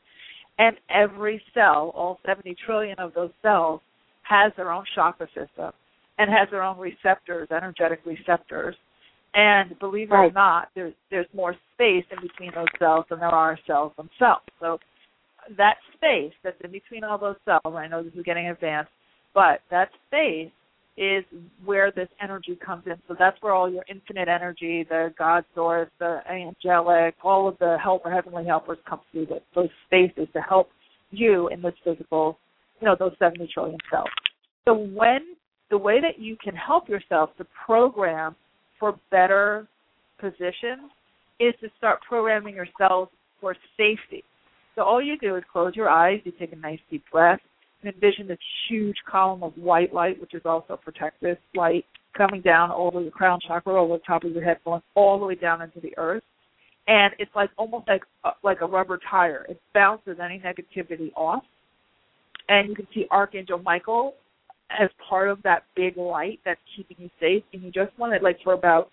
and 0.59 0.77
every 0.91 1.41
cell 1.53 1.93
all 1.95 2.19
70 2.27 2.57
trillion 2.67 2.99
of 2.99 3.15
those 3.15 3.31
cells 3.43 3.81
has 4.23 4.53
their 4.57 4.73
own 4.73 4.85
chakra 4.95 5.27
system 5.29 5.73
and 6.19 6.31
has 6.31 6.49
their 6.51 6.63
own 6.63 6.79
receptors 6.79 7.49
energetic 7.51 8.01
receptors 8.05 8.75
and 9.35 9.79
believe 9.79 10.11
it 10.11 10.15
or 10.15 10.31
not 10.33 10.69
there's 10.75 10.95
there's 11.11 11.27
more 11.35 11.55
space 11.75 12.05
in 12.11 12.21
between 12.21 12.53
those 12.55 12.67
cells 12.79 13.05
than 13.11 13.19
there 13.19 13.29
are 13.29 13.59
cells 13.67 13.93
themselves 13.97 14.45
so 14.61 14.79
that 15.57 15.77
space 15.95 16.33
that's 16.43 16.57
in 16.63 16.71
between 16.71 17.05
all 17.05 17.19
those 17.19 17.37
cells, 17.45 17.75
I 17.77 17.87
know 17.87 18.03
this 18.03 18.13
is 18.15 18.25
getting 18.25 18.49
advanced, 18.49 18.91
but 19.35 19.61
that 19.71 19.91
space 20.09 20.51
is 20.97 21.25
where 21.65 21.91
this 21.91 22.09
energy 22.23 22.57
comes 22.65 22.85
in. 22.87 22.95
So 23.09 23.17
that's 23.19 23.41
where 23.43 23.53
all 23.53 23.71
your 23.71 23.85
infinite 23.89 24.29
energy, 24.29 24.87
the 24.89 25.13
God 25.19 25.45
source, 25.55 25.89
the 25.99 26.21
angelic, 26.31 27.17
all 27.23 27.49
of 27.49 27.59
the 27.59 27.77
helper, 27.83 28.11
heavenly 28.11 28.45
helpers 28.45 28.79
come 28.89 29.01
through 29.11 29.27
the, 29.27 29.41
those 29.55 29.71
spaces 29.87 30.29
to 30.35 30.41
help 30.41 30.69
you 31.11 31.49
in 31.49 31.63
this 31.63 31.75
physical, 31.85 32.39
you 32.81 32.87
know, 32.87 32.95
those 32.99 33.13
70 33.19 33.49
trillion 33.53 33.79
cells. 33.91 34.09
So 34.67 34.75
when 34.75 35.34
the 35.71 35.79
way 35.79 36.01
that 36.01 36.19
you 36.19 36.37
can 36.43 36.55
help 36.55 36.89
yourself 36.89 37.31
to 37.39 37.47
program 37.67 38.35
for 38.79 38.99
better 39.11 39.67
positions 40.21 40.91
is 41.41 41.55
to 41.61 41.69
start 41.79 42.01
programming 42.07 42.55
yourself 42.55 43.09
for 43.41 43.57
safety. 43.77 44.23
So 44.75 44.83
all 44.83 45.03
you 45.03 45.19
do 45.19 45.37
is 45.37 45.45
close 45.53 45.75
your 45.75 45.89
eyes, 45.89 46.21
you 46.25 46.33
take 46.39 46.53
a 46.53 46.57
nice 46.57 46.81
deep 46.91 47.05
breath, 47.11 47.41
and 47.83 47.93
envision 47.93 48.27
this 48.27 48.39
huge 48.69 48.97
column 49.09 49.43
of 49.43 49.53
white 49.57 49.95
light, 49.95 50.21
which 50.21 50.35
is 50.35 50.43
also 50.45 50.77
protective 50.77 51.39
light, 51.55 51.85
coming 52.17 52.41
down 52.41 52.71
over 52.71 53.01
your 53.01 53.11
crown 53.11 53.39
chakra, 53.47 53.81
over 53.81 53.95
the 53.95 54.03
top 54.05 54.25
of 54.25 54.33
your 54.33 54.45
head, 54.45 54.59
going 54.65 54.83
all 54.95 55.19
the 55.19 55.27
way 55.27 55.35
down 55.35 55.63
into 55.63 55.81
the 55.81 55.93
earth. 55.99 56.23
And 56.87 57.15
it's 57.19 57.31
like 57.35 57.51
almost 57.57 57.89
like 57.89 58.03
uh, 58.25 58.33
like 58.43 58.61
a 58.61 58.67
rubber 58.67 58.99
tire. 59.11 59.47
It 59.49 59.61
bounces 59.73 60.19
any 60.23 60.39
negativity 60.39 61.13
off, 61.17 61.43
and 62.49 62.69
you 62.69 62.75
can 62.75 62.87
see 62.93 63.07
Archangel 63.11 63.59
Michael 63.59 64.15
as 64.79 64.91
part 65.09 65.29
of 65.29 65.43
that 65.43 65.65
big 65.77 65.97
light 65.97 66.41
that's 66.45 66.61
keeping 66.77 66.97
you 66.99 67.11
safe. 67.21 67.43
And 67.53 67.63
you 67.63 67.71
just 67.71 67.97
want 67.99 68.15
it 68.15 68.23
like 68.23 68.39
for 68.43 68.55
about, 68.55 68.91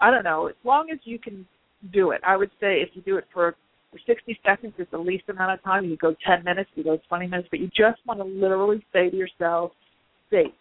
I 0.00 0.10
don't 0.10 0.24
know, 0.24 0.48
as 0.48 0.54
long 0.64 0.90
as 0.92 0.98
you 1.04 1.18
can 1.18 1.46
do 1.92 2.10
it. 2.10 2.20
I 2.26 2.36
would 2.36 2.50
say 2.60 2.80
if 2.80 2.90
you 2.94 3.02
do 3.02 3.16
it 3.16 3.26
for 3.32 3.56
for 3.94 4.00
60 4.06 4.38
seconds 4.44 4.74
is 4.78 4.88
the 4.90 4.98
least 4.98 5.24
amount 5.28 5.52
of 5.52 5.62
time. 5.62 5.84
You 5.84 5.96
go 5.96 6.16
10 6.26 6.42
minutes, 6.42 6.68
you 6.74 6.82
go 6.82 6.98
20 7.08 7.28
minutes, 7.28 7.48
but 7.50 7.60
you 7.60 7.68
just 7.68 8.00
want 8.06 8.18
to 8.18 8.24
literally 8.24 8.84
say 8.92 9.08
to 9.08 9.16
yourself, 9.16 9.70
safe, 10.30 10.52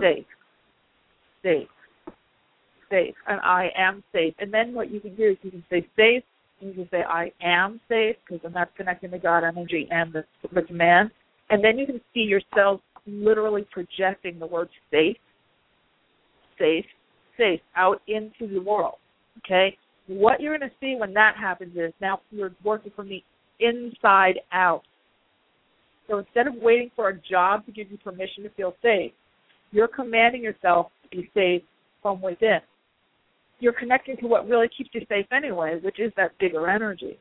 safe, 0.00 0.24
safe, 1.44 1.68
safe, 2.90 3.14
and 3.28 3.40
I 3.40 3.70
am 3.78 4.02
safe. 4.12 4.34
And 4.40 4.52
then 4.52 4.74
what 4.74 4.90
you 4.90 4.98
can 4.98 5.14
do 5.14 5.30
is 5.30 5.36
you 5.42 5.52
can 5.52 5.64
say 5.70 5.86
safe, 5.96 6.24
you 6.60 6.72
can 6.72 6.88
say 6.90 7.04
I 7.08 7.30
am 7.40 7.80
safe, 7.88 8.16
because 8.26 8.42
then 8.42 8.52
that's 8.52 8.76
connecting 8.76 9.12
to 9.12 9.18
God 9.18 9.44
energy 9.44 9.86
and 9.92 10.12
the, 10.12 10.24
the 10.52 10.62
command. 10.62 11.10
And 11.50 11.62
then 11.62 11.78
you 11.78 11.86
can 11.86 12.00
see 12.12 12.20
yourself 12.20 12.80
literally 13.08 13.66
projecting 13.70 14.38
the 14.38 14.46
word 14.46 14.68
safe, 14.90 15.16
safe, 16.58 16.84
safe 17.36 17.60
out 17.76 18.02
into 18.06 18.52
the 18.52 18.60
world. 18.60 18.96
Okay? 19.38 19.76
What 20.06 20.40
you're 20.40 20.56
going 20.56 20.68
to 20.68 20.76
see 20.80 20.96
when 20.98 21.12
that 21.14 21.36
happens 21.36 21.76
is 21.76 21.92
now 22.00 22.20
you're 22.30 22.54
working 22.64 22.92
from 22.94 23.08
the 23.08 23.22
inside 23.60 24.40
out. 24.52 24.82
So 26.08 26.18
instead 26.18 26.46
of 26.46 26.54
waiting 26.56 26.90
for 26.96 27.10
a 27.10 27.18
job 27.30 27.66
to 27.66 27.72
give 27.72 27.90
you 27.90 27.98
permission 27.98 28.42
to 28.44 28.50
feel 28.50 28.74
safe, 28.82 29.12
you're 29.70 29.88
commanding 29.88 30.42
yourself 30.42 30.90
to 31.02 31.16
be 31.16 31.30
safe 31.34 31.62
from 32.02 32.22
within. 32.22 32.60
You're 33.60 33.74
connecting 33.74 34.16
to 34.18 34.26
what 34.26 34.48
really 34.48 34.68
keeps 34.76 34.90
you 34.94 35.02
safe 35.08 35.26
anyway, 35.32 35.78
which 35.82 36.00
is 36.00 36.12
that 36.16 36.30
bigger 36.38 36.70
energy. 36.70 37.18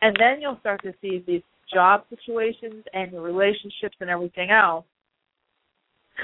And 0.00 0.14
then 0.18 0.40
you'll 0.40 0.58
start 0.60 0.82
to 0.82 0.92
see 1.00 1.24
these 1.26 1.42
job 1.72 2.02
situations 2.10 2.84
and 2.92 3.12
your 3.12 3.22
relationships 3.22 3.96
and 4.00 4.10
everything 4.10 4.50
else 4.50 4.84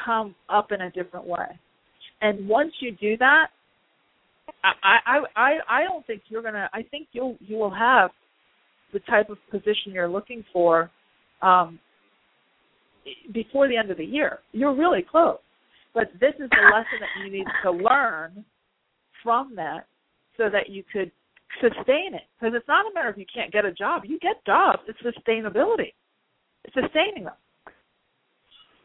come 0.04 0.34
up 0.48 0.72
in 0.72 0.82
a 0.82 0.90
different 0.90 1.26
way. 1.26 1.46
And 2.20 2.48
once 2.48 2.72
you 2.80 2.92
do 2.92 3.16
that, 3.18 3.48
I 4.64 5.20
I 5.36 5.58
I 5.68 5.82
don't 5.84 6.06
think 6.06 6.22
you're 6.28 6.42
gonna. 6.42 6.68
I 6.72 6.82
think 6.82 7.08
you'll 7.12 7.36
you 7.40 7.56
will 7.56 7.74
have 7.74 8.10
the 8.92 9.00
type 9.00 9.30
of 9.30 9.38
position 9.50 9.92
you're 9.92 10.08
looking 10.08 10.44
for 10.52 10.90
um, 11.42 11.78
before 13.32 13.68
the 13.68 13.76
end 13.76 13.90
of 13.90 13.98
the 13.98 14.04
year. 14.04 14.38
You're 14.52 14.74
really 14.74 15.04
close, 15.08 15.38
but 15.94 16.08
this 16.20 16.34
is 16.38 16.48
the 16.50 16.70
lesson 16.72 16.98
that 17.00 17.24
you 17.24 17.30
need 17.30 17.46
to 17.62 17.70
learn 17.70 18.44
from 19.22 19.54
that, 19.56 19.86
so 20.36 20.48
that 20.50 20.70
you 20.70 20.82
could 20.92 21.12
sustain 21.60 22.14
it. 22.14 22.22
Because 22.38 22.54
it's 22.56 22.68
not 22.68 22.90
a 22.90 22.94
matter 22.94 23.08
of 23.08 23.18
you 23.18 23.26
can't 23.32 23.52
get 23.52 23.64
a 23.64 23.72
job. 23.72 24.02
You 24.04 24.18
get 24.18 24.44
jobs. 24.46 24.80
It's 24.88 24.98
sustainability. 25.00 25.92
It's 26.64 26.74
sustaining 26.74 27.24
them. 27.24 27.34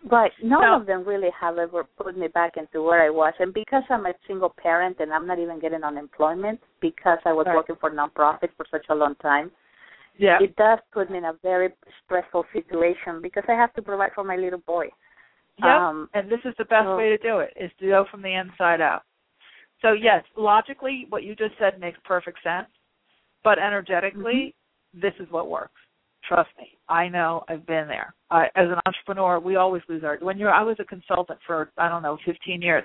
But 0.10 0.32
none 0.44 0.82
of 0.82 0.86
them 0.86 1.06
really 1.06 1.30
have 1.40 1.58
ever 1.58 1.86
put 1.98 2.18
me 2.18 2.28
back 2.28 2.58
into 2.58 2.82
where 2.84 3.06
I 3.06 3.10
was. 3.10 3.34
And 3.40 3.54
because 3.54 3.84
I'm 3.90 4.06
a 4.06 4.14
single 4.28 4.54
parent 4.62 4.98
and 5.00 5.14
I'm 5.14 5.26
not 5.26 5.40
even 5.40 5.60
getting 5.60 5.84
unemployment 5.84 6.60
because 6.82 7.20
I 7.26 7.32
was 7.32 7.46
right. 7.48 7.56
working 7.56 7.78
for 7.80 7.90
nonprofit 7.90 8.50
for 8.58 8.66
such 8.70 8.86
a 8.90 8.96
long 8.96 9.16
time, 9.22 9.50
yeah. 10.18 10.40
it 10.42 10.56
does 10.58 10.80
put 10.92 11.10
me 11.10 11.20
in 11.20 11.26
a 11.26 11.34
very 11.42 11.70
stressful 12.04 12.46
situation 12.52 13.22
because 13.22 13.44
I 13.48 13.54
have 13.54 13.74
to 13.76 13.82
provide 13.82 14.12
for 14.14 14.26
my 14.26 14.36
little 14.36 14.60
boy. 14.60 14.88
Yep. 15.60 15.68
Um, 15.68 16.10
and 16.14 16.30
this 16.30 16.40
is 16.44 16.54
the 16.58 16.66
best 16.66 16.88
way 16.88 17.10
to 17.10 17.18
do 17.18 17.40
it 17.40 17.54
is 17.56 17.72
to 17.80 17.88
go 17.88 18.06
from 18.12 18.22
the 18.22 18.34
inside 18.34 18.82
out. 18.82 19.04
So 19.82 19.94
yes, 19.94 20.24
logically 20.36 21.06
what 21.10 21.24
you 21.24 21.36
just 21.36 21.54
said 21.60 21.80
makes 21.80 22.00
perfect 22.04 22.40
sense. 22.44 22.68
But 23.44 23.60
energetically, 23.60 24.56
mm-hmm. 24.96 25.02
this 25.02 25.14
is 25.20 25.32
what 25.32 25.50
works. 25.50 25.80
Trust 26.28 26.50
me, 26.58 26.78
I 26.90 27.10
know. 27.10 27.44
I've 27.50 27.66
been 27.66 27.88
there. 27.88 28.14
I, 28.32 28.46
as 28.56 28.68
an 28.70 28.80
entrepreneur, 28.86 29.40
we 29.40 29.58
always 29.58 29.82
lose 29.90 30.04
our. 30.04 30.18
When 30.22 30.38
you're, 30.38 30.52
I 30.54 30.64
was 30.64 30.78
a 30.80 30.86
consultant 30.86 31.40
for 31.46 31.70
I 31.78 31.90
don't 31.90 32.04
know, 32.04 32.18
15 32.26 32.62
years, 32.62 32.84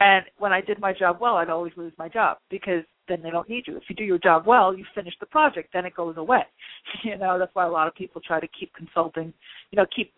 and 0.00 0.24
when 0.38 0.52
I 0.52 0.60
did 0.60 0.78
my 0.78 0.92
job 0.92 1.18
well, 1.20 1.36
I'd 1.36 1.50
always 1.50 1.72
lose 1.76 1.92
my 1.98 2.08
job 2.08 2.38
because 2.50 2.84
then 3.08 3.20
they 3.22 3.30
don't 3.30 3.48
need 3.48 3.64
you. 3.66 3.76
If 3.76 3.84
you 3.88 3.96
do 3.96 4.04
your 4.04 4.18
job 4.18 4.46
well, 4.46 4.76
you 4.76 4.84
finish 4.94 5.14
the 5.18 5.26
project, 5.26 5.70
then 5.72 5.86
it 5.86 5.94
goes 5.94 6.16
away. 6.16 6.42
You 7.04 7.16
know, 7.18 7.38
that's 7.38 7.54
why 7.54 7.66
a 7.66 7.70
lot 7.70 7.86
of 7.88 7.94
people 7.94 8.20
try 8.26 8.40
to 8.40 8.48
keep 8.58 8.72
consulting. 8.74 9.32
You 9.70 9.76
know, 9.76 9.86
keep 9.94 10.12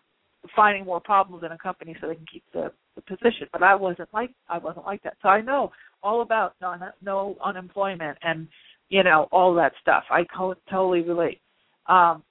finding 0.55 0.85
more 0.85 0.99
problems 0.99 1.43
in 1.43 1.51
a 1.51 1.57
company 1.57 1.95
so 1.99 2.07
they 2.07 2.15
can 2.15 2.25
keep 2.31 2.43
the, 2.53 2.71
the 2.95 3.01
position. 3.01 3.47
But 3.51 3.63
I 3.63 3.75
wasn't 3.75 4.09
like 4.13 4.31
I 4.49 4.57
wasn't 4.57 4.85
like 4.85 5.03
that. 5.03 5.17
So 5.21 5.29
I 5.29 5.41
know 5.41 5.71
all 6.03 6.21
about 6.21 6.55
no, 6.61 6.75
no 7.01 7.35
unemployment 7.43 8.17
and 8.23 8.47
you 8.89 9.03
know 9.03 9.27
all 9.31 9.53
that 9.55 9.73
stuff. 9.81 10.03
I 10.11 10.23
co- 10.35 10.55
totally 10.69 11.01
relate. 11.01 11.41
Um, 11.87 12.23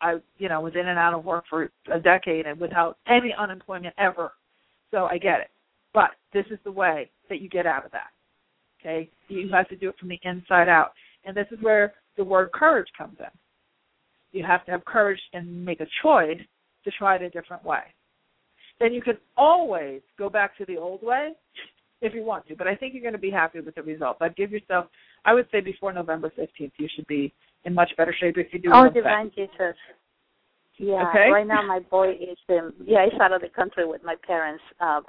I 0.00 0.16
you 0.38 0.48
know 0.48 0.60
was 0.60 0.74
in 0.74 0.88
and 0.88 0.98
out 0.98 1.14
of 1.14 1.24
work 1.24 1.44
for 1.48 1.70
a 1.92 2.00
decade 2.00 2.46
and 2.46 2.60
without 2.60 2.98
any 3.06 3.34
unemployment 3.36 3.94
ever. 3.98 4.32
So 4.90 5.06
I 5.06 5.18
get 5.18 5.40
it. 5.40 5.50
But 5.92 6.10
this 6.32 6.46
is 6.50 6.58
the 6.64 6.72
way 6.72 7.10
that 7.28 7.40
you 7.40 7.48
get 7.48 7.66
out 7.66 7.84
of 7.84 7.92
that. 7.92 8.10
Okay? 8.80 9.10
You 9.28 9.48
have 9.52 9.68
to 9.68 9.76
do 9.76 9.88
it 9.88 9.98
from 9.98 10.08
the 10.08 10.20
inside 10.22 10.68
out. 10.68 10.92
And 11.24 11.36
this 11.36 11.46
is 11.50 11.58
where 11.60 11.94
the 12.16 12.24
word 12.24 12.52
courage 12.52 12.88
comes 12.96 13.16
in. 13.18 13.26
You 14.32 14.44
have 14.46 14.64
to 14.66 14.70
have 14.70 14.84
courage 14.84 15.20
and 15.32 15.64
make 15.64 15.80
a 15.80 15.86
choice 16.02 16.38
to 16.84 16.90
try 16.92 17.16
it 17.16 17.22
a 17.22 17.30
different 17.30 17.64
way. 17.64 17.80
Then 18.78 18.94
you 18.94 19.02
can 19.02 19.18
always 19.36 20.00
go 20.18 20.30
back 20.30 20.56
to 20.58 20.64
the 20.64 20.78
old 20.78 21.02
way 21.02 21.32
if 22.00 22.14
you 22.14 22.24
want 22.24 22.46
to, 22.48 22.56
but 22.56 22.66
I 22.66 22.74
think 22.74 22.94
you're 22.94 23.02
going 23.02 23.12
to 23.12 23.18
be 23.18 23.30
happy 23.30 23.60
with 23.60 23.74
the 23.74 23.82
results. 23.82 24.20
I'd 24.22 24.36
give 24.36 24.50
yourself, 24.50 24.86
I 25.26 25.34
would 25.34 25.46
say 25.52 25.60
before 25.60 25.92
November 25.92 26.32
15th, 26.38 26.72
you 26.78 26.88
should 26.94 27.06
be 27.06 27.34
in 27.64 27.74
much 27.74 27.90
better 27.96 28.14
shape 28.18 28.38
if 28.38 28.52
you 28.52 28.58
do. 28.58 28.70
Oh, 28.72 28.88
divine 28.88 29.30
Jesus. 29.34 29.76
Yeah. 30.78 31.08
Okay. 31.08 31.28
Right 31.30 31.46
now, 31.46 31.62
my 31.62 31.80
boy 31.80 32.12
is 32.12 32.38
um, 32.48 32.72
yeah, 32.84 33.04
he's 33.10 33.20
out 33.20 33.32
of 33.32 33.42
the 33.42 33.48
country 33.48 33.86
with 33.86 34.02
my 34.02 34.16
parents. 34.26 34.62
Uh, 34.80 35.00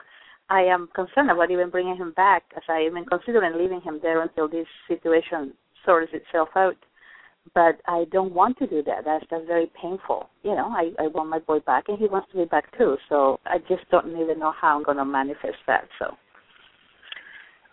I 0.50 0.62
am 0.64 0.90
concerned 0.94 1.32
about 1.32 1.50
even 1.50 1.70
bringing 1.70 1.96
him 1.96 2.12
back, 2.18 2.44
as 2.58 2.64
I 2.68 2.86
even 2.86 3.06
considering 3.06 3.58
leaving 3.58 3.80
him 3.80 4.00
there 4.02 4.22
until 4.22 4.50
this 4.50 4.68
situation 4.90 5.54
sorts 5.86 6.12
itself 6.14 6.50
out. 6.56 6.76
But 7.56 7.80
I 7.88 8.06
don't 8.12 8.34
want 8.34 8.58
to 8.60 8.68
do 8.68 8.84
that. 8.84 9.06
That's 9.06 9.26
that's 9.32 9.48
very 9.48 9.72
painful. 9.82 10.30
You 10.44 10.56
know, 10.56 10.68
I 10.68 10.92
I 11.00 11.08
want 11.08 11.30
my 11.30 11.40
boy 11.40 11.60
back, 11.60 11.86
and 11.88 11.98
he 11.98 12.06
wants 12.06 12.30
to 12.32 12.40
be 12.40 12.46
back 12.46 12.78
too. 12.78 12.98
So 13.08 13.40
I 13.46 13.60
just 13.60 13.90
don't 13.90 14.10
even 14.10 14.40
know 14.40 14.54
how 14.60 14.78
I'm 14.78 14.84
going 14.84 14.98
to 14.98 15.06
manifest 15.06 15.58
that. 15.68 15.88
So. 15.98 16.18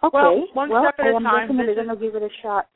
Okay. 0.05 0.15
Well, 0.15 0.47
one 0.55 0.71
well, 0.71 0.85
step 0.85 0.95
at 1.01 1.07
I 1.07 1.11
a 1.11 1.17
am 1.17 1.25
time. 1.25 1.49
definitely 1.49 1.75
going 1.75 1.89
to 1.89 1.97
give 1.97 2.15
it 2.15 2.23
a 2.23 2.31
shot 2.43 2.69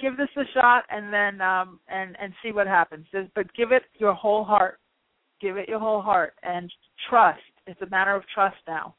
give 0.00 0.16
this 0.16 0.28
a 0.36 0.44
shot 0.54 0.84
and 0.90 1.12
then 1.12 1.40
um 1.40 1.80
and 1.88 2.16
and 2.20 2.32
see 2.42 2.52
what 2.52 2.66
happens. 2.66 3.06
But 3.34 3.52
give 3.54 3.72
it 3.72 3.82
your 3.98 4.14
whole 4.14 4.44
heart. 4.44 4.78
Give 5.40 5.56
it 5.56 5.68
your 5.68 5.78
whole 5.78 6.00
heart 6.00 6.34
and 6.42 6.72
trust. 7.08 7.40
It's 7.66 7.80
a 7.82 7.90
matter 7.90 8.14
of 8.14 8.22
trust 8.32 8.56
now 8.66 8.94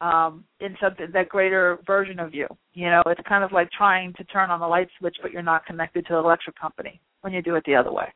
um 0.00 0.44
in 0.60 0.76
something 0.80 1.08
that 1.12 1.28
greater 1.28 1.78
version 1.86 2.18
of 2.18 2.34
you. 2.34 2.46
You 2.74 2.90
know 2.90 3.02
it's 3.06 3.20
kind 3.28 3.44
of 3.44 3.52
like 3.52 3.70
trying 3.70 4.12
to 4.14 4.24
turn 4.24 4.50
on 4.50 4.60
the 4.60 4.66
light 4.66 4.88
switch 4.98 5.16
but 5.22 5.32
you're 5.32 5.42
not 5.42 5.66
connected 5.66 6.06
to 6.06 6.14
the 6.14 6.18
electric 6.18 6.58
company 6.58 7.00
when 7.22 7.32
you 7.32 7.42
do 7.42 7.54
it 7.56 7.64
the 7.66 7.74
other 7.74 7.92
way. 7.92 8.12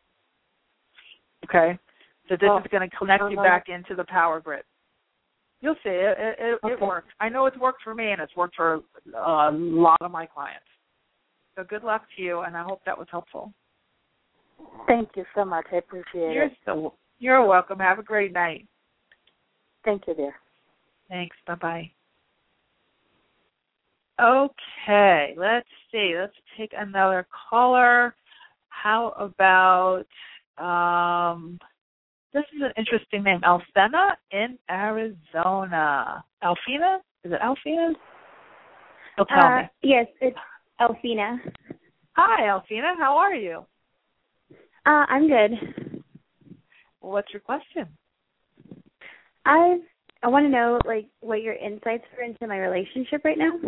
Okay? 1.45 1.79
So 2.29 2.37
this 2.37 2.49
oh, 2.51 2.59
is 2.59 2.67
going 2.71 2.89
to 2.89 2.97
connect 2.97 3.25
you 3.29 3.37
back 3.37 3.65
into 3.69 3.97
the 3.97 4.05
power 4.05 4.41
grid. 4.41 4.63
You'll 5.63 5.75
see. 5.83 5.91
It 5.91 6.17
it, 6.19 6.37
it, 6.39 6.59
okay. 6.65 6.75
it 6.75 6.81
works. 6.81 7.09
I 7.19 7.29
know 7.29 7.47
it's 7.47 7.59
worked 7.59 7.83
for 7.83 7.95
me 7.95 8.13
and 8.13 8.21
it's 8.21 8.35
worked 8.37 8.55
for 8.55 8.81
a 9.15 9.51
lot 9.53 9.99
of 10.01 10.11
my 10.11 10.27
clients 10.27 10.70
so 11.61 11.67
good 11.69 11.85
luck 11.85 12.03
to 12.17 12.23
you, 12.23 12.41
and 12.41 12.57
I 12.57 12.63
hope 12.63 12.81
that 12.87 12.97
was 12.97 13.07
helpful. 13.11 13.53
Thank 14.87 15.11
you 15.17 15.25
so 15.35 15.45
much. 15.45 15.67
I 15.73 15.77
appreciate 15.77 16.33
you're 16.33 16.45
it. 16.45 16.53
So, 16.65 16.95
you're 17.19 17.45
welcome. 17.45 17.79
Have 17.79 17.99
a 17.99 18.03
great 18.03 18.33
night. 18.33 18.67
Thank 19.85 20.03
you, 20.07 20.15
dear. 20.15 20.35
Thanks. 21.09 21.37
Bye 21.47 21.55
bye. 21.57 21.91
Okay, 24.21 25.35
let's 25.37 25.69
see. 25.91 26.15
Let's 26.19 26.35
take 26.57 26.73
another 26.77 27.27
caller. 27.51 28.15
How 28.69 29.15
about 29.19 30.05
um 30.59 31.59
this 32.33 32.45
is 32.55 32.63
an 32.63 32.73
interesting 32.77 33.25
name, 33.25 33.41
Alfena 33.41 34.13
in 34.31 34.59
Arizona. 34.71 36.23
Alfina? 36.45 36.99
Is 37.25 37.33
it 37.33 37.41
Alfina? 37.41 37.95
You'll 39.17 39.27
tell 39.27 39.47
uh, 39.47 39.57
me. 39.57 39.63
Yes, 39.83 40.07
it's 40.21 40.37
Alfina. 40.81 41.39
Hi, 42.17 42.45
Alfina. 42.45 42.95
How 42.99 43.17
are 43.19 43.35
you? 43.35 43.67
Uh, 44.87 45.05
I'm 45.09 45.29
good. 45.29 46.03
what's 47.01 47.33
your 47.33 47.41
question? 47.41 47.87
I 49.45 49.79
I 50.23 50.29
want 50.29 50.47
to 50.47 50.51
know 50.51 50.79
like 50.87 51.07
what 51.21 51.43
your 51.43 51.55
insights 51.55 52.05
are 52.17 52.25
into 52.25 52.47
my 52.47 52.59
relationship 52.59 53.23
right 53.25 53.39
now. 53.39 53.59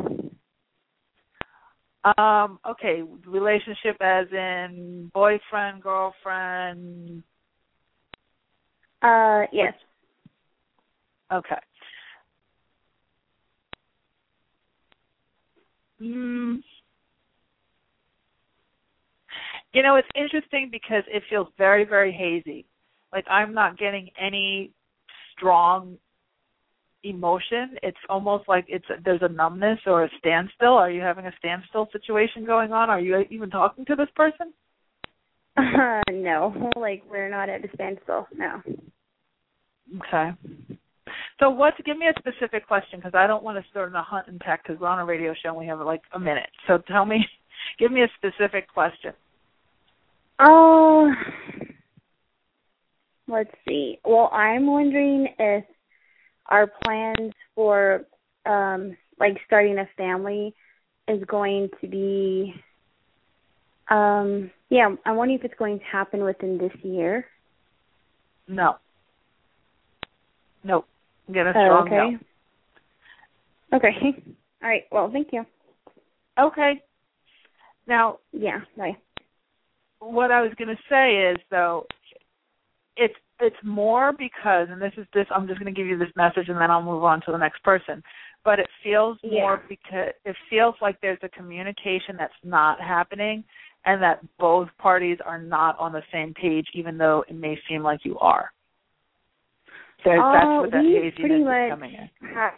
Um, 2.19 2.59
okay, 2.69 3.03
relationship 3.27 3.97
as 4.01 4.27
in 4.33 5.11
boyfriend, 5.15 5.83
girlfriend. 5.83 7.23
Uh, 9.03 9.43
yes. 9.53 9.75
Okay. 11.33 11.57
Mm, 16.03 16.63
you 19.73 19.83
know, 19.83 19.97
it's 19.97 20.09
interesting 20.15 20.69
because 20.71 21.05
it 21.09 21.23
feels 21.31 21.49
very, 21.57 21.85
very 21.85 22.13
hazy. 22.13 22.67
Like 23.13 23.27
I'm 23.29 23.55
not 23.55 23.79
getting 23.79 24.11
any 24.21 24.73
strong 25.37 25.99
emotion. 27.05 27.77
It's 27.83 27.99
almost 28.09 28.49
like 28.49 28.65
it's 28.69 28.87
there's 29.05 29.23
a 29.23 29.29
numbness 29.29 29.79
or 29.87 30.05
a 30.05 30.11
standstill. 30.19 30.75
Are 30.75 30.91
you 30.91 31.01
having 31.01 31.27
a 31.27 31.33
standstill 31.39 31.89
situation 31.93 32.45
going 32.45 32.73
on? 32.73 32.91
Are 32.91 33.01
you 33.01 33.25
even 33.31 33.51
talking 33.51 33.85
to 33.87 33.97
this 33.97 34.09
person? 34.15 34.53
Uh, 35.57 36.01
no, 36.11 36.71
like 36.77 37.03
we're 37.11 37.31
not 37.31 37.49
at 37.49 37.65
a 37.65 37.69
standstill. 37.75 38.27
No. 38.35 38.63
Okay. 40.07 40.31
So 41.41 41.51
what's 41.51 41.77
give 41.85 41.99
me 41.99 42.07
a 42.07 42.19
specific 42.19 42.67
question 42.67 43.01
because 43.01 43.15
I 43.15 43.27
don't 43.27 43.43
want 43.43 43.63
to 43.63 43.71
start 43.71 43.93
a 43.95 44.03
hunt 44.03 44.29
and 44.29 44.41
peck 44.41 44.63
because 44.63 44.81
we're 44.81 44.89
on 44.89 45.01
a 45.01 45.05
radio 45.05 45.35
show 45.35 45.51
and 45.51 45.59
we 45.59 45.67
have 45.67 45.81
like 45.81 46.03
a 46.15 46.19
minute. 46.19 46.51
So 46.67 46.79
tell 46.89 47.05
me, 47.05 47.27
give 47.79 47.91
me 47.91 48.03
a 48.03 48.09
specific 48.17 48.73
question. 48.73 49.13
Oh, 50.39 51.11
uh, 51.11 51.65
let's 53.29 53.51
see. 53.69 53.99
Well, 54.05 54.31
I'm 54.33 54.67
wondering 54.67 55.29
if 55.39 55.65
our 56.47 56.71
plans 56.85 57.33
for 57.55 58.05
um 58.47 58.97
like 59.21 59.37
starting 59.47 59.79
a 59.79 59.89
family 59.97 60.55
is 61.09 61.23
going 61.27 61.69
to 61.81 61.87
be 61.87 62.55
um 63.91 64.51
yeah, 64.71 64.89
I'm 65.05 65.17
wondering 65.17 65.39
if 65.39 65.45
it's 65.45 65.59
going 65.59 65.79
to 65.79 65.85
happen 65.85 66.25
within 66.25 66.59
this 66.59 66.73
year. 66.83 67.27
No. 68.49 68.77
Nope. 70.65 70.87
Get 71.33 71.47
a 71.47 71.51
strong 71.51 71.89
oh, 71.93 71.97
okay. 71.97 72.19
no. 73.71 73.77
Okay. 73.79 73.93
All 74.63 74.69
right. 74.69 74.85
Well, 74.91 75.11
thank 75.13 75.29
you. 75.33 75.45
Okay. 76.39 76.83
Now, 77.87 78.19
yeah, 78.33 78.61
bye. 78.77 78.97
What 80.03 80.33
I 80.33 80.43
was 80.43 80.53
going 80.59 80.69
to 80.69 80.83
say 80.91 81.31
is 81.31 81.39
though 81.51 81.87
it's 82.97 83.15
it's 83.41 83.57
more 83.65 84.13
because 84.13 84.69
and 84.71 84.81
this 84.81 84.93
is 84.97 85.07
this 85.15 85.27
I'm 85.35 85.47
just 85.47 85.61
going 85.61 85.73
to 85.73 85.79
give 85.79 85.87
you 85.87 85.99
this 85.99 86.09
message 86.17 86.49
and 86.49 86.61
then 86.61 86.71
I'll 86.71 86.83
move 86.83 87.05
on 87.05 87.21
to 87.23 87.33
the 87.33 87.39
next 87.39 87.63
person. 87.63 88.03
But 88.45 88.59
it 88.59 88.69
feels 88.83 89.19
more 89.23 89.61
yeah. 89.63 89.69
because 89.69 90.15
it 90.25 90.37
feels 90.51 90.75
like 90.83 91.01
there's 91.01 91.19
a 91.23 91.29
communication 91.29 92.17
that's 92.19 92.33
not 92.43 92.81
happening 92.81 93.45
and 93.85 94.03
that 94.03 94.21
both 94.39 94.69
parties 94.79 95.19
are 95.25 95.41
not 95.41 95.79
on 95.79 95.93
the 95.93 96.03
same 96.13 96.35
page 96.35 96.67
even 96.75 96.99
though 96.99 97.25
it 97.29 97.35
may 97.35 97.59
seem 97.69 97.83
like 97.83 98.01
you 98.05 98.19
are. 98.19 98.51
So 100.05 100.11
uh, 100.11 100.33
that's 100.33 100.47
what 100.47 100.71
that 100.73 100.85
haziness 100.85 101.31
is 101.31 101.71
coming 101.71 101.95
in. 101.95 102.29
Have 102.35 102.55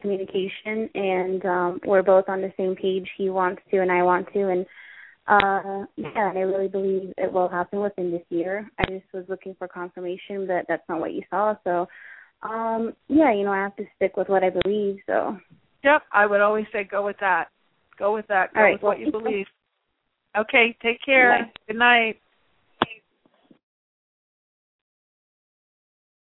communication 0.00 0.88
and 0.94 1.44
um 1.44 1.80
we're 1.86 2.02
both 2.02 2.24
on 2.28 2.40
the 2.40 2.52
same 2.56 2.74
page. 2.76 3.08
He 3.16 3.30
wants 3.30 3.62
to 3.70 3.80
and 3.80 3.90
I 3.90 4.02
want 4.02 4.32
to 4.32 4.48
and 4.50 4.66
uh 5.26 5.84
yeah, 5.96 6.32
I 6.34 6.40
really 6.40 6.68
believe 6.68 7.12
it 7.16 7.32
will 7.32 7.48
happen 7.48 7.80
within 7.80 8.10
this 8.10 8.24
year. 8.30 8.70
I 8.78 8.84
just 8.84 9.06
was 9.12 9.24
looking 9.28 9.54
for 9.58 9.68
confirmation 9.68 10.46
but 10.46 10.66
that's 10.68 10.88
not 10.88 11.00
what 11.00 11.12
you 11.12 11.22
saw, 11.30 11.54
so 11.64 11.88
um 12.42 12.92
yeah, 13.08 13.32
you 13.32 13.44
know, 13.44 13.52
I 13.52 13.62
have 13.62 13.76
to 13.76 13.84
stick 13.96 14.16
with 14.16 14.28
what 14.28 14.44
I 14.44 14.50
believe, 14.50 14.98
so 15.06 15.38
Yep, 15.84 16.02
I 16.12 16.24
would 16.26 16.40
always 16.40 16.64
say 16.72 16.84
go 16.84 17.04
with 17.04 17.16
that. 17.20 17.48
Go 17.98 18.14
with 18.14 18.26
that. 18.28 18.52
Go 18.54 18.60
All 18.60 18.64
right, 18.64 18.72
with 18.72 18.82
well, 18.82 18.92
what 18.92 19.00
you 19.00 19.12
believe. 19.12 19.46
Okay, 20.36 20.76
take 20.82 20.98
care. 21.04 21.50
Good 21.68 21.76
night. 21.76 22.18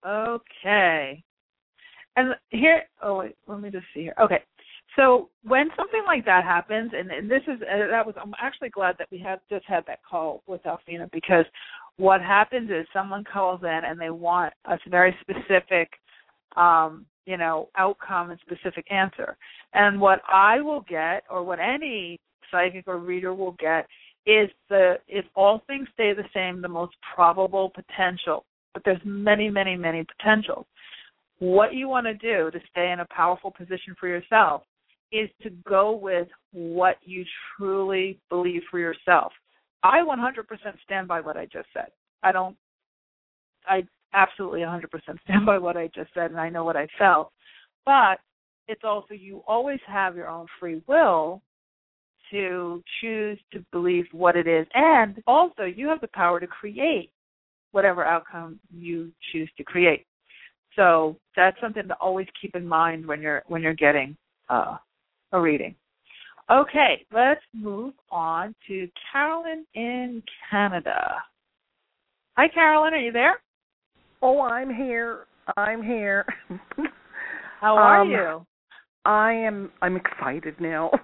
Okay. 0.07 1.23
And 2.17 2.35
here, 2.51 2.83
oh 3.03 3.19
wait, 3.19 3.37
let 3.47 3.61
me 3.61 3.71
just 3.71 3.85
see 3.95 4.03
here. 4.03 4.15
Okay, 4.21 4.43
so 4.99 5.29
when 5.45 5.69
something 5.77 6.03
like 6.07 6.25
that 6.25 6.45
happens, 6.45 6.91
and, 6.95 7.11
and 7.11 7.31
this 7.31 7.43
is 7.47 7.61
uh, 7.63 7.89
that 7.91 8.05
was, 8.05 8.15
I'm 8.21 8.35
actually 8.43 8.71
glad 8.71 8.97
that 8.99 9.09
we 9.11 9.19
had 9.19 9.41
just 9.49 9.65
had 9.67 9.85
that 9.87 10.01
call 10.09 10.43
with 10.47 10.63
Alfina 10.65 11.11
because 11.13 11.45
what 11.97 12.21
happens 12.21 12.71
is 12.71 12.87
someone 12.93 13.25
calls 13.25 13.61
in 13.63 13.81
and 13.85 14.01
they 14.01 14.11
want 14.11 14.53
a 14.67 14.79
very 14.89 15.15
specific, 15.21 15.91
um, 16.57 17.07
you 17.27 17.37
know, 17.37 17.69
outcome 17.77 18.31
and 18.31 18.41
specific 18.41 18.91
answer. 18.91 19.37
And 19.75 20.01
what 20.01 20.21
I 20.33 20.61
will 20.61 20.85
get, 20.89 21.25
or 21.31 21.43
what 21.45 21.61
any 21.61 22.19
psychic 22.51 22.89
or 22.89 22.99
reader 22.99 23.35
will 23.35 23.57
get, 23.59 23.87
is 24.27 24.51
the 24.69 24.97
if 25.07 25.25
all 25.35 25.63
things 25.67 25.89
stay 25.95 26.13
the 26.13 26.25
same, 26.35 26.61
the 26.61 26.69
most 26.69 26.95
probable 27.15 27.71
potential 27.71 28.45
but 28.79 28.85
there's 28.85 29.01
many, 29.05 29.51
many, 29.51 29.77
many 29.77 30.05
potentials. 30.17 30.67
What 31.41 31.75
you 31.75 31.89
want 31.89 32.07
to 32.07 32.15
do 32.15 32.51
to 32.51 32.61
stay 32.71 32.93
in 32.93 33.01
a 33.01 33.07
powerful 33.07 33.51
position 33.51 33.95
for 33.99 34.09
yourself 34.09 34.63
is 35.13 35.29
to 35.43 35.51
go 35.67 35.93
with 35.93 36.29
what 36.53 36.97
you 37.03 37.25
truly 37.57 38.19
believe 38.29 38.63
for 38.71 38.79
yourself. 38.79 39.33
I 39.83 40.01
100% 40.01 40.45
stand 40.85 41.09
by 41.09 41.21
what 41.21 41.37
I 41.37 41.45
just 41.47 41.69
said. 41.73 41.89
I 42.23 42.33
don't, 42.33 42.57
I 43.67 43.87
absolutely 44.13 44.61
100% 44.61 44.83
stand 45.25 45.47
by 45.47 45.59
what 45.59 45.77
I 45.77 45.89
just 45.95 46.13
said, 46.15 46.31
and 46.31 46.41
I 46.41 46.49
know 46.49 46.65
what 46.65 46.77
I 46.77 46.89
felt. 46.99 47.33
But 47.87 48.19
it's 48.67 48.85
also, 48.85 49.15
you 49.15 49.43
always 49.47 49.81
have 49.87 50.17
your 50.17 50.29
own 50.29 50.47
free 50.61 50.83
will 50.87 51.43
to 52.31 52.83
choose 53.01 53.39
to 53.53 53.65
believe 53.73 54.05
what 54.13 54.37
it 54.37 54.47
is. 54.47 54.67
And 54.75 55.23
also, 55.27 55.63
you 55.65 55.89
have 55.89 56.01
the 56.01 56.09
power 56.09 56.41
to 56.41 56.47
create 56.47 57.11
whatever 57.73 58.05
outcome 58.05 58.59
you 58.71 59.11
choose 59.33 59.51
to 59.57 59.65
create. 59.65 60.07
So 60.77 61.17
that's 61.37 61.59
something 61.61 61.89
to 61.89 61.95
always 61.95 62.27
keep 62.41 62.55
in 62.55 62.67
mind 62.67 63.07
when 63.07 63.21
you're 63.21 63.43
when 63.49 63.63
you're 63.63 63.75
getting 63.75 64.17
uh, 64.49 64.77
a 65.33 65.41
reading. 65.41 65.75
Okay, 66.51 67.05
let's 67.13 67.43
move 67.53 67.93
on 68.11 68.55
to 68.67 68.89
Carolyn 69.13 69.67
in 69.75 70.23
Canada. 70.51 71.15
Hi, 72.37 72.49
Carolyn. 72.49 72.95
Are 72.95 72.99
you 72.99 73.13
there? 73.13 73.41
Oh, 74.23 74.41
I'm 74.41 74.75
here. 74.75 75.27
I'm 75.57 75.83
here. 75.83 76.25
How 77.61 77.77
are 77.77 78.01
um, 78.01 78.11
you? 78.11 78.47
I 79.05 79.33
am. 79.33 79.71
I'm 79.83 79.97
excited 79.97 80.55
now. 80.61 80.91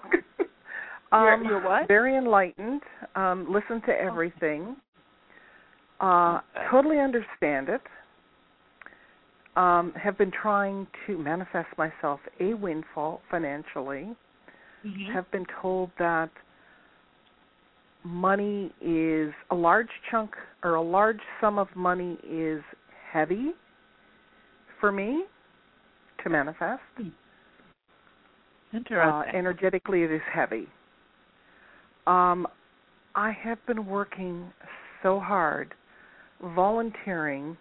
You're, 1.13 1.35
um, 1.35 1.45
you're 1.45 1.63
what? 1.63 1.87
Very 1.87 2.17
enlightened. 2.17 2.83
Um, 3.15 3.47
listen 3.49 3.81
to 3.83 3.93
everything. 3.93 4.75
Uh, 6.01 6.41
totally 6.73 6.99
understand 6.99 7.69
it. 7.69 7.81
Um, 9.57 9.93
have 9.93 10.19
been 10.19 10.33
trying 10.33 10.87
to 11.07 11.17
manifest 11.17 11.69
myself 11.79 12.19
a 12.41 12.55
windfall 12.55 13.21
financially. 13.31 14.09
Mm-hmm. 14.85 15.13
Have 15.13 15.31
been 15.31 15.47
told 15.63 15.91
that 15.99 16.31
money 18.05 18.73
is 18.81 19.33
a 19.51 19.55
large 19.55 19.89
chunk 20.11 20.33
or 20.63 20.75
a 20.75 20.83
large 20.83 21.21
sum 21.41 21.59
of 21.59 21.69
money 21.75 22.19
is 22.29 22.63
heavy 23.13 23.53
for 24.81 24.93
me 24.93 25.25
to 26.23 26.31
manifest. 26.31 26.83
Interesting. 28.75 28.99
Uh, 28.99 29.23
energetically, 29.33 30.03
it 30.03 30.11
is 30.11 30.21
heavy. 30.33 30.67
Um, 32.07 32.47
I 33.15 33.31
have 33.31 33.65
been 33.67 33.87
working 33.87 34.53
so 35.03 35.21
hard 35.21 35.75
volunteering 36.55 37.57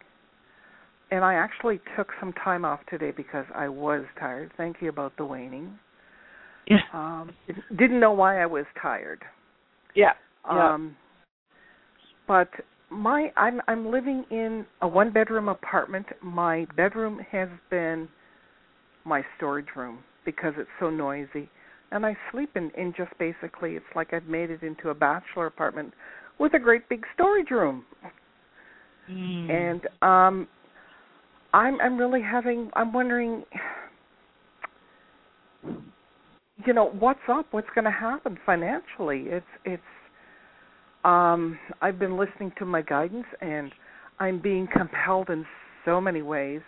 and 1.14 1.24
I 1.24 1.36
actually 1.36 1.80
took 1.96 2.08
some 2.20 2.34
time 2.34 2.66
off 2.66 2.80
today 2.90 3.12
because 3.16 3.46
I 3.54 3.70
was 3.70 4.04
tired. 4.20 4.52
Thank 4.58 4.78
you 4.82 4.90
about 4.90 5.16
the 5.16 5.24
waning. 5.24 5.78
Yeah. 6.68 6.80
Um 6.92 7.32
didn't 7.78 8.00
know 8.00 8.14
why 8.14 8.42
I 8.42 8.48
was 8.48 8.66
tired. 8.82 9.22
Yeah. 9.96 10.14
Um 10.50 10.98
but 12.28 12.50
my 12.90 13.32
I'm 13.38 13.62
I'm 13.68 13.92
living 13.92 14.26
in 14.32 14.66
a 14.82 14.88
one 14.88 15.14
bedroom 15.14 15.50
apartment. 15.50 16.08
My 16.24 16.66
bedroom 16.76 17.20
has 17.32 17.50
been 17.70 18.10
my 19.06 19.22
storage 19.38 19.68
room 19.76 20.00
because 20.26 20.54
it's 20.58 20.70
so 20.80 20.90
noisy. 20.90 21.48
And 21.92 22.08
I 22.08 22.18
sleep 22.32 22.50
in, 22.56 22.72
in 22.76 22.92
just 22.98 23.12
basically 23.20 23.76
it's 23.76 23.86
like 23.96 24.14
I've 24.14 24.26
made 24.26 24.50
it 24.50 24.64
into 24.64 24.90
a 24.90 24.96
bachelor 24.96 25.46
apartment 25.46 25.94
with 26.40 26.56
a 26.56 26.60
great 26.60 26.90
big 26.90 27.04
storage 27.14 27.52
room. 27.52 27.86
Mm. 29.08 29.52
And 29.52 29.82
um 30.02 30.48
I'm 31.54 31.80
I'm 31.82 31.98
really 31.98 32.22
having 32.22 32.70
I'm 32.76 32.92
wondering 32.92 33.44
you 36.66 36.74
know, 36.74 36.92
what's 37.00 37.20
up? 37.30 37.48
What's 37.52 37.68
going 37.76 37.86
to 37.86 37.92
happen 37.92 38.38
financially? 38.46 39.26
It's 39.28 39.46
it's 39.66 39.82
um 41.04 41.58
I've 41.82 42.00
been 42.00 42.18
listening 42.18 42.54
to 42.60 42.66
my 42.66 42.82
guidance 42.82 43.26
and 43.42 43.72
I'm 44.20 44.42
being 44.42 44.68
compelled 44.76 45.30
in 45.30 45.46
so 45.86 46.00
many 46.00 46.22
ways. 46.22 46.62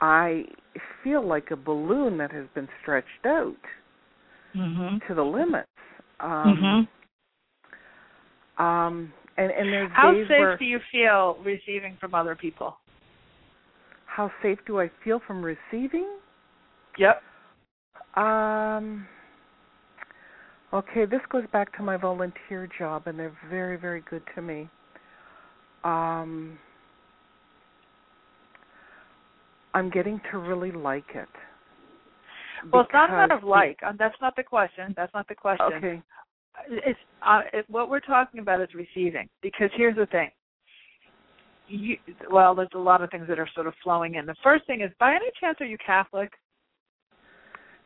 I 0.00 0.44
feel 1.04 1.26
like 1.26 1.50
a 1.50 1.56
balloon 1.56 2.16
that 2.18 2.32
has 2.32 2.46
been 2.54 2.68
stretched 2.80 3.26
out 3.26 3.54
mm-hmm. 4.56 4.96
to 5.06 5.14
the 5.14 5.22
limits. 5.22 5.68
Um 6.20 6.88
mm-hmm. 8.58 8.64
um 8.64 9.12
and 9.36 9.50
and 9.50 9.68
there's 9.68 9.90
How 9.94 10.12
safe 10.12 10.28
where 10.28 10.56
do 10.56 10.64
you 10.64 10.80
feel 10.90 11.36
receiving 11.44 11.96
from 12.00 12.14
other 12.14 12.34
people? 12.34 12.76
How 14.20 14.30
safe 14.42 14.58
do 14.66 14.78
I 14.78 14.90
feel 15.02 15.18
from 15.26 15.42
receiving? 15.42 16.06
Yep. 16.98 17.22
Um 18.14 19.06
okay, 20.74 21.06
this 21.06 21.22
goes 21.30 21.44
back 21.54 21.74
to 21.78 21.82
my 21.82 21.96
volunteer 21.96 22.68
job 22.78 23.04
and 23.06 23.18
they're 23.18 23.36
very, 23.48 23.78
very 23.78 24.02
good 24.10 24.22
to 24.34 24.42
me. 24.42 24.68
Um 25.84 26.58
I'm 29.72 29.88
getting 29.88 30.20
to 30.30 30.38
really 30.38 30.72
like 30.72 31.14
it. 31.14 31.28
Well, 32.70 32.82
it's 32.82 32.90
not 32.92 33.08
a 33.08 33.12
matter 33.12 33.34
of 33.36 33.44
like. 33.44 33.78
Um, 33.82 33.96
that's 33.98 34.16
not 34.20 34.36
the 34.36 34.42
question. 34.42 34.92
That's 34.96 35.14
not 35.14 35.26
the 35.28 35.34
question. 35.34 35.72
Okay. 35.76 36.02
It's 36.68 36.98
uh, 37.26 37.40
it, 37.54 37.64
what 37.70 37.88
we're 37.88 38.00
talking 38.00 38.40
about 38.40 38.60
is 38.60 38.68
receiving. 38.74 39.30
Because 39.40 39.70
here's 39.76 39.96
the 39.96 40.04
thing. 40.06 40.28
You, 41.72 41.96
well, 42.30 42.56
there's 42.56 42.68
a 42.74 42.78
lot 42.78 43.00
of 43.00 43.10
things 43.10 43.26
that 43.28 43.38
are 43.38 43.48
sort 43.54 43.68
of 43.68 43.74
flowing 43.84 44.16
in. 44.16 44.26
The 44.26 44.34
first 44.42 44.66
thing 44.66 44.80
is, 44.80 44.90
by 44.98 45.12
any 45.14 45.30
chance, 45.40 45.56
are 45.60 45.66
you 45.66 45.78
Catholic? 45.84 46.32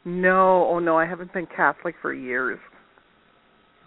No, 0.06 0.66
oh 0.68 0.78
no, 0.78 0.96
I 0.96 1.04
haven't 1.04 1.32
been 1.34 1.46
Catholic 1.54 1.94
for 2.00 2.14
years. 2.14 2.58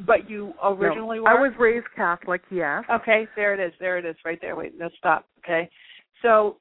But 0.05 0.29
you 0.29 0.53
originally 0.63 1.17
no. 1.17 1.23
were. 1.23 1.29
I 1.29 1.33
was 1.33 1.51
raised 1.57 1.87
Catholic, 1.95 2.41
yes. 2.51 2.83
Okay, 2.91 3.27
there 3.35 3.59
it 3.59 3.65
is. 3.65 3.73
There 3.79 3.97
it 3.97 4.05
is, 4.05 4.15
right 4.23 4.37
there. 4.39 4.55
Wait, 4.55 4.73
let's 4.79 4.93
stop. 4.97 5.25
Okay, 5.43 5.67
so 6.21 6.57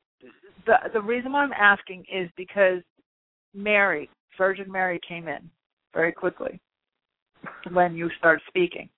the 0.64 0.76
the 0.94 1.00
reason 1.00 1.32
why 1.32 1.42
I'm 1.42 1.52
asking 1.52 2.04
is 2.12 2.30
because 2.36 2.80
Mary, 3.54 4.08
Virgin 4.38 4.72
Mary, 4.72 4.98
came 5.06 5.28
in 5.28 5.50
very 5.92 6.12
quickly 6.12 6.58
when 7.72 7.94
you 7.94 8.10
start 8.18 8.40
speaking, 8.48 8.88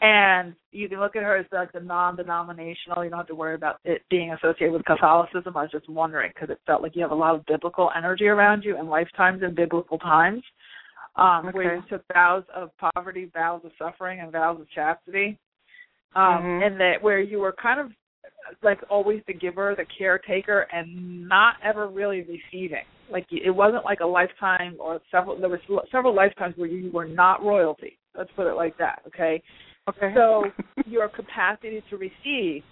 and 0.00 0.54
you 0.70 0.88
can 0.88 1.00
look 1.00 1.16
at 1.16 1.22
her 1.22 1.36
as 1.36 1.46
like 1.52 1.72
the 1.72 1.80
non-denominational. 1.80 3.04
You 3.04 3.10
don't 3.10 3.18
have 3.18 3.26
to 3.28 3.34
worry 3.34 3.54
about 3.54 3.80
it 3.84 4.02
being 4.10 4.32
associated 4.32 4.72
with 4.72 4.84
Catholicism. 4.84 5.56
I 5.56 5.62
was 5.62 5.70
just 5.70 5.88
wondering 5.88 6.30
because 6.34 6.50
it 6.50 6.60
felt 6.66 6.82
like 6.82 6.94
you 6.94 7.02
have 7.02 7.10
a 7.10 7.16
lot 7.16 7.34
of 7.34 7.44
biblical 7.46 7.90
energy 7.96 8.26
around 8.26 8.62
you 8.64 8.76
and 8.76 8.88
lifetimes 8.88 9.42
in 9.42 9.54
biblical 9.54 9.98
times 9.98 10.42
um, 11.16 11.46
where 11.52 11.76
you 11.76 11.82
took 11.90 12.02
vows 12.12 12.44
of 12.54 12.70
poverty, 12.78 13.30
vows 13.34 13.62
of 13.64 13.72
suffering, 13.78 14.20
and 14.20 14.30
vows 14.30 14.60
of 14.60 14.70
chastity, 14.70 15.36
um, 16.14 16.42
Mhm. 16.42 16.66
and 16.66 16.80
that 16.80 17.02
where 17.02 17.20
you 17.20 17.40
were 17.40 17.52
kind 17.52 17.80
of 17.80 17.92
like 18.62 18.82
always 18.88 19.22
the 19.26 19.34
giver, 19.34 19.74
the 19.74 19.84
caretaker, 19.84 20.66
and 20.72 21.28
not 21.28 21.56
ever 21.62 21.88
really 21.88 22.22
receiving. 22.22 22.84
Like 23.10 23.26
it 23.30 23.50
wasn't 23.50 23.84
like 23.84 24.00
a 24.00 24.06
lifetime 24.06 24.76
or 24.78 25.00
several. 25.10 25.36
There 25.36 25.48
was 25.48 25.60
several 25.90 26.14
lifetimes 26.14 26.56
where 26.56 26.68
you 26.68 26.90
were 26.90 27.06
not 27.06 27.42
royalty. 27.42 27.98
Let's 28.14 28.30
put 28.32 28.46
it 28.46 28.54
like 28.54 28.76
that. 28.78 29.02
Okay. 29.06 29.42
Okay. 29.88 30.12
So 30.14 30.44
your 30.86 31.08
capacity 31.08 31.82
to 31.90 31.96
receive 31.96 32.62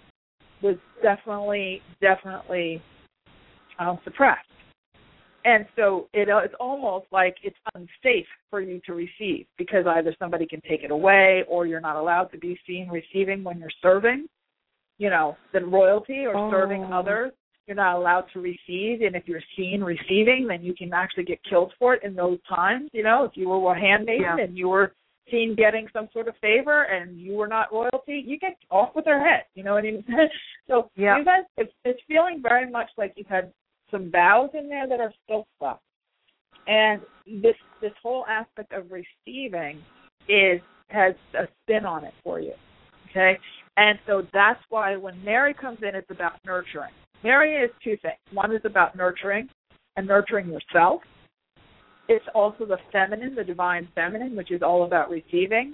was 0.61 0.75
definitely, 1.01 1.81
definitely 2.01 2.81
um, 3.79 3.99
suppressed. 4.03 4.47
And 5.45 5.65
so 5.77 6.09
it, 6.13 6.27
it's 6.29 6.53
almost 6.59 7.05
like 7.11 7.35
it's 7.41 7.55
unsafe 7.73 8.25
for 8.49 8.59
you 8.59 8.81
to 8.85 8.93
receive 8.93 9.45
because 9.57 9.85
either 9.87 10.13
somebody 10.19 10.45
can 10.45 10.59
take 10.61 10.83
it 10.83 10.91
away 10.91 11.43
or 11.47 11.65
you're 11.65 11.79
not 11.79 11.95
allowed 11.95 12.25
to 12.33 12.37
be 12.37 12.59
seen 12.67 12.89
receiving 12.89 13.43
when 13.43 13.59
you're 13.59 13.69
serving, 13.81 14.27
you 14.97 15.09
know, 15.09 15.37
the 15.53 15.61
royalty 15.61 16.25
or 16.25 16.51
serving 16.51 16.83
Oh. 16.85 16.99
others. 16.99 17.31
You're 17.65 17.75
not 17.75 17.97
allowed 17.97 18.25
to 18.31 18.39
receive, 18.39 19.01
and 19.01 19.13
if 19.13 19.27
you're 19.27 19.43
seen 19.57 19.83
receiving, 19.83 20.47
then 20.47 20.63
you 20.63 20.73
can 20.73 20.93
actually 20.93 21.25
get 21.25 21.39
killed 21.49 21.73
for 21.77 21.93
it 21.93 22.03
in 22.03 22.15
those 22.15 22.39
times. 22.47 22.89
You 22.93 23.03
know, 23.03 23.25
if 23.25 23.31
you 23.35 23.49
were 23.49 23.73
a 23.73 23.79
handmaiden 23.79 24.21
Yeah. 24.21 24.37
and 24.39 24.57
you 24.57 24.69
were 24.69 24.93
getting 25.31 25.87
some 25.93 26.07
sort 26.13 26.27
of 26.27 26.35
favor 26.41 26.83
and 26.83 27.19
you 27.19 27.33
were 27.33 27.47
not 27.47 27.71
royalty, 27.71 28.23
you 28.25 28.37
get 28.39 28.57
off 28.71 28.95
with 28.95 29.05
their 29.05 29.19
head. 29.23 29.43
You 29.55 29.63
know 29.63 29.73
what 29.73 29.79
I 29.85 29.91
mean? 29.91 30.05
so 30.67 30.89
Yeah. 30.95 31.17
you 31.17 31.25
guys, 31.25 31.43
it's, 31.57 31.73
it's 31.85 31.99
feeling 32.07 32.41
very 32.41 32.69
much 32.69 32.89
like 32.97 33.13
you've 33.15 33.27
had 33.27 33.51
some 33.91 34.11
vows 34.11 34.49
in 34.53 34.67
there 34.69 34.87
that 34.87 34.99
are 34.99 35.13
still 35.23 35.47
stuck. 35.57 35.81
And 36.67 37.01
this 37.25 37.55
this 37.81 37.93
whole 38.03 38.25
aspect 38.27 38.73
of 38.73 38.87
receiving 38.91 39.81
is 40.27 40.59
has 40.89 41.13
a 41.33 41.47
spin 41.63 41.85
on 41.85 42.03
it 42.03 42.13
for 42.23 42.39
you. 42.41 42.53
Okay? 43.09 43.37
And 43.77 43.97
so 44.05 44.23
that's 44.33 44.59
why 44.69 44.97
when 44.97 45.23
Mary 45.23 45.53
comes 45.53 45.79
in 45.81 45.95
it's 45.95 46.11
about 46.11 46.33
nurturing. 46.45 46.91
Mary 47.23 47.55
is 47.55 47.71
two 47.83 47.95
things. 48.01 48.17
One 48.33 48.53
is 48.53 48.61
about 48.65 48.95
nurturing 48.95 49.47
and 49.95 50.05
nurturing 50.07 50.49
yourself. 50.49 51.01
It's 52.09 52.25
also 52.33 52.65
the 52.65 52.77
feminine, 52.91 53.35
the 53.35 53.43
divine 53.43 53.87
feminine, 53.93 54.35
which 54.35 54.51
is 54.51 54.61
all 54.61 54.85
about 54.85 55.09
receiving 55.09 55.73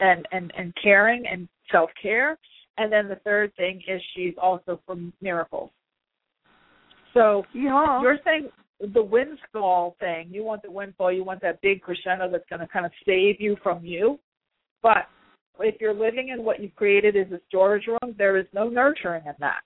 and, 0.00 0.26
and, 0.32 0.52
and 0.56 0.74
caring 0.82 1.24
and 1.26 1.48
self 1.70 1.90
care. 2.00 2.38
And 2.76 2.92
then 2.92 3.08
the 3.08 3.16
third 3.24 3.54
thing 3.56 3.80
is 3.86 4.02
she's 4.14 4.34
also 4.40 4.80
for 4.84 4.96
miracles. 5.20 5.70
So 7.14 7.44
yeah. 7.54 8.02
you're 8.02 8.18
saying 8.24 8.48
the 8.92 9.02
windfall 9.02 9.96
thing, 10.00 10.28
you 10.30 10.42
want 10.42 10.62
the 10.62 10.70
windfall, 10.70 11.12
you 11.12 11.24
want 11.24 11.40
that 11.42 11.60
big 11.62 11.80
crescendo 11.80 12.28
that's 12.30 12.44
going 12.50 12.60
to 12.60 12.66
kind 12.66 12.84
of 12.84 12.92
save 13.06 13.40
you 13.40 13.56
from 13.62 13.84
you. 13.84 14.18
But 14.82 15.06
if 15.60 15.80
you're 15.80 15.94
living 15.94 16.28
in 16.28 16.44
what 16.44 16.60
you've 16.60 16.74
created 16.74 17.16
as 17.16 17.30
a 17.32 17.40
storage 17.48 17.86
room, 17.86 18.14
there 18.18 18.36
is 18.36 18.46
no 18.52 18.68
nurturing 18.68 19.22
in 19.26 19.34
that. 19.38 19.60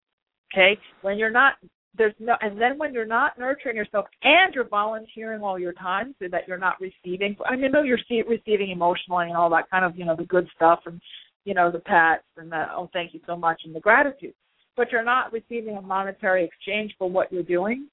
Okay? 0.52 0.78
When 1.02 1.18
you're 1.18 1.30
not, 1.30 1.54
there's 1.96 2.14
no, 2.18 2.36
and 2.40 2.60
then 2.60 2.78
when 2.78 2.92
you're 2.92 3.06
not 3.06 3.38
nurturing 3.38 3.76
yourself 3.76 4.06
and 4.22 4.54
you're 4.54 4.68
volunteering 4.68 5.42
all 5.42 5.58
your 5.58 5.72
time 5.72 6.14
so 6.18 6.26
that 6.30 6.46
you're 6.46 6.58
not 6.58 6.76
receiving, 6.80 7.36
I 7.46 7.56
mean, 7.56 7.72
no, 7.72 7.82
you're 7.82 7.98
see- 8.08 8.22
receiving 8.22 8.70
emotionally 8.70 9.26
and 9.28 9.36
all 9.36 9.50
that 9.50 9.70
kind 9.70 9.84
of, 9.84 9.96
you 9.96 10.04
know, 10.04 10.14
the 10.16 10.24
good 10.24 10.48
stuff 10.54 10.80
and, 10.86 11.00
you 11.44 11.54
know, 11.54 11.70
the 11.70 11.80
pats 11.80 12.24
and 12.36 12.52
the, 12.52 12.66
oh, 12.72 12.90
thank 12.92 13.14
you 13.14 13.20
so 13.26 13.36
much 13.36 13.62
and 13.64 13.74
the 13.74 13.80
gratitude. 13.80 14.34
But 14.76 14.92
you're 14.92 15.04
not 15.04 15.32
receiving 15.32 15.76
a 15.76 15.82
monetary 15.82 16.44
exchange 16.44 16.94
for 16.98 17.10
what 17.10 17.32
you're 17.32 17.42
doing. 17.42 17.88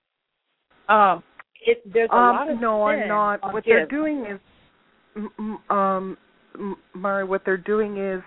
Um, 0.87 1.23
it, 1.65 1.81
there's 1.91 2.09
a 2.11 2.15
lot 2.15 2.47
Um, 2.47 2.55
of 2.55 2.61
no, 2.61 2.83
I'm 2.83 3.07
not. 3.07 3.53
What 3.53 3.63
they're 3.65 3.87
doing 3.87 4.25
is, 4.25 4.39
um, 5.69 6.17
Mari, 6.93 7.23
what 7.23 7.41
they're 7.43 7.57
doing 7.57 7.97
is 7.97 8.21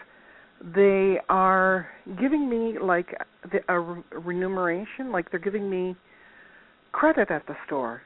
they 0.75 1.19
are 1.29 1.89
giving 2.21 2.49
me 2.49 2.79
like 2.81 3.15
the, 3.53 3.61
a 3.73 3.79
remuneration, 4.19 5.13
like 5.13 5.31
they're 5.31 5.41
giving 5.41 5.71
me 5.71 5.97
credit 6.93 7.31
at 7.31 7.47
the 7.47 7.55
store 7.67 8.03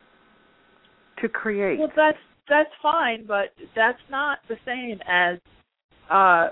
to 1.21 1.29
create. 1.29 1.79
Well, 1.79 1.93
that's 1.97 2.19
that's 2.49 2.71
fine, 2.83 3.25
but 3.27 3.55
that's 3.75 3.99
not 4.11 4.39
the 4.49 4.57
same 4.67 5.01
as 5.09 5.39
uh 6.11 6.51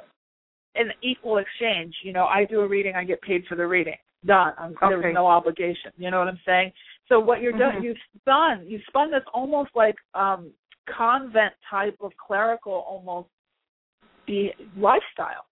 an 0.77 0.91
equal 1.03 1.39
exchange. 1.39 1.95
You 2.05 2.13
know, 2.13 2.27
I 2.27 2.45
do 2.45 2.61
a 2.61 2.69
reading, 2.69 2.95
I 2.95 3.05
get 3.05 3.21
paid 3.23 3.45
for 3.49 3.57
the 3.57 3.67
reading. 3.67 3.97
Done. 4.25 4.53
I'm, 4.59 4.71
Okay. 4.83 5.01
There's 5.01 5.15
no 5.15 5.27
obligation. 5.27 5.91
You 5.97 6.11
know 6.11 6.19
what 6.19 6.29
I'm 6.29 6.41
saying? 6.47 6.73
So 7.09 7.19
what 7.19 7.41
you're 7.41 7.53
doing, 7.53 7.79
Mhm. 7.79 7.83
you've 7.83 7.99
spun, 8.21 8.67
you've 8.67 8.85
spun 8.87 9.11
this 9.11 9.25
almost 9.35 9.71
like 9.75 9.97
um 10.15 10.53
convent 10.87 11.55
type 11.69 11.97
of 12.01 12.13
clerical 12.17 12.73
almost 12.73 13.29
be 14.27 14.53
lifestyle. 14.77 15.47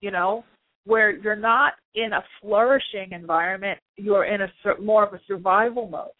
You 0.00 0.10
know, 0.10 0.44
where 0.84 1.10
you're 1.10 1.36
not 1.36 1.74
in 1.94 2.12
a 2.12 2.22
flourishing 2.40 3.12
environment, 3.12 3.78
you're 3.96 4.24
in 4.24 4.42
a 4.42 4.48
more 4.80 5.04
of 5.06 5.12
a 5.12 5.20
survival 5.26 5.88
mode 5.88 6.10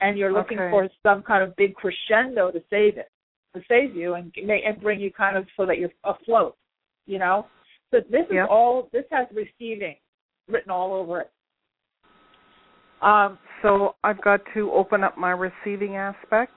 and 0.00 0.18
you're 0.18 0.32
looking 0.32 0.58
Okay. 0.58 0.70
for 0.70 0.88
some 1.02 1.22
kind 1.22 1.42
of 1.42 1.54
big 1.56 1.74
crescendo 1.74 2.50
to 2.50 2.62
save 2.68 2.98
it, 2.98 3.08
to 3.54 3.62
save 3.68 3.94
you 3.94 4.14
and 4.14 4.34
and 4.36 4.80
bring 4.80 5.00
you 5.00 5.12
kind 5.12 5.36
of 5.36 5.46
so 5.56 5.64
that 5.64 5.78
you're 5.78 5.92
afloat, 6.04 6.56
you 7.06 7.18
know. 7.18 7.46
So 7.90 8.00
this 8.10 8.26
is 8.30 8.38
all. 8.48 8.88
This 8.92 9.04
has 9.10 9.28
receiving 9.32 9.96
written 10.48 10.70
all 10.70 10.92
over 10.94 11.20
it. 11.20 11.30
Um, 13.00 13.38
So 13.62 13.94
I've 14.02 14.20
got 14.22 14.40
to 14.54 14.72
open 14.72 15.04
up 15.04 15.16
my 15.16 15.30
receiving 15.30 15.96
aspect. 15.96 16.52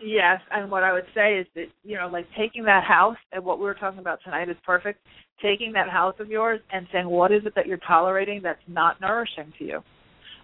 Yes, 0.00 0.40
and 0.50 0.70
what 0.70 0.82
I 0.82 0.92
would 0.92 1.06
say 1.14 1.38
is 1.38 1.46
that 1.54 1.66
you 1.84 1.96
know, 1.96 2.08
like 2.08 2.26
taking 2.36 2.64
that 2.64 2.84
house 2.84 3.16
and 3.32 3.44
what 3.44 3.58
we 3.58 3.64
were 3.64 3.74
talking 3.74 4.00
about 4.00 4.20
tonight 4.24 4.48
is 4.48 4.56
perfect. 4.64 5.00
Taking 5.42 5.72
that 5.72 5.88
house 5.90 6.14
of 6.18 6.30
yours 6.30 6.60
and 6.72 6.86
saying, 6.92 7.06
what 7.06 7.30
is 7.30 7.42
it 7.44 7.54
that 7.54 7.66
you're 7.66 7.78
tolerating 7.78 8.40
that's 8.42 8.58
not 8.68 9.00
nourishing 9.00 9.52
to 9.58 9.64
you? 9.64 9.80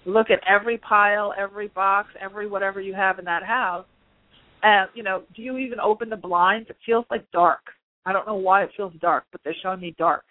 Look 0.05 0.31
at 0.31 0.41
every 0.47 0.79
pile, 0.79 1.33
every 1.39 1.69
box, 1.69 2.09
every 2.21 2.47
whatever 2.47 2.81
you 2.81 2.93
have 2.95 3.19
in 3.19 3.25
that 3.25 3.43
house. 3.43 3.87
And 4.63 4.89
you 4.95 5.03
know, 5.03 5.23
do 5.35 5.43
you 5.43 5.57
even 5.59 5.81
open 5.81 6.11
the 6.11 6.17
blinds? 6.17 6.69
It 6.71 6.77
feels 6.85 7.07
like 7.11 7.31
dark. 7.33 7.61
I 8.05 8.13
don't 8.13 8.27
know 8.27 8.35
why 8.35 8.65
it 8.65 8.71
feels 8.77 8.93
dark, 9.01 9.25
but 9.33 9.41
they're 9.45 9.55
showing 9.63 9.81
me 9.81 9.95
dark. 9.99 10.25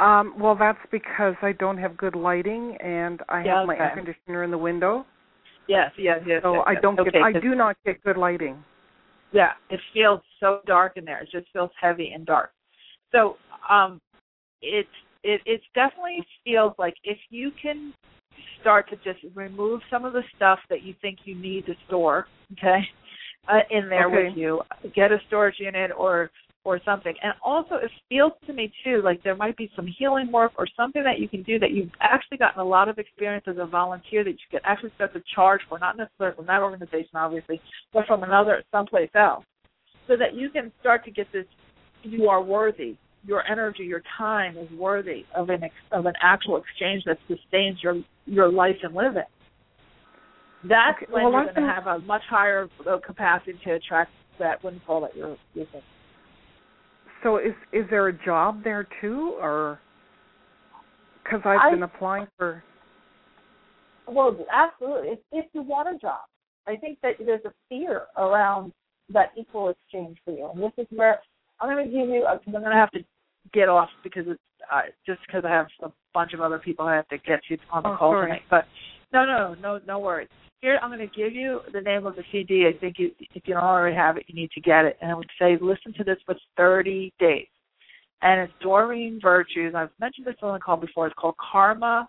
Um, 0.00 0.34
well, 0.38 0.56
that's 0.56 0.78
because 0.90 1.34
I 1.42 1.52
don't 1.52 1.78
have 1.78 1.96
good 1.96 2.16
lighting 2.16 2.76
and 2.80 3.20
I 3.28 3.42
Yeah, 3.42 3.60
have 3.60 3.68
my 3.68 3.74
okay. 3.74 3.84
air 3.84 3.92
conditioner 3.94 4.42
in 4.42 4.50
the 4.50 4.58
window, 4.58 5.06
Yes, 5.68 5.92
yes, 5.98 6.20
yes. 6.26 6.40
so 6.42 6.54
yes, 6.54 6.64
I 6.66 6.74
don't 6.80 6.98
okay, 6.98 7.10
get. 7.10 7.22
I 7.22 7.32
do 7.40 7.54
not 7.54 7.76
get 7.84 8.02
good 8.02 8.16
lighting. 8.16 8.62
Yeah, 9.32 9.52
it 9.70 9.80
feels 9.94 10.20
so 10.40 10.60
dark 10.66 10.96
in 10.96 11.04
there. 11.04 11.22
It 11.22 11.28
just 11.32 11.46
feels 11.52 11.70
heavy 11.80 12.12
and 12.12 12.26
dark. 12.26 12.50
So, 13.12 13.36
um, 13.68 14.00
it's 14.60 14.88
it 15.22 15.40
it 15.46 15.60
definitely 15.74 16.24
feels 16.44 16.72
like 16.78 16.94
if 17.04 17.18
you 17.30 17.50
can 17.60 17.94
start 18.60 18.88
to 18.90 18.96
just 18.96 19.24
remove 19.34 19.80
some 19.90 20.04
of 20.04 20.12
the 20.12 20.22
stuff 20.36 20.58
that 20.70 20.82
you 20.82 20.94
think 21.00 21.20
you 21.24 21.34
need 21.34 21.66
to 21.66 21.74
store, 21.86 22.26
okay, 22.52 22.80
uh, 23.48 23.60
in 23.70 23.88
there 23.88 24.08
Okay. 24.08 24.28
with 24.28 24.36
you, 24.36 24.60
get 24.94 25.12
a 25.12 25.18
storage 25.26 25.56
unit 25.58 25.90
or 25.96 26.30
or 26.64 26.80
something. 26.84 27.14
And 27.22 27.32
also, 27.42 27.76
it 27.76 27.90
feels 28.08 28.32
to 28.46 28.52
me 28.52 28.72
too 28.84 29.02
like 29.04 29.22
there 29.22 29.36
might 29.36 29.56
be 29.56 29.70
some 29.74 29.86
healing 29.98 30.30
work 30.30 30.52
or 30.56 30.66
something 30.76 31.02
that 31.02 31.18
you 31.18 31.28
can 31.28 31.42
do 31.42 31.58
that 31.58 31.72
you've 31.72 31.90
actually 32.00 32.38
gotten 32.38 32.60
a 32.60 32.64
lot 32.64 32.88
of 32.88 32.98
experience 32.98 33.44
as 33.48 33.56
a 33.58 33.66
volunteer 33.66 34.22
that 34.24 34.30
you 34.30 34.36
could 34.50 34.60
actually 34.64 34.92
start 34.94 35.12
to 35.14 35.22
charge 35.34 35.60
for, 35.68 35.78
not 35.78 35.96
necessarily 35.96 36.36
from 36.36 36.46
that 36.46 36.62
organization, 36.62 37.10
obviously, 37.14 37.60
but 37.92 38.06
from 38.06 38.22
another 38.22 38.62
someplace 38.70 39.10
else, 39.14 39.44
so 40.06 40.16
that 40.16 40.34
you 40.34 40.50
can 40.50 40.72
start 40.80 41.04
to 41.04 41.10
get 41.10 41.26
this. 41.32 41.46
You 42.02 42.28
are 42.28 42.42
worthy. 42.42 42.96
Your 43.24 43.46
energy, 43.48 43.84
your 43.84 44.02
time 44.18 44.56
is 44.56 44.68
worthy 44.72 45.24
of 45.36 45.48
an 45.50 45.62
ex, 45.62 45.74
of 45.92 46.06
an 46.06 46.14
actual 46.20 46.56
exchange 46.56 47.04
that 47.06 47.18
sustains 47.28 47.78
your 47.82 48.02
your 48.26 48.50
life 48.50 48.76
and 48.82 48.94
living. 48.94 49.22
That's 50.64 50.96
Okay, 51.02 51.12
when 51.12 51.24
well, 51.24 51.32
you're 51.32 51.52
going 51.52 51.66
to 51.66 51.72
have 51.72 51.86
a 51.86 51.98
much 52.00 52.22
higher 52.28 52.68
uh, 52.88 52.98
capacity 53.04 53.58
to 53.64 53.74
attract 53.74 54.10
that 54.38 54.62
windfall 54.64 55.00
that 55.02 55.16
you're 55.16 55.36
using. 55.54 55.82
So 57.22 57.36
is 57.38 57.54
is 57.72 57.84
there 57.90 58.08
a 58.08 58.24
job 58.24 58.64
there 58.64 58.86
too, 59.00 59.36
or 59.40 59.78
because 61.22 61.40
I've 61.44 61.60
I- 61.60 61.70
been 61.70 61.82
applying 61.82 62.26
for? 62.36 62.62
Well, 64.08 64.36
absolutely. 64.52 65.10
If, 65.10 65.18
if 65.30 65.46
you 65.52 65.62
want 65.62 65.88
a 65.94 65.96
job, 65.98 66.22
I 66.66 66.74
think 66.76 66.98
that 67.02 67.12
there's 67.24 67.44
a 67.44 67.52
fear 67.68 68.02
around 68.16 68.72
that 69.10 69.30
equal 69.36 69.68
exchange 69.68 70.18
for 70.24 70.32
you, 70.32 70.50
and 70.52 70.60
this 70.60 70.72
is 70.76 70.86
where 70.90 71.20
I'm 71.60 71.70
going 71.70 71.84
to 71.86 71.90
give 71.90 72.08
you. 72.08 72.26
Because 72.30 72.40
I'm 72.46 72.52
going 72.52 72.64
to 72.64 72.76
have 72.76 72.90
to 72.92 73.00
get 73.52 73.68
off 73.68 73.88
because 74.02 74.24
it's 74.26 74.40
uh, 74.72 74.82
just 75.06 75.20
because 75.26 75.44
I 75.44 75.50
have 75.50 75.66
a 75.82 75.92
bunch 76.12 76.32
of 76.32 76.40
other 76.40 76.58
people 76.58 76.86
I 76.86 76.96
have 76.96 77.08
to 77.08 77.18
get 77.18 77.40
to 77.48 77.56
on 77.70 77.84
the 77.84 77.90
Oh, 77.90 77.96
call 77.96 78.12
sorry. 78.12 78.26
tonight. 78.26 78.42
But 78.50 78.64
no, 79.12 79.24
no, 79.24 79.54
no, 79.60 79.80
no 79.86 79.98
worries. 80.00 80.28
Here, 80.62 80.78
I'm 80.80 80.90
going 80.90 81.00
to 81.00 81.14
give 81.14 81.34
you 81.34 81.60
the 81.72 81.80
name 81.80 82.06
of 82.06 82.14
the 82.14 82.22
CD. 82.30 82.70
I 82.72 82.78
think 82.78 82.94
you, 82.96 83.10
if 83.18 83.42
you 83.46 83.54
don't 83.54 83.64
already 83.64 83.96
have 83.96 84.16
it, 84.16 84.24
you 84.28 84.34
need 84.36 84.52
to 84.52 84.60
get 84.60 84.84
it. 84.84 84.96
And 85.02 85.10
I 85.10 85.14
would 85.14 85.28
say 85.36 85.58
listen 85.60 85.92
to 85.94 86.04
this 86.04 86.18
for 86.24 86.36
30 86.56 87.12
days. 87.18 87.48
And 88.22 88.40
it's 88.42 88.52
Doreen 88.60 89.18
Virtue's. 89.20 89.74
I've 89.74 89.90
mentioned 90.00 90.24
this 90.24 90.36
on 90.40 90.54
the 90.54 90.60
call 90.60 90.76
before. 90.76 91.08
It's 91.08 91.16
called 91.18 91.34
Karma 91.50 92.08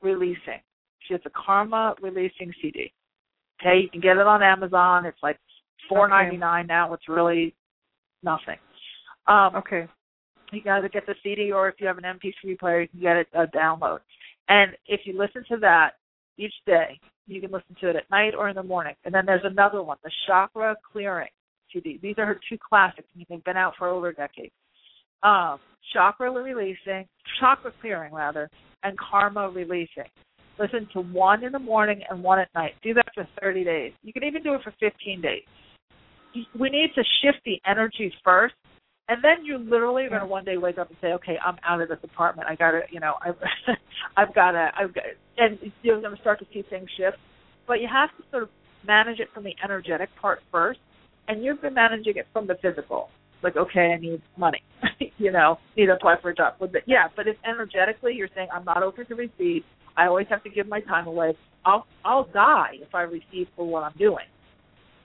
Releasing. 0.00 0.62
She 1.06 1.12
has 1.12 1.20
a 1.26 1.30
Karma 1.30 1.94
Releasing 2.00 2.50
CD. 2.62 2.90
Okay, 3.60 3.78
you 3.82 3.90
can 3.90 4.00
get 4.00 4.16
it 4.16 4.26
on 4.26 4.42
Amazon. 4.42 5.04
It's 5.04 5.22
like 5.22 5.38
four 5.86 6.08
ninety 6.08 6.38
nine 6.38 6.66
now. 6.66 6.94
It's 6.94 7.06
really 7.06 7.54
nothing. 8.22 8.56
Um, 9.26 9.56
Okay. 9.56 9.86
you 10.50 10.62
can 10.62 10.72
either 10.72 10.88
get 10.88 11.04
the 11.04 11.14
CD 11.22 11.52
or 11.52 11.68
if 11.68 11.74
you 11.78 11.86
have 11.86 11.98
an 11.98 12.04
MP3 12.04 12.58
player, 12.58 12.80
you 12.80 12.88
can 12.88 13.00
get 13.00 13.16
it 13.16 13.28
a 13.34 13.46
download. 13.46 13.98
And 14.48 14.74
if 14.86 15.02
you 15.04 15.18
listen 15.18 15.44
to 15.50 15.58
that 15.58 15.96
each 16.38 16.54
day, 16.64 16.98
you 17.30 17.40
can 17.40 17.50
listen 17.50 17.76
to 17.80 17.90
it 17.90 17.96
at 17.96 18.10
night 18.10 18.34
or 18.36 18.48
in 18.48 18.56
the 18.56 18.62
morning. 18.62 18.94
And 19.04 19.14
then 19.14 19.26
there's 19.26 19.44
another 19.44 19.82
one, 19.82 19.96
the 20.02 20.10
Chakra 20.26 20.76
Clearing 20.92 21.28
CD. 21.72 21.98
These 22.02 22.16
are 22.18 22.26
her 22.26 22.40
two 22.48 22.58
classics. 22.58 23.08
and 23.14 23.24
They've 23.28 23.44
been 23.44 23.56
out 23.56 23.74
for 23.78 23.88
over 23.88 24.08
a 24.08 24.14
decade. 24.14 24.50
Um, 25.22 25.58
chakra 25.92 26.30
releasing, 26.30 27.06
chakra 27.38 27.72
clearing 27.80 28.12
rather, 28.12 28.50
and 28.82 28.96
karma 28.98 29.50
releasing. 29.50 30.08
Listen 30.58 30.88
to 30.92 31.00
one 31.00 31.44
in 31.44 31.52
the 31.52 31.58
morning 31.58 32.02
and 32.10 32.22
one 32.22 32.38
at 32.38 32.48
night. 32.54 32.72
Do 32.82 32.94
that 32.94 33.06
for 33.14 33.26
30 33.40 33.64
days. 33.64 33.92
You 34.02 34.12
can 34.12 34.24
even 34.24 34.42
do 34.42 34.54
it 34.54 34.62
for 34.62 34.74
15 34.80 35.20
days. 35.20 35.42
We 36.58 36.70
need 36.70 36.90
to 36.94 37.02
shift 37.22 37.38
the 37.44 37.60
energy 37.66 38.12
first 38.24 38.54
and 39.10 39.18
then 39.24 39.44
you 39.44 39.58
literally 39.58 40.04
are 40.04 40.08
going 40.08 40.20
to 40.20 40.26
one 40.26 40.44
day 40.44 40.56
wake 40.56 40.78
up 40.78 40.88
and 40.88 40.96
say, 41.00 41.08
"Okay, 41.14 41.36
I'm 41.44 41.56
out 41.66 41.80
of 41.80 41.88
this 41.88 41.98
apartment. 42.04 42.48
I 42.48 42.54
got 42.54 42.70
to, 42.70 42.82
you 42.92 43.00
know, 43.00 43.14
I've, 43.26 43.34
I've 44.16 44.32
got 44.34 44.52
to, 44.52 44.70
I've 44.78 44.94
got," 44.94 45.02
and 45.40 45.58
you're 45.82 46.00
going 46.00 46.14
to 46.14 46.20
start 46.20 46.38
to 46.38 46.46
see 46.52 46.62
things 46.68 46.88
shift. 46.96 47.16
But 47.66 47.80
you 47.80 47.88
have 47.92 48.10
to 48.16 48.30
sort 48.30 48.42
of 48.44 48.50
manage 48.86 49.18
it 49.20 49.28
from 49.34 49.44
the 49.44 49.54
energetic 49.64 50.08
part 50.20 50.40
first, 50.52 50.80
and 51.28 51.42
you've 51.42 51.60
been 51.62 51.74
managing 51.74 52.16
it 52.16 52.26
from 52.32 52.46
the 52.46 52.56
physical. 52.62 53.08
Like, 53.42 53.56
okay, 53.56 53.94
I 53.96 54.00
need 54.00 54.20
money, 54.36 54.62
you 55.18 55.32
know, 55.32 55.58
need 55.76 55.86
to 55.86 55.94
apply 55.94 56.16
for 56.20 56.30
a 56.30 56.34
job. 56.34 56.54
But 56.60 56.70
yeah, 56.86 57.08
but 57.16 57.26
if 57.26 57.36
energetically 57.48 58.12
you're 58.14 58.28
saying, 58.34 58.48
"I'm 58.54 58.64
not 58.64 58.82
open 58.82 59.06
to 59.06 59.14
receive. 59.14 59.62
I 59.96 60.06
always 60.06 60.26
have 60.28 60.42
to 60.44 60.50
give 60.50 60.68
my 60.68 60.80
time 60.80 61.06
away. 61.06 61.36
I'll, 61.64 61.86
I'll 62.04 62.28
die 62.32 62.72
if 62.74 62.94
I 62.94 63.02
receive 63.02 63.48
for 63.56 63.66
what 63.66 63.82
I'm 63.82 63.96
doing 63.98 64.26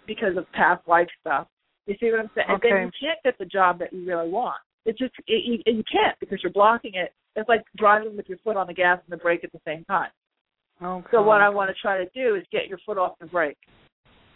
because 0.06 0.38
of 0.38 0.52
past 0.52 0.86
life 0.88 1.08
stuff." 1.22 1.48
You 1.88 1.96
see 2.00 2.10
what 2.12 2.20
I'm 2.20 2.30
saying? 2.36 2.48
And 2.50 2.60
then 2.62 2.82
you 2.82 2.92
can't 3.00 3.20
get 3.24 3.38
the 3.38 3.46
job 3.46 3.80
that 3.80 3.94
you 3.94 4.06
really 4.06 4.30
want. 4.30 4.58
It's 4.86 5.00
just 5.00 5.14
it, 5.28 5.44
you, 5.46 5.60
you 5.66 5.84
can't 5.90 6.20
because 6.20 6.40
you're 6.44 6.52
blocking 6.52 6.96
it. 6.96 7.14
It's 7.36 7.48
like 7.48 7.64
driving 7.78 8.18
with 8.18 8.28
your 8.28 8.38
foot 8.40 8.58
on 8.58 8.68
the 8.68 8.74
gas 8.74 9.00
and 9.06 9.18
the 9.18 9.22
brake 9.22 9.44
at 9.44 9.52
the 9.52 9.62
same 9.66 9.86
time. 9.86 10.10
Okay. 10.82 11.08
So 11.12 11.22
what 11.22 11.42
I 11.42 11.50
want 11.50 11.70
to 11.70 11.76
try 11.82 11.98
to 11.98 12.10
do 12.14 12.36
is 12.36 12.44
get 12.52 12.68
your 12.68 12.80
foot 12.86 12.98
off 12.98 13.14
the 13.20 13.28
brake, 13.28 13.58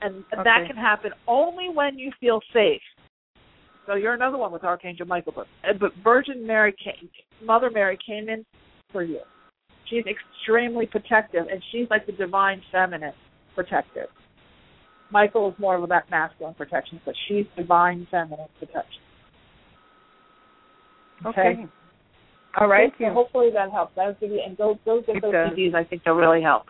and 0.02 0.24
and 0.32 0.46
that 0.46 0.66
can 0.68 0.78
happen 0.78 1.12
only 1.28 1.70
when 1.70 1.98
you 1.98 2.12
feel 2.20 2.40
safe. 2.54 2.82
So 3.86 3.96
you're 3.96 4.14
another 4.14 4.38
one 4.38 4.52
with 4.52 4.64
Archangel 4.64 5.06
Michael, 5.06 5.34
but 5.36 5.48
uh, 5.68 5.74
but 5.80 5.92
Virgin 6.04 6.46
Mary 6.46 6.74
came, 6.82 7.10
Mother 7.46 7.70
Mary 7.70 7.98
came 8.06 8.30
in 8.30 8.46
for 8.92 9.04
you. 9.04 9.20
She's 9.90 10.04
extremely 10.06 10.86
protective, 10.86 11.48
and 11.52 11.62
she's 11.72 11.88
like 11.90 12.06
the 12.06 12.12
divine 12.12 12.62
feminine 12.72 13.14
protective. 13.56 14.08
Michael 15.12 15.50
is 15.50 15.56
more 15.60 15.76
of 15.76 15.90
that 15.90 16.10
masculine 16.12 16.54
protection, 16.54 17.02
but 17.04 17.16
she's 17.28 17.46
divine 17.58 18.08
feminine 18.12 18.48
protection. 18.60 19.02
Okay. 21.26 21.66
All 22.58 22.68
right. 22.68 22.90
Thank 22.92 23.00
you. 23.00 23.08
So 23.08 23.14
hopefully 23.14 23.50
that 23.54 23.72
helps. 23.72 23.96
That 23.96 24.08
was 24.08 24.16
give 24.20 24.32
you 24.32 24.42
and 24.46 24.58
go 24.58 24.80
go 24.86 25.02
get 25.02 25.18
It 25.18 25.22
those 25.22 25.32
does. 25.32 25.52
CDs. 25.52 25.76
I 25.76 25.84
think 25.84 26.04
they'll 26.04 26.16
really 26.16 26.42
help. 26.42 26.64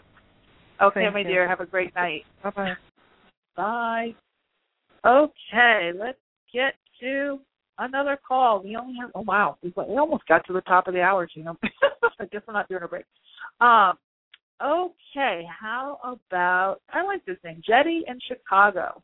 Okay, 0.81 1.01
Thank 1.03 1.13
my 1.13 1.19
you. 1.21 1.27
dear. 1.27 1.47
Have 1.47 1.59
a 1.59 1.65
great 1.65 1.93
night. 1.95 2.23
Bye 2.43 2.49
bye. 2.51 2.73
Bye. 3.55 4.15
Okay, 5.05 5.91
let's 5.97 6.17
get 6.53 6.73
to 6.99 7.39
another 7.79 8.17
call. 8.25 8.61
We 8.63 8.75
only 8.75 8.95
have 8.99 9.11
oh 9.15 9.21
wow, 9.21 9.57
we, 9.63 9.71
almost 9.97 10.25
got 10.27 10.45
to 10.47 10.53
the 10.53 10.61
top 10.61 10.87
of 10.87 10.93
the 10.93 11.01
hour, 11.01 11.27
you 11.33 11.43
know. 11.45 11.57
I 12.19 12.25
guess 12.25 12.41
we're 12.47 12.53
not 12.53 12.67
doing 12.69 12.83
a 12.83 12.87
break. 12.87 13.05
Um 13.61 13.93
okay, 14.61 15.45
how 15.47 15.99
about 16.03 16.81
I 16.91 17.03
like 17.03 17.25
this 17.25 17.37
name, 17.43 17.61
Jetty 17.65 18.03
in 18.07 18.19
Chicago. 18.27 19.01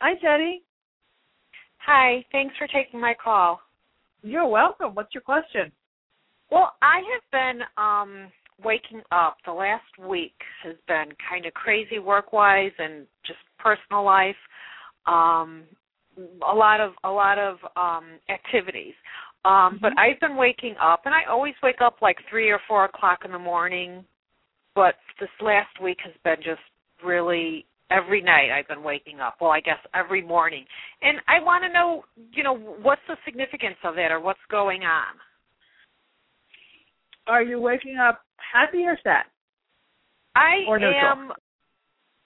Hi 0.00 0.14
Jetty. 0.20 0.62
Hi, 1.86 2.24
thanks 2.32 2.54
for 2.56 2.66
taking 2.66 3.00
my 3.00 3.14
call. 3.22 3.60
You're 4.22 4.48
welcome. 4.48 4.94
What's 4.94 5.12
your 5.12 5.22
question? 5.22 5.70
Well, 6.50 6.72
I 6.82 7.02
have 7.12 7.30
been 7.30 7.62
um 7.76 8.30
waking 8.64 9.02
up. 9.12 9.36
The 9.44 9.52
last 9.52 9.98
week 9.98 10.34
has 10.62 10.76
been 10.86 11.12
kind 11.28 11.44
of 11.44 11.52
crazy 11.54 11.98
work-wise 11.98 12.72
and 12.78 13.06
just 13.26 13.38
personal 13.58 14.04
life. 14.04 14.36
Um 15.06 15.64
a 16.48 16.54
lot 16.54 16.80
of 16.80 16.92
a 17.04 17.10
lot 17.10 17.38
of 17.38 17.56
um 17.76 18.18
activities. 18.30 18.94
Um 19.44 19.78
but 19.82 19.92
I've 19.98 20.20
been 20.20 20.36
waking 20.36 20.76
up 20.82 21.02
and 21.04 21.14
I 21.14 21.30
always 21.30 21.54
wake 21.62 21.82
up 21.82 21.96
like 22.00 22.16
3 22.30 22.50
or 22.50 22.60
4 22.66 22.86
o'clock 22.86 23.20
in 23.24 23.32
the 23.32 23.38
morning. 23.38 24.04
But 24.74 24.94
this 25.20 25.28
last 25.40 25.80
week 25.82 25.98
has 26.04 26.14
been 26.24 26.42
just 26.42 26.62
really 27.04 27.66
every 27.90 28.22
night 28.22 28.50
I've 28.50 28.68
been 28.68 28.82
waking 28.82 29.20
up. 29.20 29.36
Well, 29.40 29.50
I 29.50 29.60
guess 29.60 29.78
every 29.94 30.22
morning. 30.22 30.64
And 31.02 31.18
I 31.28 31.42
want 31.42 31.64
to 31.64 31.72
know, 31.72 32.04
you 32.32 32.42
know, 32.42 32.56
what's 32.56 33.02
the 33.08 33.16
significance 33.24 33.76
of 33.84 33.98
it 33.98 34.10
or 34.10 34.20
what's 34.20 34.40
going 34.50 34.82
on? 34.82 35.14
Are 37.26 37.42
you 37.42 37.60
waking 37.60 37.96
up 37.96 38.22
happy 38.52 38.84
or 38.84 38.98
sad? 39.02 39.24
I 40.34 40.64
Or 40.68 40.78
am 40.78 41.32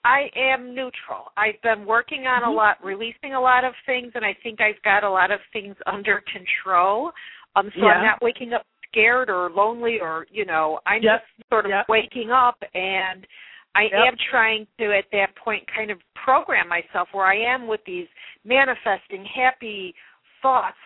I 0.05 0.29
am 0.35 0.73
neutral. 0.73 1.31
I've 1.35 1.61
been 1.61 1.85
working 1.85 2.25
on 2.25 2.41
Mhm. 2.43 2.47
a 2.47 2.51
lot, 2.51 2.83
releasing 2.83 3.33
a 3.33 3.39
lot 3.39 3.63
of 3.65 3.73
things 3.85 4.11
and 4.15 4.25
I 4.25 4.33
think 4.33 4.61
I've 4.61 4.81
got 4.83 5.03
a 5.03 5.09
lot 5.09 5.31
of 5.31 5.39
things 5.51 5.75
under 5.85 6.21
control. 6.21 7.11
Um 7.55 7.71
so 7.75 7.87
Yeah. 7.87 7.93
I'm 7.95 8.05
not 8.05 8.21
waking 8.21 8.53
up 8.53 8.65
scared 8.87 9.29
or 9.29 9.49
lonely 9.51 9.99
or, 9.99 10.25
you 10.31 10.45
know, 10.45 10.79
I'm 10.85 11.01
Yep. 11.01 11.21
just 11.21 11.49
sort 11.49 11.65
of 11.65 11.69
Yep. 11.69 11.89
waking 11.89 12.31
up 12.31 12.61
and 12.73 13.27
I 13.75 13.83
Yep. 13.83 13.93
am 13.93 14.15
trying 14.29 14.67
to 14.79 14.97
at 14.97 15.05
that 15.11 15.35
point 15.35 15.63
kind 15.73 15.91
of 15.91 15.99
program 16.15 16.67
myself 16.67 17.07
where 17.11 17.25
I 17.25 17.37
am 17.37 17.67
with 17.67 17.81
these 17.85 18.07
manifesting 18.43 19.25
happy 19.25 19.95
thoughts. 20.41 20.77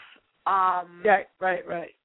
Um 0.46 1.02
Right, 1.06 1.28
right, 1.40 1.66
right. 1.68 1.96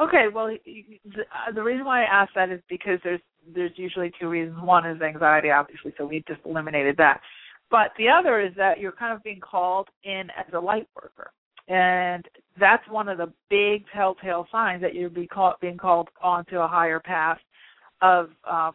Okay, 0.00 0.26
well, 0.32 0.46
the, 0.64 1.20
uh, 1.20 1.52
the 1.52 1.62
reason 1.62 1.84
why 1.84 2.02
I 2.02 2.22
asked 2.22 2.32
that 2.34 2.50
is 2.50 2.60
because 2.68 2.98
there's 3.04 3.20
there's 3.54 3.72
usually 3.76 4.10
two 4.20 4.28
reasons. 4.28 4.58
One 4.62 4.86
is 4.86 5.00
anxiety, 5.02 5.50
obviously, 5.50 5.94
so 5.96 6.06
we 6.06 6.24
just 6.26 6.40
eliminated 6.44 6.96
that. 6.98 7.20
But 7.70 7.92
the 7.98 8.08
other 8.08 8.40
is 8.40 8.52
that 8.56 8.78
you're 8.80 8.92
kind 8.92 9.14
of 9.14 9.22
being 9.22 9.40
called 9.40 9.88
in 10.04 10.28
as 10.38 10.52
a 10.54 10.58
light 10.58 10.88
worker, 10.96 11.30
and 11.68 12.24
that's 12.58 12.82
one 12.88 13.08
of 13.08 13.18
the 13.18 13.32
big 13.48 13.84
telltale 13.94 14.46
signs 14.50 14.82
that 14.82 14.94
you're 14.94 15.10
be 15.10 15.26
call, 15.26 15.54
being 15.60 15.76
called 15.78 16.08
onto 16.22 16.58
a 16.58 16.66
higher 16.68 17.00
path 17.00 17.38
of 18.02 18.30
um, 18.50 18.72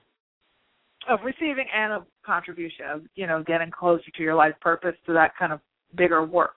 of 1.09 1.19
receiving 1.23 1.67
and 1.73 1.93
of 1.93 2.05
contribution, 2.25 2.85
of 2.89 3.01
you 3.15 3.27
know 3.27 3.43
getting 3.43 3.71
closer 3.71 4.09
to 4.15 4.23
your 4.23 4.35
life 4.35 4.55
purpose, 4.61 4.95
to 5.05 5.13
that 5.13 5.35
kind 5.37 5.53
of 5.53 5.59
bigger 5.95 6.23
work. 6.23 6.55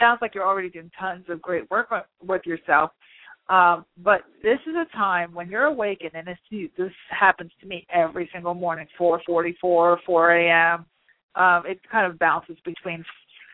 Sounds 0.00 0.18
like 0.22 0.34
you're 0.34 0.46
already 0.46 0.70
doing 0.70 0.90
tons 0.98 1.24
of 1.28 1.40
great 1.42 1.70
work 1.70 1.90
with- 2.22 2.46
yourself. 2.46 2.90
Um, 3.48 3.84
but 3.98 4.22
this 4.42 4.58
is 4.66 4.74
a 4.74 4.86
time 4.96 5.34
when 5.34 5.48
you're 5.50 5.64
awakened, 5.64 6.12
and 6.14 6.26
this 6.26 6.38
this 6.76 6.92
happens 7.10 7.52
to 7.60 7.66
me 7.66 7.86
every 7.90 8.28
single 8.32 8.54
morning, 8.54 8.86
4:44, 8.96 9.98
4 10.06 10.30
a.m. 10.32 10.86
Um, 11.34 11.66
it 11.66 11.80
kind 11.90 12.10
of 12.10 12.18
bounces 12.18 12.58
between 12.60 13.04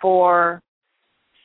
four 0.00 0.62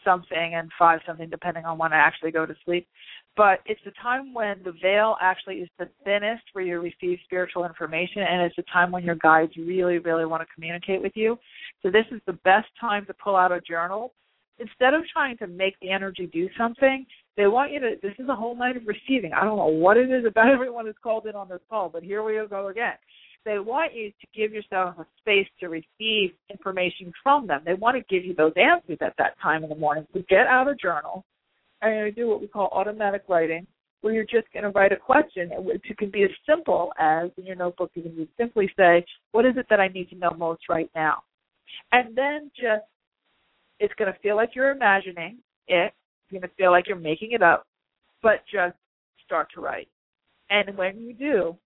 something 0.04 0.56
and 0.56 0.70
five 0.78 1.00
something, 1.06 1.30
depending 1.30 1.66
on 1.66 1.78
when 1.78 1.94
I 1.94 1.98
actually 1.98 2.32
go 2.32 2.46
to 2.46 2.56
sleep. 2.66 2.88
But 3.36 3.60
it's 3.66 3.82
the 3.84 3.92
time 4.02 4.34
when 4.34 4.62
the 4.64 4.74
veil 4.80 5.16
actually 5.20 5.56
is 5.56 5.70
the 5.80 5.90
thinnest, 6.06 6.44
where 6.54 6.64
you 6.64 6.80
receive 6.80 7.18
spiritual 7.26 7.66
information, 7.66 8.22
and 8.22 8.44
it's 8.44 8.56
the 8.56 8.64
time 8.72 8.92
when 8.92 9.04
your 9.04 9.16
guides 9.16 9.54
really, 9.58 9.98
really 9.98 10.26
want 10.26 10.42
to 10.44 10.54
communicate 10.54 11.02
with 11.02 11.14
you. 11.16 11.40
So 11.82 11.90
this 11.90 12.06
is 12.12 12.22
the 12.28 12.34
best 12.44 12.68
time 12.80 13.06
to 13.08 13.14
pull 13.14 13.36
out 13.36 13.52
a 13.52 13.60
journal. 13.62 14.14
Instead 14.60 14.94
of 14.94 15.02
trying 15.12 15.36
to 15.38 15.48
make 15.48 15.74
the 15.82 15.90
energy 15.90 16.30
do 16.32 16.48
something, 16.58 17.06
They 17.36 17.48
want 17.48 17.72
you 17.72 17.80
to. 17.80 17.96
This 18.04 18.14
is 18.20 18.30
a 18.30 18.36
whole 18.36 18.56
night 18.56 18.78
of 18.78 18.84
receiving. 18.86 19.34
I 19.34 19.44
don't 19.44 19.58
know 19.58 19.66
what 19.66 19.98
it 19.98 20.12
is 20.12 20.26
about 20.26 20.50
everyone 20.54 20.86
who's 20.86 20.96
called 21.02 21.26
in 21.26 21.34
on 21.34 21.50
this 21.50 21.62
call, 21.68 21.90
but 21.90 22.04
here 22.04 22.22
we 22.22 22.40
go 22.48 22.68
again. 22.68 22.94
They 23.46 23.58
want 23.58 23.94
you 23.96 24.12
to 24.12 24.28
give 24.34 24.54
yourself 24.54 24.96
a 25.00 25.06
space 25.20 25.48
to 25.60 25.68
receive 25.68 26.32
information 26.52 27.12
from 27.24 27.48
them. 27.48 27.62
They 27.66 27.74
want 27.74 27.98
to 27.98 28.04
give 28.14 28.24
you 28.24 28.36
those 28.36 28.54
answers 28.56 29.00
at 29.02 29.16
that 29.18 29.34
time 29.42 29.64
in 29.64 29.70
the 29.70 29.76
morning. 29.76 30.06
So 30.14 30.22
get 30.30 30.46
out 30.48 30.70
a 30.70 30.76
journal 30.76 31.26
and 31.92 32.16
do 32.16 32.28
what 32.28 32.42
we 32.42 32.48
call 32.48 32.70
automatic 32.72 33.24
writing, 33.28 33.68
where 34.02 34.14
you're 34.14 34.24
just 34.24 34.52
going 34.54 34.64
to 34.64 34.70
write 34.70 34.92
a 34.92 34.98
question, 34.98 35.50
which 35.58 35.84
can 35.98 36.10
be 36.10 36.24
as 36.24 36.30
simple 36.48 36.92
as 37.00 37.30
in 37.38 37.46
your 37.46 37.56
notebook. 37.56 37.92
You 37.94 38.04
can 38.04 38.28
simply 38.38 38.72
say, 38.78 39.06
"What 39.32 39.46
is 39.46 39.58
it 39.58 39.68
that 39.70 39.80
I 39.80 39.88
need 39.88 40.10
to 40.10 40.16
know 40.16 40.32
most 40.32 40.70
right 40.70 40.90
now?" 40.96 41.24
And 41.92 42.16
then 42.16 42.52
just 42.56 42.86
it's 43.80 43.94
going 43.96 44.12
to 44.12 44.20
feel 44.20 44.36
like 44.36 44.56
you're 44.56 44.72
imagining 44.72 45.40
it. 45.68 45.94
It's 45.94 46.32
going 46.32 46.42
to 46.42 46.56
feel 46.56 46.72
like 46.72 46.88
you're 46.88 46.98
making 46.98 47.32
it 47.32 47.42
up, 47.42 47.66
but 48.22 48.44
just 48.52 48.76
start 49.26 49.50
to 49.56 49.62
write. 49.62 49.90
And 50.50 50.78
when 50.78 51.00
you 51.00 51.14
do, 51.14 51.58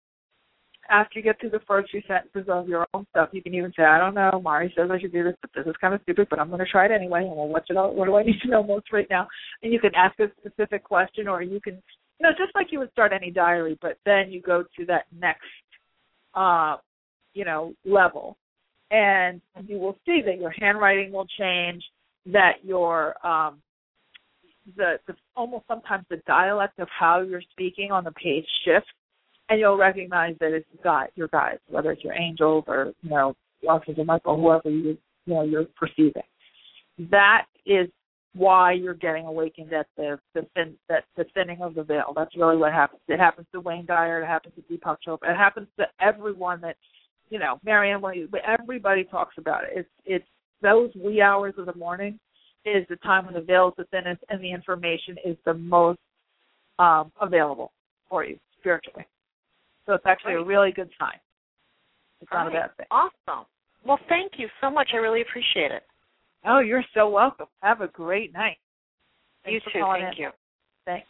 after 0.90 1.20
you 1.20 1.24
get 1.24 1.40
through 1.40 1.52
the 1.52 1.62
first 1.68 1.92
few 1.92 2.02
sentences 2.08 2.50
of 2.50 2.68
your 2.68 2.86
own 2.94 3.06
stuff, 3.12 3.30
you 3.32 3.42
can 3.42 3.54
even 3.54 3.72
say, 3.76 3.84
I 3.84 3.98
don't 3.98 4.14
know, 4.14 4.42
Mari 4.44 4.74
says 4.76 4.90
I 4.92 5.00
should 5.00 5.12
do 5.12 5.24
this, 5.24 5.36
but 5.42 5.52
this 5.56 5.66
is 5.66 5.76
kind 5.80 5.94
of 5.94 6.02
stupid, 6.04 6.28
but 6.30 6.40
I'm 6.40 6.50
going 6.50 6.60
to 6.60 6.66
try 6.66 6.86
it 6.86 6.92
anyway. 6.92 7.24
Well, 7.24 7.48
what, 7.48 7.66
should 7.68 7.78
I, 7.78 7.86
what 7.86 8.06
do 8.06 8.16
I 8.16 8.24
need 8.24 8.40
to 8.44 8.50
know 8.50 8.64
most 8.64 8.92
right 8.92 9.08
now? 9.10 9.28
And 9.64 9.72
you 9.72 9.80
can 9.80 9.96
ask 9.96 10.20
a 10.20 10.28
specific 10.40 10.84
question, 10.84 11.28
or 11.28 11.42
you 11.42 11.60
can, 11.60 11.76
you 12.20 12.24
know, 12.24 12.32
just 12.38 12.54
like 12.56 12.68
you 12.72 12.80
would 12.80 12.92
start 12.92 13.12
any 13.14 13.32
diary, 13.32 13.78
but 13.82 13.98
then 14.06 14.32
you 14.32 14.42
go 14.42 14.64
to 14.78 14.86
that 14.86 15.06
next, 15.18 15.42
uh, 16.34 16.78
you 17.34 17.46
know, 17.46 17.74
level. 17.86 18.38
And 18.90 19.42
you 19.66 19.78
will 19.78 19.98
see 20.06 20.22
that 20.26 20.40
your 20.40 20.54
handwriting 20.58 21.12
will 21.12 21.28
change, 21.38 21.84
that 22.28 22.54
your, 22.64 23.16
um, 23.26 23.62
the, 24.76 25.00
the 25.08 25.14
almost 25.36 25.66
sometimes 25.68 26.06
the 26.10 26.22
dialect 26.28 26.80
of 26.80 26.88
how 26.98 27.22
you're 27.22 27.42
speaking 27.52 27.92
on 27.92 28.04
the 28.04 28.12
page 28.12 28.46
shifts 28.66 28.90
and 29.50 29.60
you'll 29.60 29.78
recognize 29.78 30.36
that 30.40 30.54
it's 30.54 30.68
God, 30.84 31.08
your 31.16 31.28
guides, 31.30 31.62
whether 31.70 31.92
it's 31.92 32.04
your 32.04 32.14
angels 32.14 32.66
or 32.68 32.94
you 33.02 33.10
know 33.10 33.36
Archangel 33.68 34.06
Michael, 34.06 34.38
whoever 34.38 34.70
you 34.70 34.98
you 35.26 35.34
know 35.34 35.44
you're 35.44 35.66
perceiving. 35.76 36.24
That 37.12 37.46
is 37.66 37.88
why 38.34 38.74
you're 38.74 38.94
getting 38.94 39.26
awakened 39.26 39.74
at 39.74 39.88
the 39.96 40.20
the 40.34 40.46
thin 40.56 40.76
that 40.90 41.06
the 41.16 41.26
thinning 41.34 41.62
of 41.62 41.76
the 41.76 41.84
veil. 41.84 42.14
That's 42.16 42.36
really 42.36 42.58
what 42.58 42.74
happens. 42.74 43.02
It 43.08 43.20
happens 43.20 43.48
to 43.54 43.60
Wayne 43.60 43.86
Dyer. 43.86 44.22
It 44.22 44.28
happens 44.28 44.56
to 44.56 44.62
Deepak 44.74 44.98
Chopra. 45.06 45.32
It 45.32 45.38
happens 45.38 45.68
to 45.80 45.86
everyone 46.00 46.62
that 46.62 46.76
you 47.30 47.40
know. 47.40 47.60
Marianne, 47.64 48.02
everybody 48.46 49.04
talks 49.04 49.36
about 49.38 49.64
it. 49.64 49.70
It's 49.76 49.90
it's 50.06 50.28
those 50.62 50.92
wee 50.96 51.22
hours 51.22 51.54
of 51.58 51.66
the 51.66 51.76
morning 51.76 52.20
is 52.66 52.86
the 52.90 52.96
time 52.98 53.26
when 53.26 53.34
the 53.34 53.42
veil 53.42 53.70
is 53.70 53.74
the 53.78 53.86
thinnest 53.86 54.24
and 54.30 54.42
the 54.42 54.52
information 54.52 55.16
is 55.24 55.38
the 55.46 55.54
most 55.54 56.00
um, 56.80 57.12
available 57.22 57.72
for 58.10 58.26
you 58.26 58.38
spiritually. 58.60 59.06
So 59.88 59.94
it's 59.94 60.06
actually 60.06 60.34
a 60.34 60.44
really 60.44 60.72
good 60.72 60.90
sign. 61.00 61.18
It's 62.22 62.32
not 62.32 62.48
right. 62.48 62.56
a 62.56 62.60
bad 62.60 62.78
thing. 62.78 62.86
Awesome. 62.92 63.46
Well, 63.86 64.00
thank 64.10 64.34
you 64.38 64.48
so 64.62 64.70
much. 64.70 64.90
I 64.94 64.98
really 64.98 65.22
appreciate 65.22 65.72
it. 65.72 65.84
Oh, 66.46 66.60
you're 66.60 66.84
so 66.94 67.10
welcome. 67.10 67.48
Have 67.62 67.82
a 67.82 67.88
great 67.88 68.34
night. 68.34 68.58
Thanks 69.44 69.66
you 69.66 69.82
too. 69.82 69.88
Thank 69.94 70.18
in. 70.18 70.24
you. 70.24 70.30
Thanks. 70.86 71.08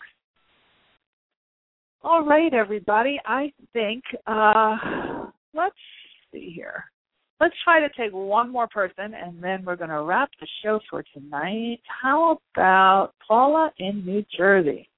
All 2.04 2.24
right, 2.24 2.54
everybody. 2.54 3.20
I 3.26 3.52
think 3.74 4.04
uh 4.28 5.26
let's 5.54 5.76
see 6.32 6.52
here. 6.56 6.86
Let's 7.40 7.56
try 7.64 7.80
to 7.80 7.90
take 7.90 8.12
one 8.12 8.52
more 8.52 8.68
person 8.68 9.14
and 9.14 9.42
then 9.44 9.64
we're 9.64 9.76
going 9.76 9.92
to 9.92 10.02
wrap 10.02 10.30
the 10.40 10.48
show 10.64 10.80
for 10.90 11.04
tonight. 11.14 11.80
How 12.02 12.40
about 12.56 13.12
Paula 13.28 13.72
in 13.78 14.04
New 14.04 14.26
Jersey? 14.36 14.90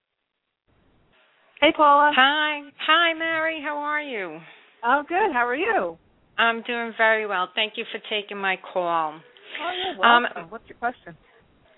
Hey, 1.59 1.73
Paula. 1.75 2.13
Hi. 2.15 2.61
Hi, 2.87 3.13
Mary. 3.19 3.61
How 3.61 3.75
are 3.75 4.01
you? 4.01 4.39
I'm 4.81 5.03
good. 5.05 5.33
How 5.33 5.45
are 5.45 5.55
you? 5.55 5.97
I'm 6.37 6.61
doing 6.63 6.93
very 6.97 7.27
well. 7.27 7.49
Thank 7.53 7.73
you 7.75 7.83
for 7.91 7.99
taking 8.09 8.37
my 8.37 8.55
call. 8.71 9.19
Oh, 9.61 9.71
you're 9.83 9.99
welcome. 9.99 10.43
Um, 10.43 10.49
What's 10.49 10.63
your 10.69 10.77
question? 10.77 11.17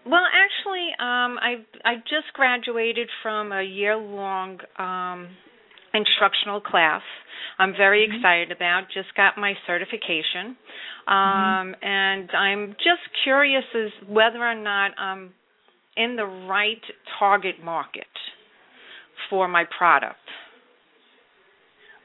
Well, 0.05 0.21
actually, 0.21 0.89
um, 0.99 1.39
I 1.41 1.65
I 1.83 1.95
just 2.03 2.31
graduated 2.33 3.09
from 3.23 3.51
a 3.51 3.63
year 3.63 3.95
long 3.97 4.59
um, 4.77 5.29
instructional 5.95 6.61
class. 6.61 7.01
I'm 7.57 7.71
very 7.71 8.07
mm-hmm. 8.07 8.17
excited 8.17 8.51
about. 8.51 8.83
Just 8.93 9.15
got 9.17 9.35
my 9.39 9.53
certification, 9.65 10.57
um, 11.07 11.15
mm-hmm. 11.15 11.85
and 11.87 12.29
I'm 12.31 12.69
just 12.73 13.01
curious 13.23 13.65
as 13.73 14.07
whether 14.07 14.43
or 14.45 14.55
not 14.55 14.91
I'm 14.99 15.33
in 15.97 16.15
the 16.17 16.25
right 16.25 16.81
target 17.17 17.63
market 17.63 18.05
for 19.29 19.47
my 19.47 19.63
product. 19.77 20.19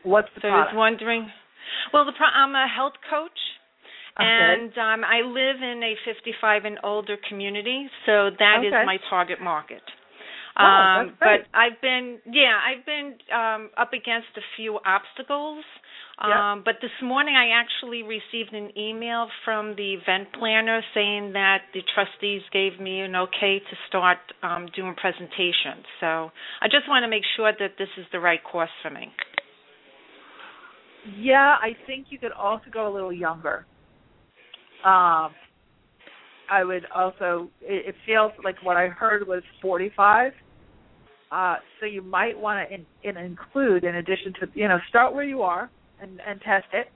What's 0.03 0.29
the 0.35 0.41
so 0.41 0.49
product? 0.49 0.71
I 0.71 0.75
was 0.75 0.79
wondering. 0.79 1.31
Well, 1.93 2.05
the 2.05 2.13
pro- 2.17 2.27
I'm 2.27 2.55
a 2.55 2.67
health 2.69 2.95
coach, 3.11 3.41
okay. 4.19 4.23
and 4.23 4.71
um, 4.79 5.05
I 5.05 5.23
live 5.27 5.63
in 5.63 5.83
a 5.83 5.95
55 6.07 6.65
and 6.65 6.79
older 6.85 7.17
community, 7.29 7.89
so 8.07 8.31
that 8.39 8.59
okay. 8.59 8.69
is 8.69 8.73
my 8.87 8.99
target 9.11 9.41
market. 9.41 9.83
Oh, 10.59 10.65
um, 10.65 11.17
but 11.21 11.45
I've 11.53 11.81
been, 11.83 12.19
yeah, 12.33 12.57
I've 12.57 12.87
been 12.87 13.15
um, 13.29 13.71
up 13.77 13.93
against 13.93 14.33
a 14.37 14.45
few 14.57 14.79
obstacles. 14.87 15.65
Um, 16.19 16.63
But 16.65 16.77
this 16.81 16.91
morning 17.03 17.37
I 17.37 17.51
actually 17.61 18.03
received 18.03 18.55
an 18.55 18.71
email 18.77 19.29
from 19.45 19.77
the 19.77 19.95
event 19.95 20.29
planner 20.33 20.81
saying 20.95 21.33
that 21.35 21.63
the 21.75 21.81
trustees 21.95 22.41
gave 22.53 22.81
me 22.81 23.01
an 23.01 23.15
okay 23.17 23.59
to 23.59 23.77
start 23.89 24.19
um, 24.43 24.67
doing 24.75 24.95
presentations. 24.95 25.85
So 26.01 26.31
I 26.61 26.69
just 26.71 26.89
want 26.89 27.03
to 27.05 27.09
make 27.09 27.25
sure 27.37 27.53
that 27.53 27.73
this 27.79 27.89
is 27.99 28.07
the 28.13 28.21
right 28.21 28.43
course 28.43 28.71
for 28.83 28.91
me. 28.91 29.13
Yeah, 31.19 31.57
I 31.61 31.77
think 31.87 32.07
you 32.09 32.19
could 32.19 32.33
also 32.33 32.65
go 32.73 32.91
a 32.91 32.93
little 32.93 33.13
younger. 33.13 33.67
Um, 34.85 35.33
I 36.51 36.65
would 36.65 36.87
also. 36.95 37.51
It, 37.61 37.89
it 37.89 37.95
feels 38.07 38.33
like 38.43 38.57
what 38.63 38.77
I 38.77 38.89
heard 38.89 39.27
was 39.27 39.43
45. 39.61 40.33
Uh, 41.31 41.57
so 41.79 41.87
you 41.87 42.03
might 42.03 42.39
want 42.39 42.69
to 42.69 42.75
in, 42.75 42.87
in 43.03 43.17
include, 43.17 43.85
in 43.85 43.97
addition 43.97 44.33
to 44.41 44.49
you 44.55 44.69
know, 44.69 44.79
start 44.89 45.13
where 45.13 45.25
you 45.25 45.43
are 45.43 45.71
and, 46.01 46.21
and 46.27 46.41
test 46.41 46.67
it, 46.73 46.89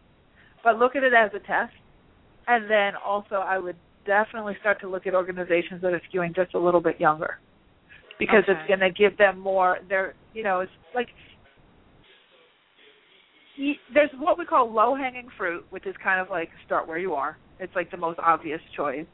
but 0.62 0.78
look 0.78 0.96
at 0.96 1.02
it 1.02 1.12
as 1.14 1.30
a 1.34 1.38
test. 1.40 1.72
And 2.46 2.70
then 2.70 2.92
also, 3.04 3.36
I 3.36 3.58
would 3.58 3.76
definitely 4.06 4.56
start 4.60 4.80
to 4.80 4.88
look 4.88 5.06
at 5.06 5.14
organizations 5.14 5.82
that 5.82 5.92
are 5.92 6.02
skewing 6.12 6.34
just 6.34 6.54
a 6.54 6.58
little 6.58 6.80
bit 6.80 7.00
younger, 7.00 7.38
because 8.18 8.44
okay. 8.44 8.52
it's 8.52 8.68
going 8.68 8.80
to 8.80 8.90
give 8.90 9.16
them 9.18 9.38
more. 9.38 9.78
They're, 9.88 10.14
you 10.34 10.42
know, 10.42 10.60
it's 10.60 10.72
like 10.94 11.08
there's 13.92 14.10
what 14.18 14.38
we 14.38 14.46
call 14.46 14.72
low 14.72 14.94
hanging 14.94 15.28
fruit, 15.36 15.64
which 15.70 15.86
is 15.86 15.94
kind 16.02 16.20
of 16.20 16.30
like 16.30 16.48
start 16.64 16.88
where 16.88 16.98
you 16.98 17.12
are. 17.12 17.36
It's 17.58 17.74
like 17.76 17.90
the 17.90 17.96
most 17.96 18.18
obvious 18.18 18.60
choice. 18.76 19.06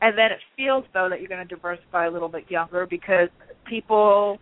And 0.00 0.16
then 0.16 0.26
it 0.26 0.38
feels 0.56 0.84
though 0.94 1.08
that 1.10 1.20
you're 1.20 1.28
going 1.28 1.46
to 1.46 1.54
diversify 1.54 2.06
a 2.06 2.10
little 2.10 2.28
bit 2.28 2.44
younger 2.48 2.86
because 2.86 3.28
people 3.66 4.38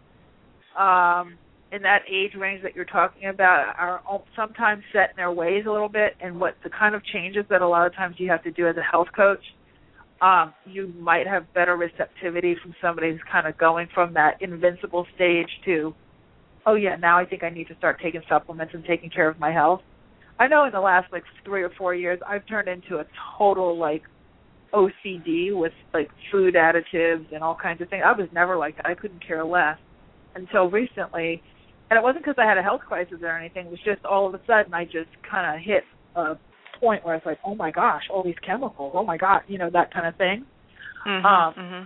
um 0.78 1.36
in 1.70 1.82
that 1.82 2.00
age 2.10 2.34
range 2.34 2.62
that 2.62 2.74
you're 2.74 2.84
talking 2.84 3.28
about 3.28 3.74
are 3.78 4.02
sometimes 4.34 4.82
set 4.92 5.10
in 5.10 5.16
their 5.16 5.32
ways 5.32 5.64
a 5.66 5.70
little 5.70 5.88
bit 5.88 6.14
and 6.20 6.38
what 6.38 6.54
the 6.64 6.70
kind 6.70 6.94
of 6.94 7.04
changes 7.04 7.44
that 7.50 7.60
a 7.60 7.68
lot 7.68 7.86
of 7.86 7.94
times 7.94 8.16
you 8.18 8.28
have 8.30 8.42
to 8.42 8.50
do 8.50 8.66
as 8.66 8.76
a 8.76 8.82
health 8.82 9.08
coach 9.14 9.42
um, 10.20 10.52
you 10.66 10.92
might 10.98 11.26
have 11.26 11.52
better 11.54 11.76
receptivity 11.76 12.56
from 12.60 12.74
somebody 12.82 13.10
who's 13.10 13.20
kind 13.30 13.46
of 13.46 13.56
going 13.58 13.86
from 13.94 14.14
that 14.14 14.40
invincible 14.40 15.06
stage 15.14 15.48
to 15.64 15.94
oh 16.66 16.74
yeah 16.74 16.96
now 16.96 17.18
i 17.18 17.24
think 17.24 17.42
i 17.42 17.50
need 17.50 17.68
to 17.68 17.76
start 17.76 18.00
taking 18.02 18.22
supplements 18.28 18.72
and 18.74 18.84
taking 18.84 19.10
care 19.10 19.28
of 19.28 19.38
my 19.38 19.52
health. 19.52 19.80
I 20.40 20.46
know 20.46 20.64
in 20.64 20.72
the 20.72 20.80
last 20.80 21.12
like 21.12 21.24
three 21.44 21.62
or 21.62 21.70
four 21.76 21.94
years 21.94 22.18
i've 22.26 22.46
turned 22.46 22.68
into 22.68 22.98
a 22.98 23.04
total 23.36 23.78
like 23.78 24.02
ocd 24.72 25.56
with 25.56 25.72
like 25.94 26.08
food 26.32 26.54
additives 26.54 27.32
and 27.32 27.42
all 27.42 27.56
kinds 27.60 27.80
of 27.80 27.88
things. 27.88 28.02
I 28.04 28.12
was 28.12 28.28
never 28.32 28.56
like 28.56 28.76
that. 28.76 28.86
I 28.86 28.94
couldn't 28.94 29.26
care 29.26 29.44
less. 29.44 29.78
Until 30.34 30.70
recently 30.70 31.42
and 31.90 31.96
it 31.96 32.02
wasn't 32.02 32.24
because 32.24 32.36
I 32.38 32.46
had 32.46 32.58
a 32.58 32.62
health 32.62 32.82
crisis 32.86 33.18
or 33.22 33.36
anything. 33.36 33.66
It 33.66 33.70
was 33.70 33.80
just 33.84 34.04
all 34.04 34.26
of 34.26 34.34
a 34.34 34.40
sudden 34.46 34.74
I 34.74 34.84
just 34.84 35.10
kind 35.28 35.56
of 35.56 35.64
hit 35.64 35.84
a 36.16 36.34
point 36.80 37.04
where 37.04 37.14
it's 37.14 37.26
like, 37.26 37.38
oh 37.44 37.54
my 37.54 37.70
gosh, 37.70 38.02
all 38.12 38.22
these 38.22 38.38
chemicals. 38.46 38.92
Oh 38.94 39.04
my 39.04 39.16
god, 39.16 39.42
you 39.48 39.58
know 39.58 39.70
that 39.72 39.92
kind 39.92 40.06
of 40.06 40.16
thing. 40.16 40.44
Mm-hmm, 41.06 41.26
um, 41.26 41.54
mm-hmm. 41.54 41.84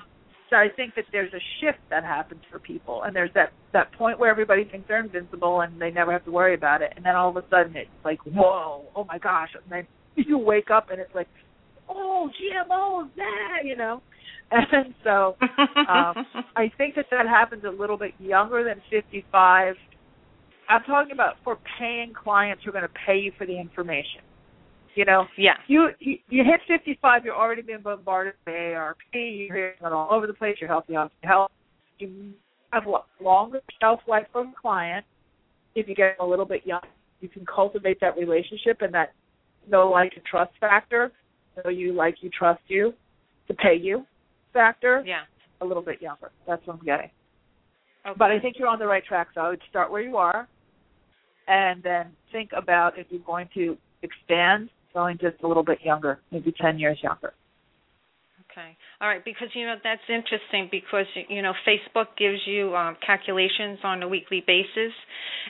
So 0.51 0.57
I 0.57 0.69
think 0.75 0.95
that 0.97 1.05
there's 1.13 1.33
a 1.33 1.41
shift 1.61 1.79
that 1.91 2.05
happens 2.05 2.43
for 2.51 2.59
people, 2.59 3.03
and 3.05 3.17
there's 3.17 3.31
that 3.35 3.53
that 3.73 3.93
point 3.93 4.19
where 4.19 4.31
everybody 4.31 4.65
thinks 4.65 4.87
they're 4.89 5.03
invincible 5.03 5.61
and 5.61 5.81
they 5.81 5.91
never 5.91 6.13
have 6.13 6.25
to 6.25 6.31
worry 6.31 6.55
about 6.55 6.83
it, 6.83 6.93
and 6.97 7.05
then 7.05 7.17
all 7.17 7.31
of 7.31 7.37
a 7.37 7.45
sudden 7.49 7.75
it's 7.77 7.91
like, 8.05 8.19
whoa, 8.27 8.85
oh 8.95 9.05
my 9.05 9.19
gosh, 9.19 9.51
and 9.55 9.65
then 9.71 9.87
you 10.27 10.39
wake 10.39 10.71
up 10.71 10.91
and 10.91 11.01
it's 11.01 11.15
like, 11.15 11.29
oh, 11.89 12.29
GMOs, 12.41 13.09
that, 13.17 13.65
you 13.65 13.77
know. 13.77 14.03
And 14.55 14.95
so 15.03 15.35
um, 15.41 16.27
I 16.57 16.71
think 16.77 16.97
that 16.97 17.07
that 17.11 17.27
happens 17.27 17.65
a 17.65 17.71
little 17.71 17.97
bit 17.97 18.13
younger 18.19 18.63
than 18.63 18.83
55 18.91 19.77
I'm 20.73 20.83
talking 20.85 21.13
about 21.13 21.35
for 21.45 21.59
paying 21.79 22.13
clients 22.15 22.65
who 22.65 22.71
are 22.71 22.73
going 22.73 22.85
to 22.85 22.95
pay 23.07 23.19
you 23.19 23.33
for 23.37 23.47
the 23.47 23.59
information. 23.59 24.23
You 24.95 25.05
know, 25.05 25.27
yeah. 25.39 25.55
You 25.69 25.89
you, 26.01 26.19
you 26.29 26.45
hit 26.45 26.61
55, 26.67 27.25
you're 27.25 27.35
already 27.35 27.63
being 27.63 27.81
bombarded 27.83 28.35
by 28.45 28.53
AARP. 28.53 28.95
You're 29.13 29.55
hearing 29.55 29.75
it 29.81 29.93
all 29.93 30.09
over 30.11 30.27
the 30.27 30.35
place. 30.35 30.57
You're 30.61 30.69
healthy, 30.69 30.95
healthy, 30.95 31.15
health. 31.23 31.51
You 31.99 32.33
have 32.73 32.85
a 32.87 33.23
longer 33.23 33.61
shelf 33.81 34.01
life 34.07 34.27
for 34.33 34.45
the 34.45 34.53
client 34.61 35.05
if 35.75 35.89
you 35.89 35.95
get 35.95 36.17
a 36.21 36.27
little 36.27 36.45
bit 36.45 36.63
young. 36.67 36.83
You 37.21 37.29
can 37.29 37.47
cultivate 37.47 38.01
that 38.01 38.17
relationship 38.17 38.83
and 38.83 38.93
that 38.95 39.13
know, 39.69 39.89
like, 39.89 40.13
and 40.17 40.25
trust 40.25 40.53
factor. 40.61 41.13
Know 41.65 41.71
you, 41.71 41.93
like, 41.93 42.17
you, 42.21 42.31
trust 42.31 42.63
you 42.69 42.95
to 43.49 43.55
pay 43.55 43.77
you 43.81 44.05
factor. 44.53 45.03
Yeah. 45.07 45.23
A 45.61 45.65
little 45.65 45.83
bit 45.83 46.03
younger. 46.03 46.33
That's 46.47 46.67
what 46.67 46.79
I'm 46.79 46.85
getting. 46.85 47.11
Okay. 48.07 48.17
But 48.19 48.33
I 48.33 48.41
think 48.41 48.57
you're 48.59 48.69
on 48.69 48.79
the 48.79 48.87
right 48.87 49.05
track. 49.05 49.29
So 49.35 49.41
I 49.41 49.49
would 49.51 49.63
start 49.71 49.91
where 49.91 50.03
you 50.03 50.17
are, 50.17 50.49
and 51.49 51.83
then 51.83 52.07
think 52.31 52.51
about 52.57 52.99
if 52.99 53.07
you're 53.11 53.21
going 53.23 53.49
to 53.55 53.77
expand, 54.03 54.69
going 54.95 55.19
just 55.19 55.43
a 55.43 55.49
little 55.49 55.63
bit 55.63 55.79
younger, 55.83 56.21
maybe 56.31 56.53
10 56.61 56.79
years 56.79 56.99
younger. 57.03 57.33
Okay. 58.51 58.77
All 59.01 59.09
right. 59.09 59.25
Because 59.25 59.49
you 59.55 59.65
know 59.67 59.77
that's 59.83 60.03
interesting 60.09 60.69
because 60.71 61.07
you 61.29 61.41
know 61.41 61.53
Facebook 61.67 62.07
gives 62.19 62.39
you 62.47 62.75
um, 62.77 62.97
calculations 63.05 63.79
on 63.83 64.03
a 64.03 64.09
weekly 64.09 64.43
basis, 64.47 64.93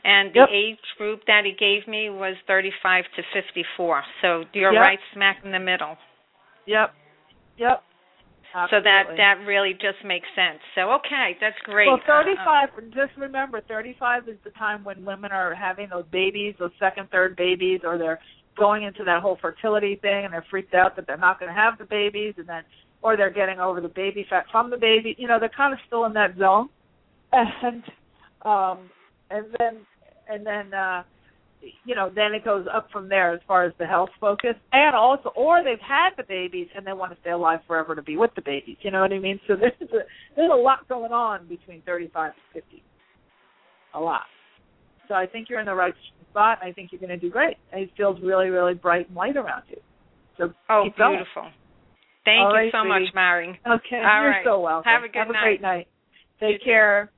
and 0.05 0.31
the 0.33 0.41
Yep. 0.41 0.49
age 0.53 0.79
group 0.99 1.21
that 1.27 1.43
he 1.45 1.53
gave 1.59 1.89
me 1.89 2.11
was 2.11 2.37
35 2.47 3.05
to 3.17 3.23
54. 3.33 4.05
So 4.21 4.45
you're 4.53 4.73
Yep. 4.73 4.83
right 4.83 4.99
smack 5.15 5.39
in 5.45 5.51
the 5.51 5.59
middle. 5.59 5.97
Yep. 6.67 6.95
Yep. 7.57 7.83
So 8.71 8.81
that 8.85 9.05
that 9.17 9.45
really 9.47 9.73
just 9.73 10.05
makes 10.05 10.27
sense. 10.37 10.61
So 10.75 10.93
okay, 11.01 11.37
that's 11.41 11.57
great. 11.65 11.87
Well, 11.87 12.01
Uh, 12.09 12.13
uh, 12.13 12.23
35, 12.23 12.69
just 12.93 13.17
remember, 13.17 13.61
35 13.63 14.29
is 14.29 14.37
the 14.45 14.51
time 14.51 14.85
when 14.85 15.05
women 15.05 15.33
are 15.33 15.55
having 15.55 15.89
those 15.89 16.05
babies, 16.13 16.55
those 16.59 16.71
second, 16.79 17.11
third 17.11 17.37
babies, 17.37 17.81
or 17.85 17.99
they're 17.99 18.21
going 18.59 18.83
into 18.83 19.05
that 19.05 19.23
whole 19.23 19.37
fertility 19.41 19.97
thing 19.97 20.25
and 20.25 20.33
they're 20.35 20.45
freaked 20.51 20.75
out 20.75 20.95
that 20.97 21.07
they're 21.07 21.17
not 21.17 21.41
going 21.41 21.49
to 21.49 21.59
have 21.59 21.79
the 21.79 21.85
babies 21.87 22.35
and 22.37 22.47
then 22.47 22.63
or 23.01 23.17
they're 23.17 23.31
getting 23.31 23.59
over 23.59 23.81
the 23.81 23.89
baby 23.89 24.25
fat 24.29 24.45
from 24.53 24.71
the 24.71 24.77
baby. 24.77 25.15
You 25.19 25.27
know, 25.27 25.39
they're 25.41 25.49
kind 25.49 25.73
of 25.73 25.81
still 25.87 26.05
in 26.05 26.13
that 26.15 26.37
zone. 26.39 26.69
And 27.33 27.83
um 28.45 28.91
and 29.31 29.47
then 29.59 29.87
and 30.29 30.47
then 30.47 30.75
uh 30.75 31.03
you 31.85 31.95
know, 31.95 32.11
then 32.15 32.35
it 32.35 32.45
goes 32.45 32.67
up 32.73 32.89
from 32.91 33.09
there 33.09 33.33
as 33.33 33.41
far 33.47 33.65
as 33.65 33.73
the 33.79 33.87
health 33.87 34.11
focus. 34.21 34.55
And 34.73 34.95
also 34.95 35.31
or 35.31 35.63
they've 35.63 35.79
had 35.81 36.11
the 36.17 36.25
babies 36.25 36.69
and 36.75 36.87
they 36.87 36.93
want 36.93 37.13
to 37.13 37.19
stay 37.21 37.31
alive 37.31 37.61
forever 37.67 37.95
to 37.95 38.03
be 38.03 38.17
with 38.17 38.31
the 38.35 38.43
babies. 38.43 38.77
You 38.83 38.91
know 38.91 39.01
what 39.01 39.13
I 39.13 39.19
mean? 39.19 39.41
So 39.47 39.57
there's 39.61 39.73
a 39.81 39.99
there's 40.37 40.51
a 40.53 40.57
lot 40.57 40.89
going 40.89 41.13
on 41.13 41.47
between 41.47 41.83
35 41.83 42.33
and 42.55 42.63
50. 42.63 42.83
A 43.95 44.01
lot. 44.01 44.23
So 45.09 45.15
I 45.15 45.27
think 45.27 45.51
you're 45.51 45.61
in 45.61 45.67
the 45.67 45.75
right 45.75 45.95
spot. 46.31 46.59
I 46.63 46.73
think 46.73 46.91
you're 46.93 47.01
going 47.01 47.11
to 47.11 47.19
do 47.19 47.31
great. 47.31 47.57
And 47.73 47.83
it 47.83 47.91
feels 47.97 48.19
really, 48.23 48.49
really 48.49 48.75
bright 48.75 49.09
and 49.09 49.17
light 49.17 49.37
around 49.37 49.65
you. 49.69 49.77
So 50.39 50.53
oh, 50.71 50.85
beautiful. 50.97 51.51
Thank 52.25 52.41
All 52.41 52.51
you 52.51 52.57
right, 52.57 52.73
so 52.73 52.85
much, 52.85 53.01
sweetie. 53.01 53.13
Mary. 53.15 53.61
Okay, 53.67 53.97
All 53.97 54.23
you're 54.23 54.31
right. 54.31 54.45
so 54.45 54.61
welcome. 54.61 54.91
Have 54.91 55.03
a 55.03 55.09
good 55.09 55.19
Have 55.19 55.31
a 55.31 55.33
great 55.33 55.61
night. 55.61 55.89
You 56.41 56.49
Take 56.49 56.61
too. 56.61 56.65
care. 56.65 57.11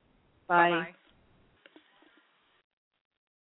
Bye. 0.47 0.69
Bye-bye. 0.69 1.04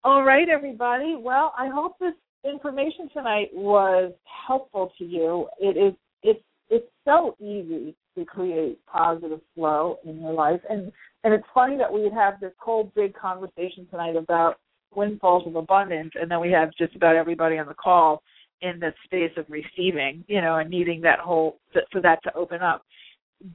All 0.04 0.24
right, 0.24 0.49
everybody. 0.49 1.16
Well, 1.16 1.54
I 1.56 1.68
hope 1.68 1.99
this 1.99 2.16
information 2.43 3.08
tonight 3.14 3.49
was 3.54 4.12
helpful 4.47 4.91
to 4.97 5.06
you. 5.06 5.47
It 5.60 5.78
is 5.78 5.93
it's 6.24 6.43
it's 6.72 6.88
so 7.06 7.36
easy 7.39 7.95
to 8.18 8.26
create 8.26 8.84
positive 8.88 9.41
flow 9.54 9.99
in 10.04 10.20
your 10.20 10.34
life, 10.34 10.60
and 10.68 10.91
and 11.24 11.36
it's 11.36 11.45
funny 11.54 11.78
that 11.78 11.93
we 11.93 12.10
have 12.16 12.39
this 12.39 12.54
whole 12.58 12.91
big 12.95 13.14
conversation 13.14 13.86
tonight 13.91 14.16
about 14.16 14.56
windfalls 14.95 15.45
of 15.45 15.56
abundance, 15.56 16.14
and 16.20 16.32
then 16.32 16.41
we 16.41 16.49
have 16.49 16.72
just 16.80 16.95
about 16.95 17.16
everybody 17.16 17.60
on 17.60 17.68
the 17.68 17.76
call 17.76 18.24
in 18.62 18.80
the 18.80 18.91
space 19.04 19.32
of 19.38 19.45
receiving, 19.49 20.26
you 20.28 20.41
know, 20.41 20.58
and 20.58 20.70
needing 20.72 21.02
that 21.02 21.20
whole 21.20 21.60
for 21.91 22.02
that 22.02 22.24
to 22.24 22.34
open 22.34 22.64
up. 22.64 22.84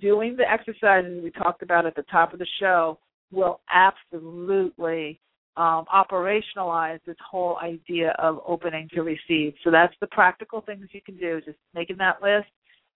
Doing 0.01 0.37
the 0.37 0.49
exercises 0.49 1.25
we 1.25 1.33
talked 1.33 1.63
about 1.63 1.87
at 1.87 1.97
the 1.97 2.05
top 2.05 2.33
of 2.33 2.39
the 2.39 2.47
show 2.61 3.01
will 3.33 3.61
absolutely 3.69 5.19
um, 5.57 5.87
operationalize 5.95 7.01
this 7.07 7.17
whole 7.29 7.59
idea 7.63 8.15
of 8.19 8.41
opening 8.47 8.89
to 8.95 9.03
receive. 9.03 9.55
So 9.65 9.71
that's 9.71 9.95
the 10.01 10.07
practical 10.09 10.61
things 10.61 10.87
you 10.93 11.01
can 11.01 11.17
do, 11.17 11.41
just 11.45 11.59
making 11.75 11.97
that 11.99 12.23
list 12.23 12.49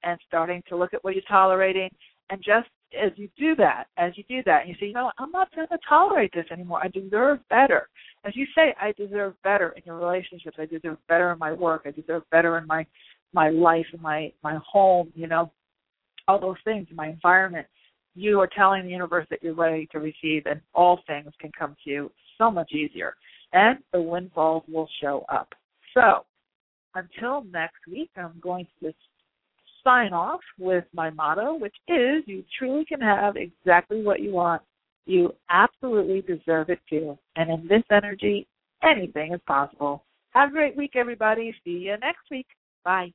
and 0.02 0.18
starting 0.26 0.62
to 0.68 0.76
look 0.76 0.94
at 0.94 1.02
what 1.02 1.14
you're 1.14 1.22
tolerating. 1.28 1.90
And 2.30 2.40
just 2.42 2.68
as 3.00 3.12
you 3.16 3.28
do 3.38 3.54
that, 3.56 3.84
as 3.96 4.12
you 4.16 4.24
do 4.28 4.42
that, 4.44 4.62
and 4.62 4.68
you 4.68 4.74
say, 4.78 4.86
you 4.86 4.92
know, 4.92 5.10
I'm 5.18 5.30
not 5.30 5.54
going 5.54 5.68
to 5.68 5.78
tolerate 5.88 6.32
this 6.34 6.46
anymore. 6.50 6.80
I 6.82 6.88
deserve 6.88 7.38
better. 7.48 7.88
As 8.24 8.36
you 8.36 8.46
say, 8.54 8.74
I 8.80 8.92
deserve 8.92 9.34
better 9.42 9.70
in 9.70 9.82
your 9.84 9.96
relationships. 9.96 10.56
I 10.58 10.66
deserve 10.66 10.98
better 11.08 11.32
in 11.32 11.38
my 11.38 11.52
work. 11.52 11.82
I 11.86 11.90
deserve 11.90 12.22
better 12.30 12.58
in 12.58 12.66
my 12.66 12.86
my 13.32 13.48
life 13.48 13.86
and 13.92 14.02
my 14.02 14.32
my 14.42 14.58
home. 14.66 15.12
You 15.14 15.28
know, 15.28 15.52
all 16.28 16.40
those 16.40 16.56
things, 16.64 16.88
my 16.92 17.08
environment. 17.08 17.66
You 18.14 18.40
are 18.40 18.48
telling 18.48 18.84
the 18.84 18.90
universe 18.90 19.26
that 19.30 19.42
you're 19.42 19.54
ready 19.54 19.88
to 19.92 19.98
receive, 19.98 20.46
and 20.46 20.60
all 20.74 21.00
things 21.06 21.32
can 21.40 21.52
come 21.56 21.76
to 21.84 21.90
you 21.90 22.12
so 22.38 22.50
much 22.50 22.72
easier. 22.72 23.14
And 23.52 23.78
the 23.92 24.00
windfalls 24.00 24.64
will 24.68 24.88
show 25.00 25.24
up. 25.28 25.52
So, 25.94 26.24
until 26.94 27.44
next 27.44 27.86
week, 27.90 28.10
I'm 28.16 28.34
going 28.40 28.66
to 28.66 28.86
just 28.86 28.98
sign 29.84 30.12
off 30.12 30.40
with 30.58 30.84
my 30.92 31.10
motto, 31.10 31.54
which 31.54 31.74
is 31.88 32.22
you 32.26 32.44
truly 32.58 32.84
can 32.84 33.00
have 33.00 33.36
exactly 33.36 34.02
what 34.02 34.20
you 34.20 34.32
want. 34.32 34.62
You 35.06 35.34
absolutely 35.48 36.22
deserve 36.22 36.70
it 36.70 36.80
too. 36.88 37.18
And 37.36 37.50
in 37.50 37.66
this 37.68 37.82
energy, 37.90 38.46
anything 38.82 39.32
is 39.32 39.40
possible. 39.46 40.04
Have 40.30 40.50
a 40.50 40.52
great 40.52 40.76
week, 40.76 40.92
everybody. 40.94 41.54
See 41.64 41.70
you 41.70 41.96
next 42.00 42.30
week. 42.30 42.46
Bye. 42.84 43.12